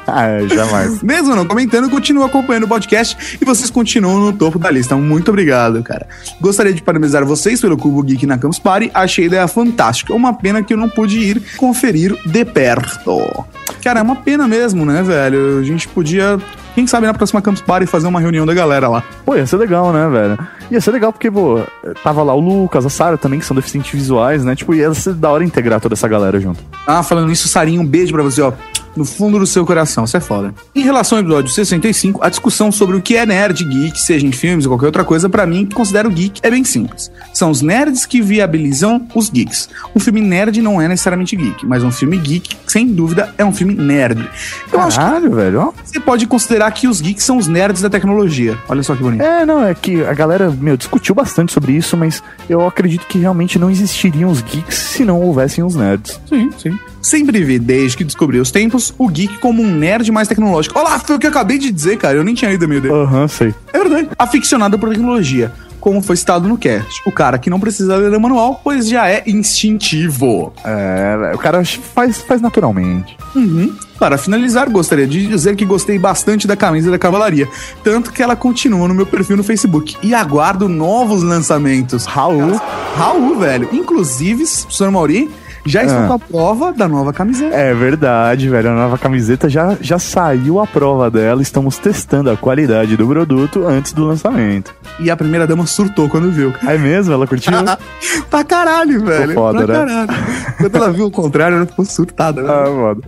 [0.07, 1.03] É, jamais.
[1.03, 4.97] Mesmo não comentando, continuo acompanhando o podcast e vocês continuam no topo da lista.
[4.97, 6.07] Muito obrigado, cara.
[6.41, 8.91] Gostaria de parabenizar vocês pelo Cubo Geek na Campus Party.
[8.93, 10.15] Achei a ideia fantástica.
[10.15, 13.45] Uma pena que eu não pude ir conferir de perto.
[13.83, 15.59] Cara, é uma pena mesmo, né, velho?
[15.59, 16.39] A gente podia,
[16.81, 19.05] quem sabe na próxima Campus Party fazer uma reunião da galera lá.
[19.25, 20.39] Pô, ia ser legal, né, velho?
[20.71, 21.61] Ia ser legal porque, pô,
[22.03, 24.57] tava lá o Lucas, a Sara também, que são deficientes visuais, né?
[24.57, 26.65] Tipo, ia ser da hora integrar toda essa galera junto.
[26.87, 28.53] Ah, falando nisso, Sarinha, um beijo pra você, ó.
[28.97, 30.05] No fundo do seu coração.
[30.05, 30.55] Isso é foda.
[30.75, 34.33] Em relação ao episódio 65, a discussão sobre o que é nerd geek, seja em
[34.33, 37.11] filmes ou qualquer outra coisa, pra mim, que considero geek, é bem simples.
[37.33, 39.69] São os nerds que viabilizam os geeks.
[39.95, 43.53] Um filme nerd não é necessariamente geek, mas um filme geek, sem dúvida, é um
[43.53, 44.29] filme nerd.
[44.73, 45.75] Eu acho que Caralho, velho.
[45.85, 48.59] você pode considerar que os geeks são os nerds da tecnologia.
[48.69, 49.23] Olha só que bonito.
[49.23, 53.19] É, não, é que a galera, meu, discutiu bastante sobre isso, mas eu acredito que
[53.19, 56.21] realmente não existiriam os geeks se não houvessem os nerds.
[56.29, 56.79] Sim, sim.
[57.03, 60.79] Sempre vi, desde que descobri os tempos, o geek como um nerd mais tecnológico.
[60.79, 62.17] Olha lá, foi o que eu acabei de dizer, cara.
[62.17, 62.95] Eu nem tinha a minha ideia.
[62.95, 63.55] Aham, sei.
[63.73, 64.09] É verdade.
[64.19, 65.53] Aficionado por tecnologia.
[65.81, 67.01] Como foi citado no cast.
[67.07, 70.53] O cara que não precisa ler o manual, pois já é instintivo.
[70.63, 73.17] É, o cara faz, faz naturalmente.
[73.35, 73.75] Uhum.
[73.99, 77.49] Para finalizar, gostaria de dizer que gostei bastante da camisa da Cavalaria.
[77.83, 79.97] Tanto que ela continua no meu perfil no Facebook.
[80.03, 82.05] E aguardo novos lançamentos.
[82.05, 82.61] Raul.
[82.97, 83.69] Raul, velho.
[83.73, 85.31] Inclusive, senhor Mauri,
[85.65, 86.07] já estou Ah.
[86.09, 87.55] com a prova da nova camiseta.
[87.55, 88.71] É verdade, velho.
[88.71, 91.43] A nova camiseta já, já saiu a prova dela.
[91.43, 94.75] Estamos testando a qualidade do produto antes do lançamento.
[94.99, 96.53] E a primeira dama surtou quando viu.
[96.67, 97.13] É mesmo?
[97.13, 97.53] Ela curtiu?
[98.31, 99.35] pra caralho, velho.
[99.35, 100.07] foda, pra né?
[100.07, 100.25] caralho.
[100.59, 102.43] Quando ela viu o contrário, ela ficou surtada.
[102.43, 102.49] Né?
[102.53, 103.03] ah, mano.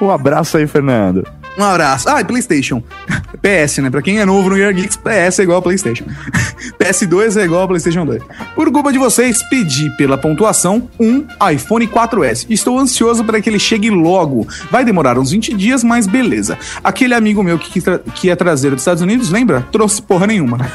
[0.00, 1.26] Um abraço aí, Fernando.
[1.58, 2.08] Um abraço.
[2.08, 2.82] Ah, e PlayStation.
[3.42, 3.90] PS, né?
[3.90, 6.04] Pra quem é novo no Gear Geeks, PS é igual a PlayStation.
[6.80, 8.22] PS2 é igual a PlayStation 2.
[8.54, 12.46] Por culpa de vocês, pedi pela pontuação um iPhone 4S.
[12.48, 14.46] Estou ansioso para que ele chegue logo.
[14.70, 16.58] Vai demorar uns 20 dias, mas beleza.
[16.82, 17.80] Aquele amigo meu que,
[18.14, 19.66] que é traseiro dos Estados Unidos, lembra?
[19.70, 20.58] Trouxe porra nenhuma.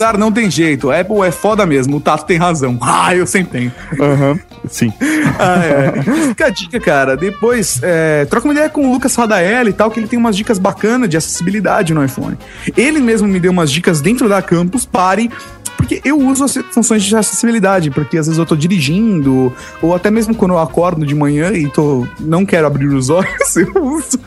[0.00, 0.90] Após não tem jeito.
[0.90, 1.96] A Apple é foda mesmo.
[1.96, 2.78] O Tato tem razão.
[2.80, 3.72] Ah, eu sempre tenho.
[4.00, 4.38] Aham,
[4.68, 4.92] sim.
[5.38, 6.02] Ah, é.
[6.28, 7.16] Fica a dica, cara.
[7.16, 10.36] Depois, é, troca uma ideia com o Lucas Radaelli e tal, que ele tem umas
[10.36, 12.38] dicas bacanas de acessibilidade no iPhone.
[12.76, 15.30] Ele mesmo me deu umas dicas dentro da Campus Party,
[15.76, 19.52] porque eu uso as funções de acessibilidade, porque às vezes eu tô dirigindo,
[19.82, 23.56] ou até mesmo quando eu acordo de manhã e tô, não quero abrir os olhos,
[23.56, 24.18] eu uso.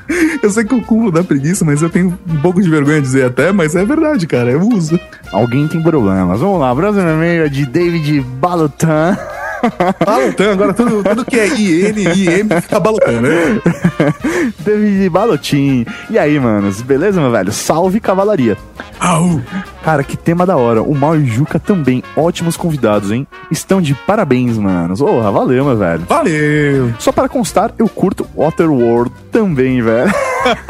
[0.41, 3.07] Eu sei que o cúmulo da preguiça, mas eu tenho um pouco de vergonha de
[3.07, 4.99] dizer até, mas é verdade, cara, eu uso.
[5.31, 6.39] Alguém tem problemas.
[6.39, 9.17] Vamos lá, próximo e-mail é de David Balutan.
[10.05, 13.61] Balotando, agora tudo, tudo que é IN, IM fica balotando, né?
[14.59, 15.85] David Balotin.
[16.09, 17.51] E aí, manos, beleza, meu velho?
[17.51, 18.57] Salve cavalaria.
[18.99, 19.41] Au!
[19.87, 20.83] Cara, que tema da hora.
[20.83, 23.25] O Mal e o Juca também, ótimos convidados, hein?
[23.49, 24.99] Estão de parabéns, manos.
[24.99, 26.03] Porra, valeu, meu velho.
[26.09, 26.93] Valeu!
[26.99, 30.11] Só para constar, eu curto Waterworld também, velho.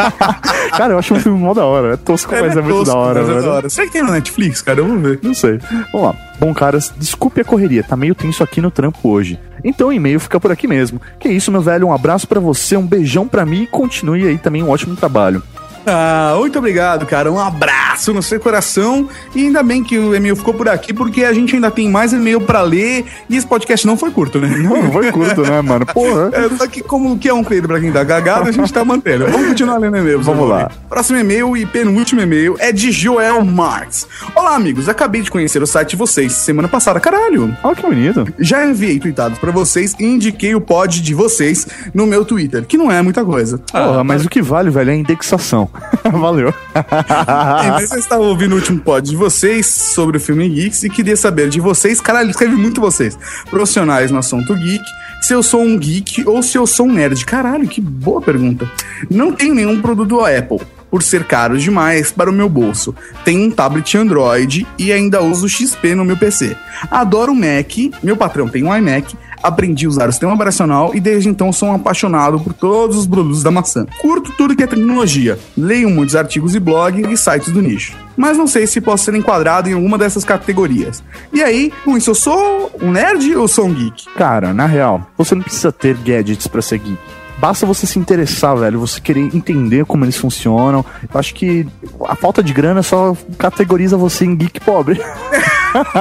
[0.78, 1.96] cara, eu acho um filme mó da hora.
[1.96, 3.42] É tosco, mas é, muito tosco, da hora, é velho.
[3.42, 3.70] da hora.
[3.70, 4.84] Será que tem no Netflix, cara?
[4.84, 5.20] Vou ver.
[5.24, 5.58] Não sei.
[5.92, 6.16] Vamos lá.
[6.40, 9.40] Bom, caras, desculpe a correria, tá meio tenso aqui no trampo hoje.
[9.64, 11.02] Então o e-mail fica por aqui mesmo.
[11.20, 14.38] Que isso, meu velho, um abraço pra você, um beijão pra mim e continue aí
[14.38, 15.42] também um ótimo trabalho.
[15.90, 17.32] Ah, muito obrigado, cara.
[17.32, 19.08] Um abraço no seu coração.
[19.34, 22.12] E ainda bem que o e-mail ficou por aqui, porque a gente ainda tem mais
[22.12, 23.06] e-mail pra ler.
[23.30, 24.50] E esse podcast não foi curto, né?
[24.58, 25.86] Não, foi curto, né, mano?
[25.86, 26.28] Porra.
[26.38, 28.84] É, só que como que é um peido pra quem tá gagado, a gente tá
[28.84, 29.26] mantendo.
[29.28, 30.22] Vamos continuar lendo e-mail.
[30.22, 30.70] Vamos lá.
[30.90, 34.08] Próximo e-mail e penúltimo e-mail é de Joel Marx.
[34.36, 34.90] Olá, amigos.
[34.90, 37.00] Acabei de conhecer o site de vocês semana passada.
[37.00, 37.56] Caralho.
[37.64, 38.28] Olha que bonito.
[38.40, 42.78] Já enviei tweetados pra vocês e indiquei o pod de vocês no meu Twitter, que
[42.78, 43.60] não é muita coisa.
[43.72, 45.70] Porra, mas o que vale, velho, é a indexação.
[46.12, 46.54] Valeu.
[46.74, 51.50] É, estava ouvindo o último pod de vocês sobre o filme Geeks e queria saber
[51.50, 53.18] de vocês, caralho, escreve muito vocês,
[53.50, 54.84] profissionais no assunto geek,
[55.22, 57.26] se eu sou um geek ou se eu sou um nerd.
[57.26, 58.70] Caralho, que boa pergunta.
[59.10, 60.62] Não tenho nenhum produto Apple.
[60.90, 62.96] Por ser caro demais para o meu bolso.
[63.26, 66.56] Tenho um tablet Android e ainda uso XP no meu PC.
[66.90, 71.00] Adoro o Mac, meu patrão tem um iMac, aprendi a usar o sistema operacional e
[71.00, 73.86] desde então sou um apaixonado por todos os produtos da maçã.
[74.02, 77.96] Curto tudo que é tecnologia, leio muitos artigos e blogs e sites do nicho.
[78.16, 81.04] Mas não sei se posso ser enquadrado em alguma dessas categorias.
[81.32, 84.06] E aí, com isso, eu sou um nerd ou sou um geek?
[84.16, 86.98] Cara, na real, você não precisa ter gadgets pra ser geek.
[87.38, 90.84] Basta você se interessar, velho, você querer entender como eles funcionam.
[91.14, 91.68] Eu acho que
[92.06, 95.00] a falta de grana só categoriza você em geek pobre.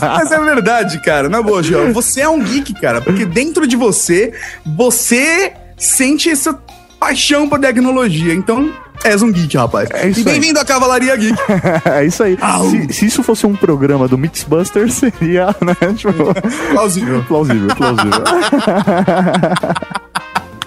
[0.00, 1.28] Mas é verdade, cara.
[1.28, 1.92] Na boa, Gio.
[1.92, 3.00] Você é um geek, cara.
[3.00, 4.32] Porque dentro de você,
[4.66, 6.58] você sente essa
[6.98, 8.34] paixão por tecnologia.
[8.34, 8.72] Então,
[9.04, 9.88] és um geek, rapaz.
[9.92, 11.38] É isso e bem-vindo à Cavalaria Geek.
[11.84, 12.36] é isso aí.
[12.70, 15.94] Se, se isso fosse um programa do Mixbuster, seria, né?
[15.94, 16.34] Tipo,
[16.72, 17.22] plausível.
[17.28, 18.22] plausível, plausível.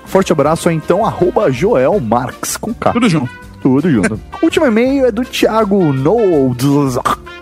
[0.07, 2.93] Forte abraço, então, arroba Joel Marx com K.
[2.93, 3.29] Tudo junto.
[3.61, 4.19] Tudo junto.
[4.41, 6.97] Último e-mail é do Thiago Nolds.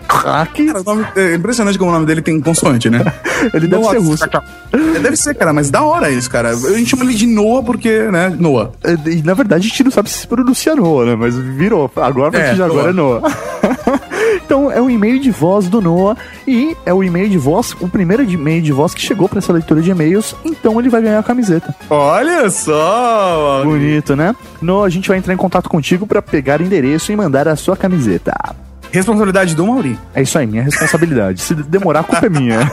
[0.08, 0.54] Hack.
[0.66, 3.00] Cara, o nome- é impressionante como o nome dele tem consoante, né?
[3.52, 4.24] Ele deve Noah ser russo.
[4.24, 6.50] É, Deve ser, cara, mas da hora isso, cara.
[6.50, 8.70] A gente chama ele de Noah porque, né, Noah.
[8.82, 11.16] É, E na verdade a gente não sabe se pronuncia Noah, né?
[11.16, 11.90] Mas virou.
[11.96, 13.22] Agora, a partir É, de agora é Noah.
[14.44, 16.16] então é o e-mail de voz do Noah
[16.46, 19.52] e é o e-mail de voz, o primeiro e-mail de voz que chegou pra essa
[19.52, 20.34] leitura de e-mails.
[20.44, 21.74] Então ele vai ganhar a camiseta.
[21.90, 23.62] Olha só!
[23.64, 24.34] Bonito, né?
[24.62, 27.76] Noah, a gente vai entrar em contato contigo pra pegar endereço e mandar a sua
[27.76, 28.32] camiseta.
[28.92, 29.98] Responsabilidade do Mauri.
[30.14, 31.40] É isso aí, minha responsabilidade.
[31.40, 32.58] Se demorar, a culpa é minha.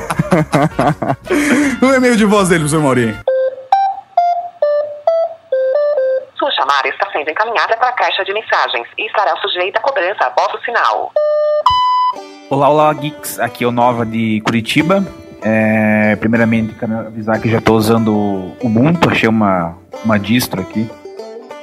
[1.81, 3.13] O e-mail de voz dele, professor Mauri.
[6.39, 10.25] Sua chamada está sendo encaminhada para a caixa de mensagens e estará sujeita a cobrança
[10.25, 11.11] após o sinal.
[12.49, 13.39] Olá, olá, geeks.
[13.39, 15.05] Aqui é o Nova de Curitiba.
[15.41, 19.09] É, primeiramente, quero avisar que já estou usando o Ubuntu.
[19.09, 19.75] Achei uma,
[20.05, 20.89] uma distro aqui.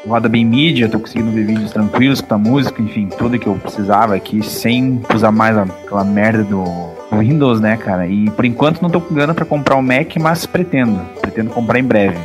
[0.07, 4.15] Roda bem mídia, tô conseguindo ver vídeos tranquilos, escutar música, enfim, tudo que eu precisava
[4.15, 6.65] aqui, sem usar mais aquela merda do
[7.13, 8.07] Windows, né, cara?
[8.07, 11.01] E por enquanto não tô com grana pra comprar o Mac, mas pretendo.
[11.21, 12.19] Pretendo comprar em breve.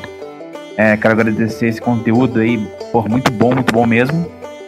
[0.77, 2.57] É, quero agradecer esse conteúdo aí,
[2.91, 4.25] pô, muito bom, muito bom mesmo.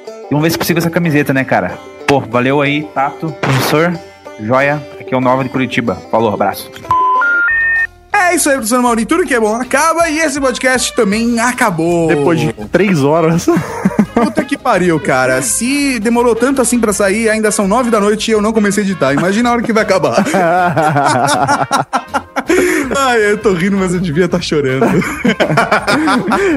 [0.07, 1.77] E vamos ver se consigo essa camiseta, né, cara?
[2.05, 3.97] Pô, valeu aí, Tato, professor,
[4.41, 4.81] joia.
[4.99, 5.95] Aqui é o Nova de Curitiba.
[6.11, 6.69] Falou, abraço.
[8.37, 9.03] É isso aí, professor Mauri.
[9.03, 12.07] Tudo que é bom acaba e esse podcast também acabou.
[12.07, 13.47] Depois de três horas.
[14.13, 15.41] Puta que pariu, cara.
[15.41, 18.83] Se demorou tanto assim pra sair, ainda são nove da noite e eu não comecei
[18.83, 19.11] a editar.
[19.13, 20.23] Imagina a hora que vai acabar.
[22.95, 24.85] Ai, eu tô rindo, mas eu devia estar chorando.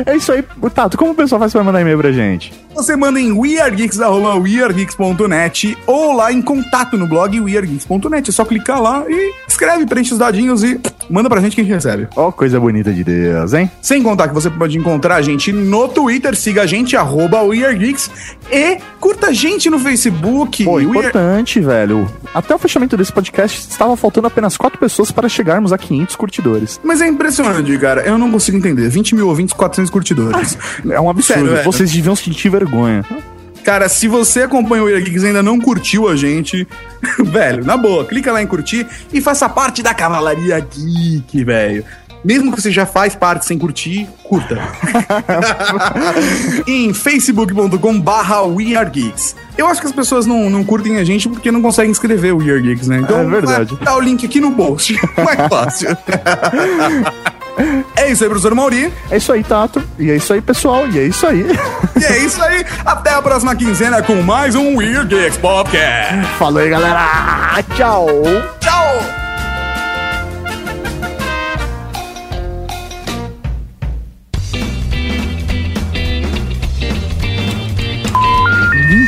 [0.05, 0.45] é isso aí.
[0.75, 2.53] Tato, como o pessoal faz pra mandar e-mail pra gente?
[2.75, 8.29] Você manda em weirdgeeks.weirdgeeks.net ou lá em contato no blog weirdgeeks.net.
[8.29, 10.79] É só clicar lá e escreve, preenche os dadinhos e
[11.11, 12.09] manda pra gente que a gente recebe.
[12.17, 13.71] Ó, oh, coisa bonita de Deus, hein?
[13.83, 18.11] Sem contar que você pode encontrar a gente no Twitter, siga a gente, arroba weirdgeeks,
[18.51, 20.65] e curta a gente no Facebook.
[20.65, 22.09] Pô, importante, velho.
[22.33, 26.81] Até o fechamento desse podcast estava faltando apenas quatro pessoas para chegarmos a 500 curtidores.
[26.85, 28.03] Mas é impressionante, cara.
[28.03, 28.89] Eu não consigo entender.
[28.89, 30.57] 20 mil ouvintes, 400 curtidores.
[30.89, 31.41] É um absurdo.
[31.41, 31.65] Sério, velho.
[31.65, 33.05] Vocês deviam sentir vergonha.
[33.65, 36.67] Cara, se você acompanha o Weird Geeks e ainda não curtiu a gente,
[37.25, 41.85] velho, na boa, clica lá em curtir e faça parte da cavalaria geek, velho.
[42.23, 44.59] Mesmo que você já faz parte sem curtir, curta.
[46.69, 49.35] em facebook.com barra weargeeks.
[49.57, 52.39] Eu acho que as pessoas não, não curtem a gente porque não conseguem escrever o
[52.39, 52.99] Weird Geeks, né?
[52.99, 53.75] Então, É verdade.
[53.79, 54.95] Tá o link aqui no post.
[55.17, 55.97] Mais fácil.
[57.97, 58.93] É isso aí, professor Mauri.
[59.11, 59.83] É isso aí, Tato.
[59.99, 60.89] E é isso aí, pessoal.
[60.89, 61.45] E é isso aí.
[62.01, 62.65] E é isso aí.
[62.85, 66.27] Até a próxima quinzena com mais um Weird Geeks Podcast.
[66.39, 67.63] Falou aí, galera.
[67.77, 68.09] Tchau.
[68.61, 69.21] Tchau.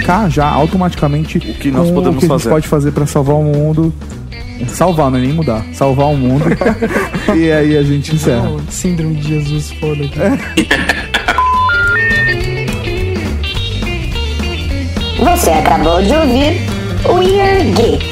[0.02, 3.36] linkar já automaticamente o que nós podemos o que a gente pode fazer pra salvar
[3.36, 3.92] o mundo.
[4.68, 5.64] Salvar, não é nem mudar.
[5.72, 6.44] Salvar o mundo.
[7.36, 8.44] e aí a gente encerra.
[8.44, 10.68] Não, síndrome de Jesus, foda aqui.
[15.18, 16.60] Você acabou de ouvir
[17.06, 18.11] Weird Geeks.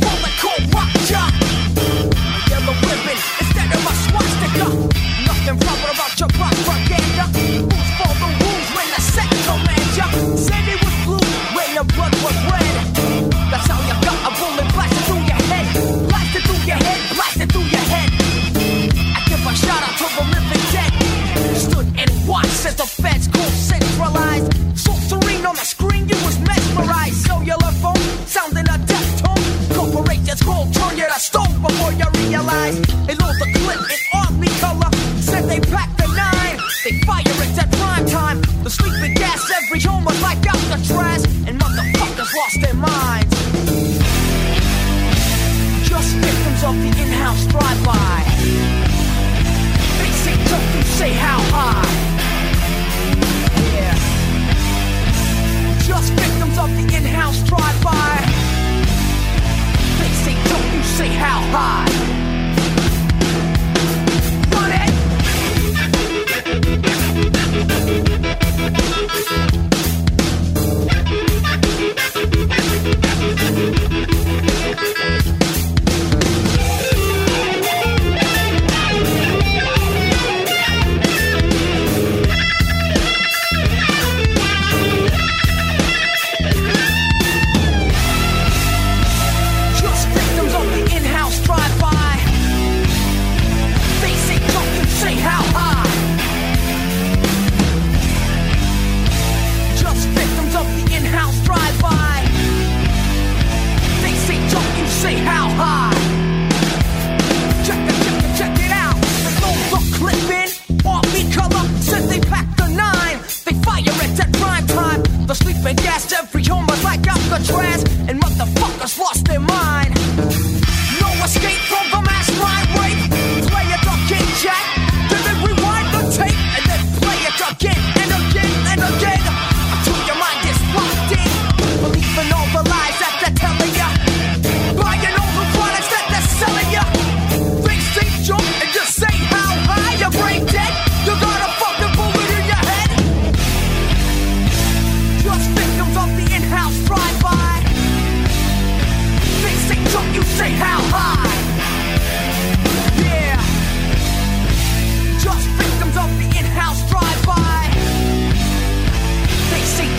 [0.00, 0.21] The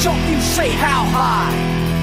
[0.03, 2.02] Don't you say how high?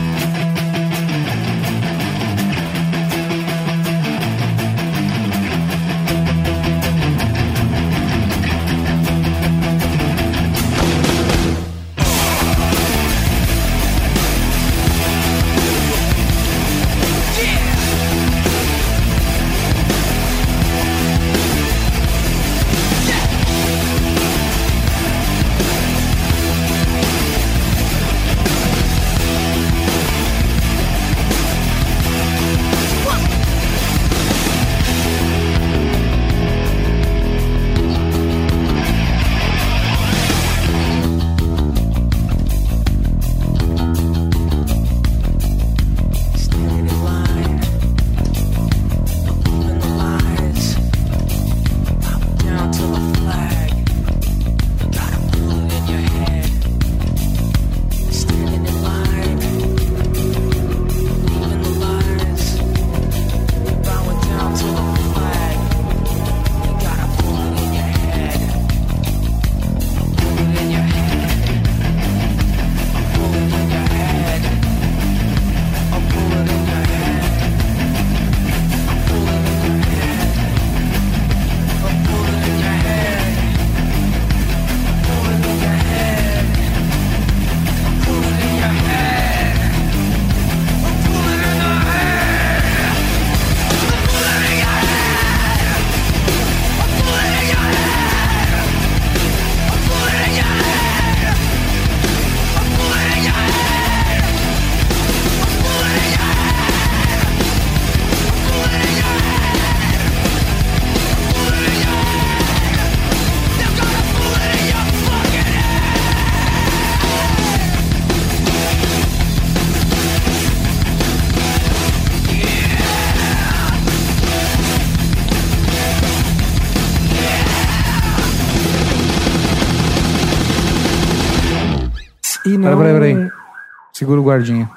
[134.10, 134.68] segura o guardinha.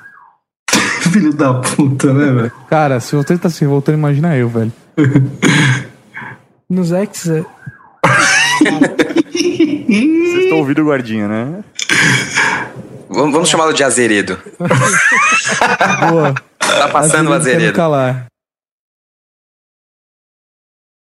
[1.11, 2.51] Filho da puta, né, velho?
[2.69, 4.71] Cara, se você tá se revoltando, imagina eu, velho.
[6.69, 7.27] Nos ex.
[7.27, 7.43] É...
[9.33, 11.63] Vocês estão ouvindo o guardinha, né?
[13.09, 14.37] Vamos, vamos chamá-lo de Azeredo.
[16.09, 16.33] Boa.
[16.59, 17.73] Tá passando o Azeredo.
[17.73, 18.27] Calar.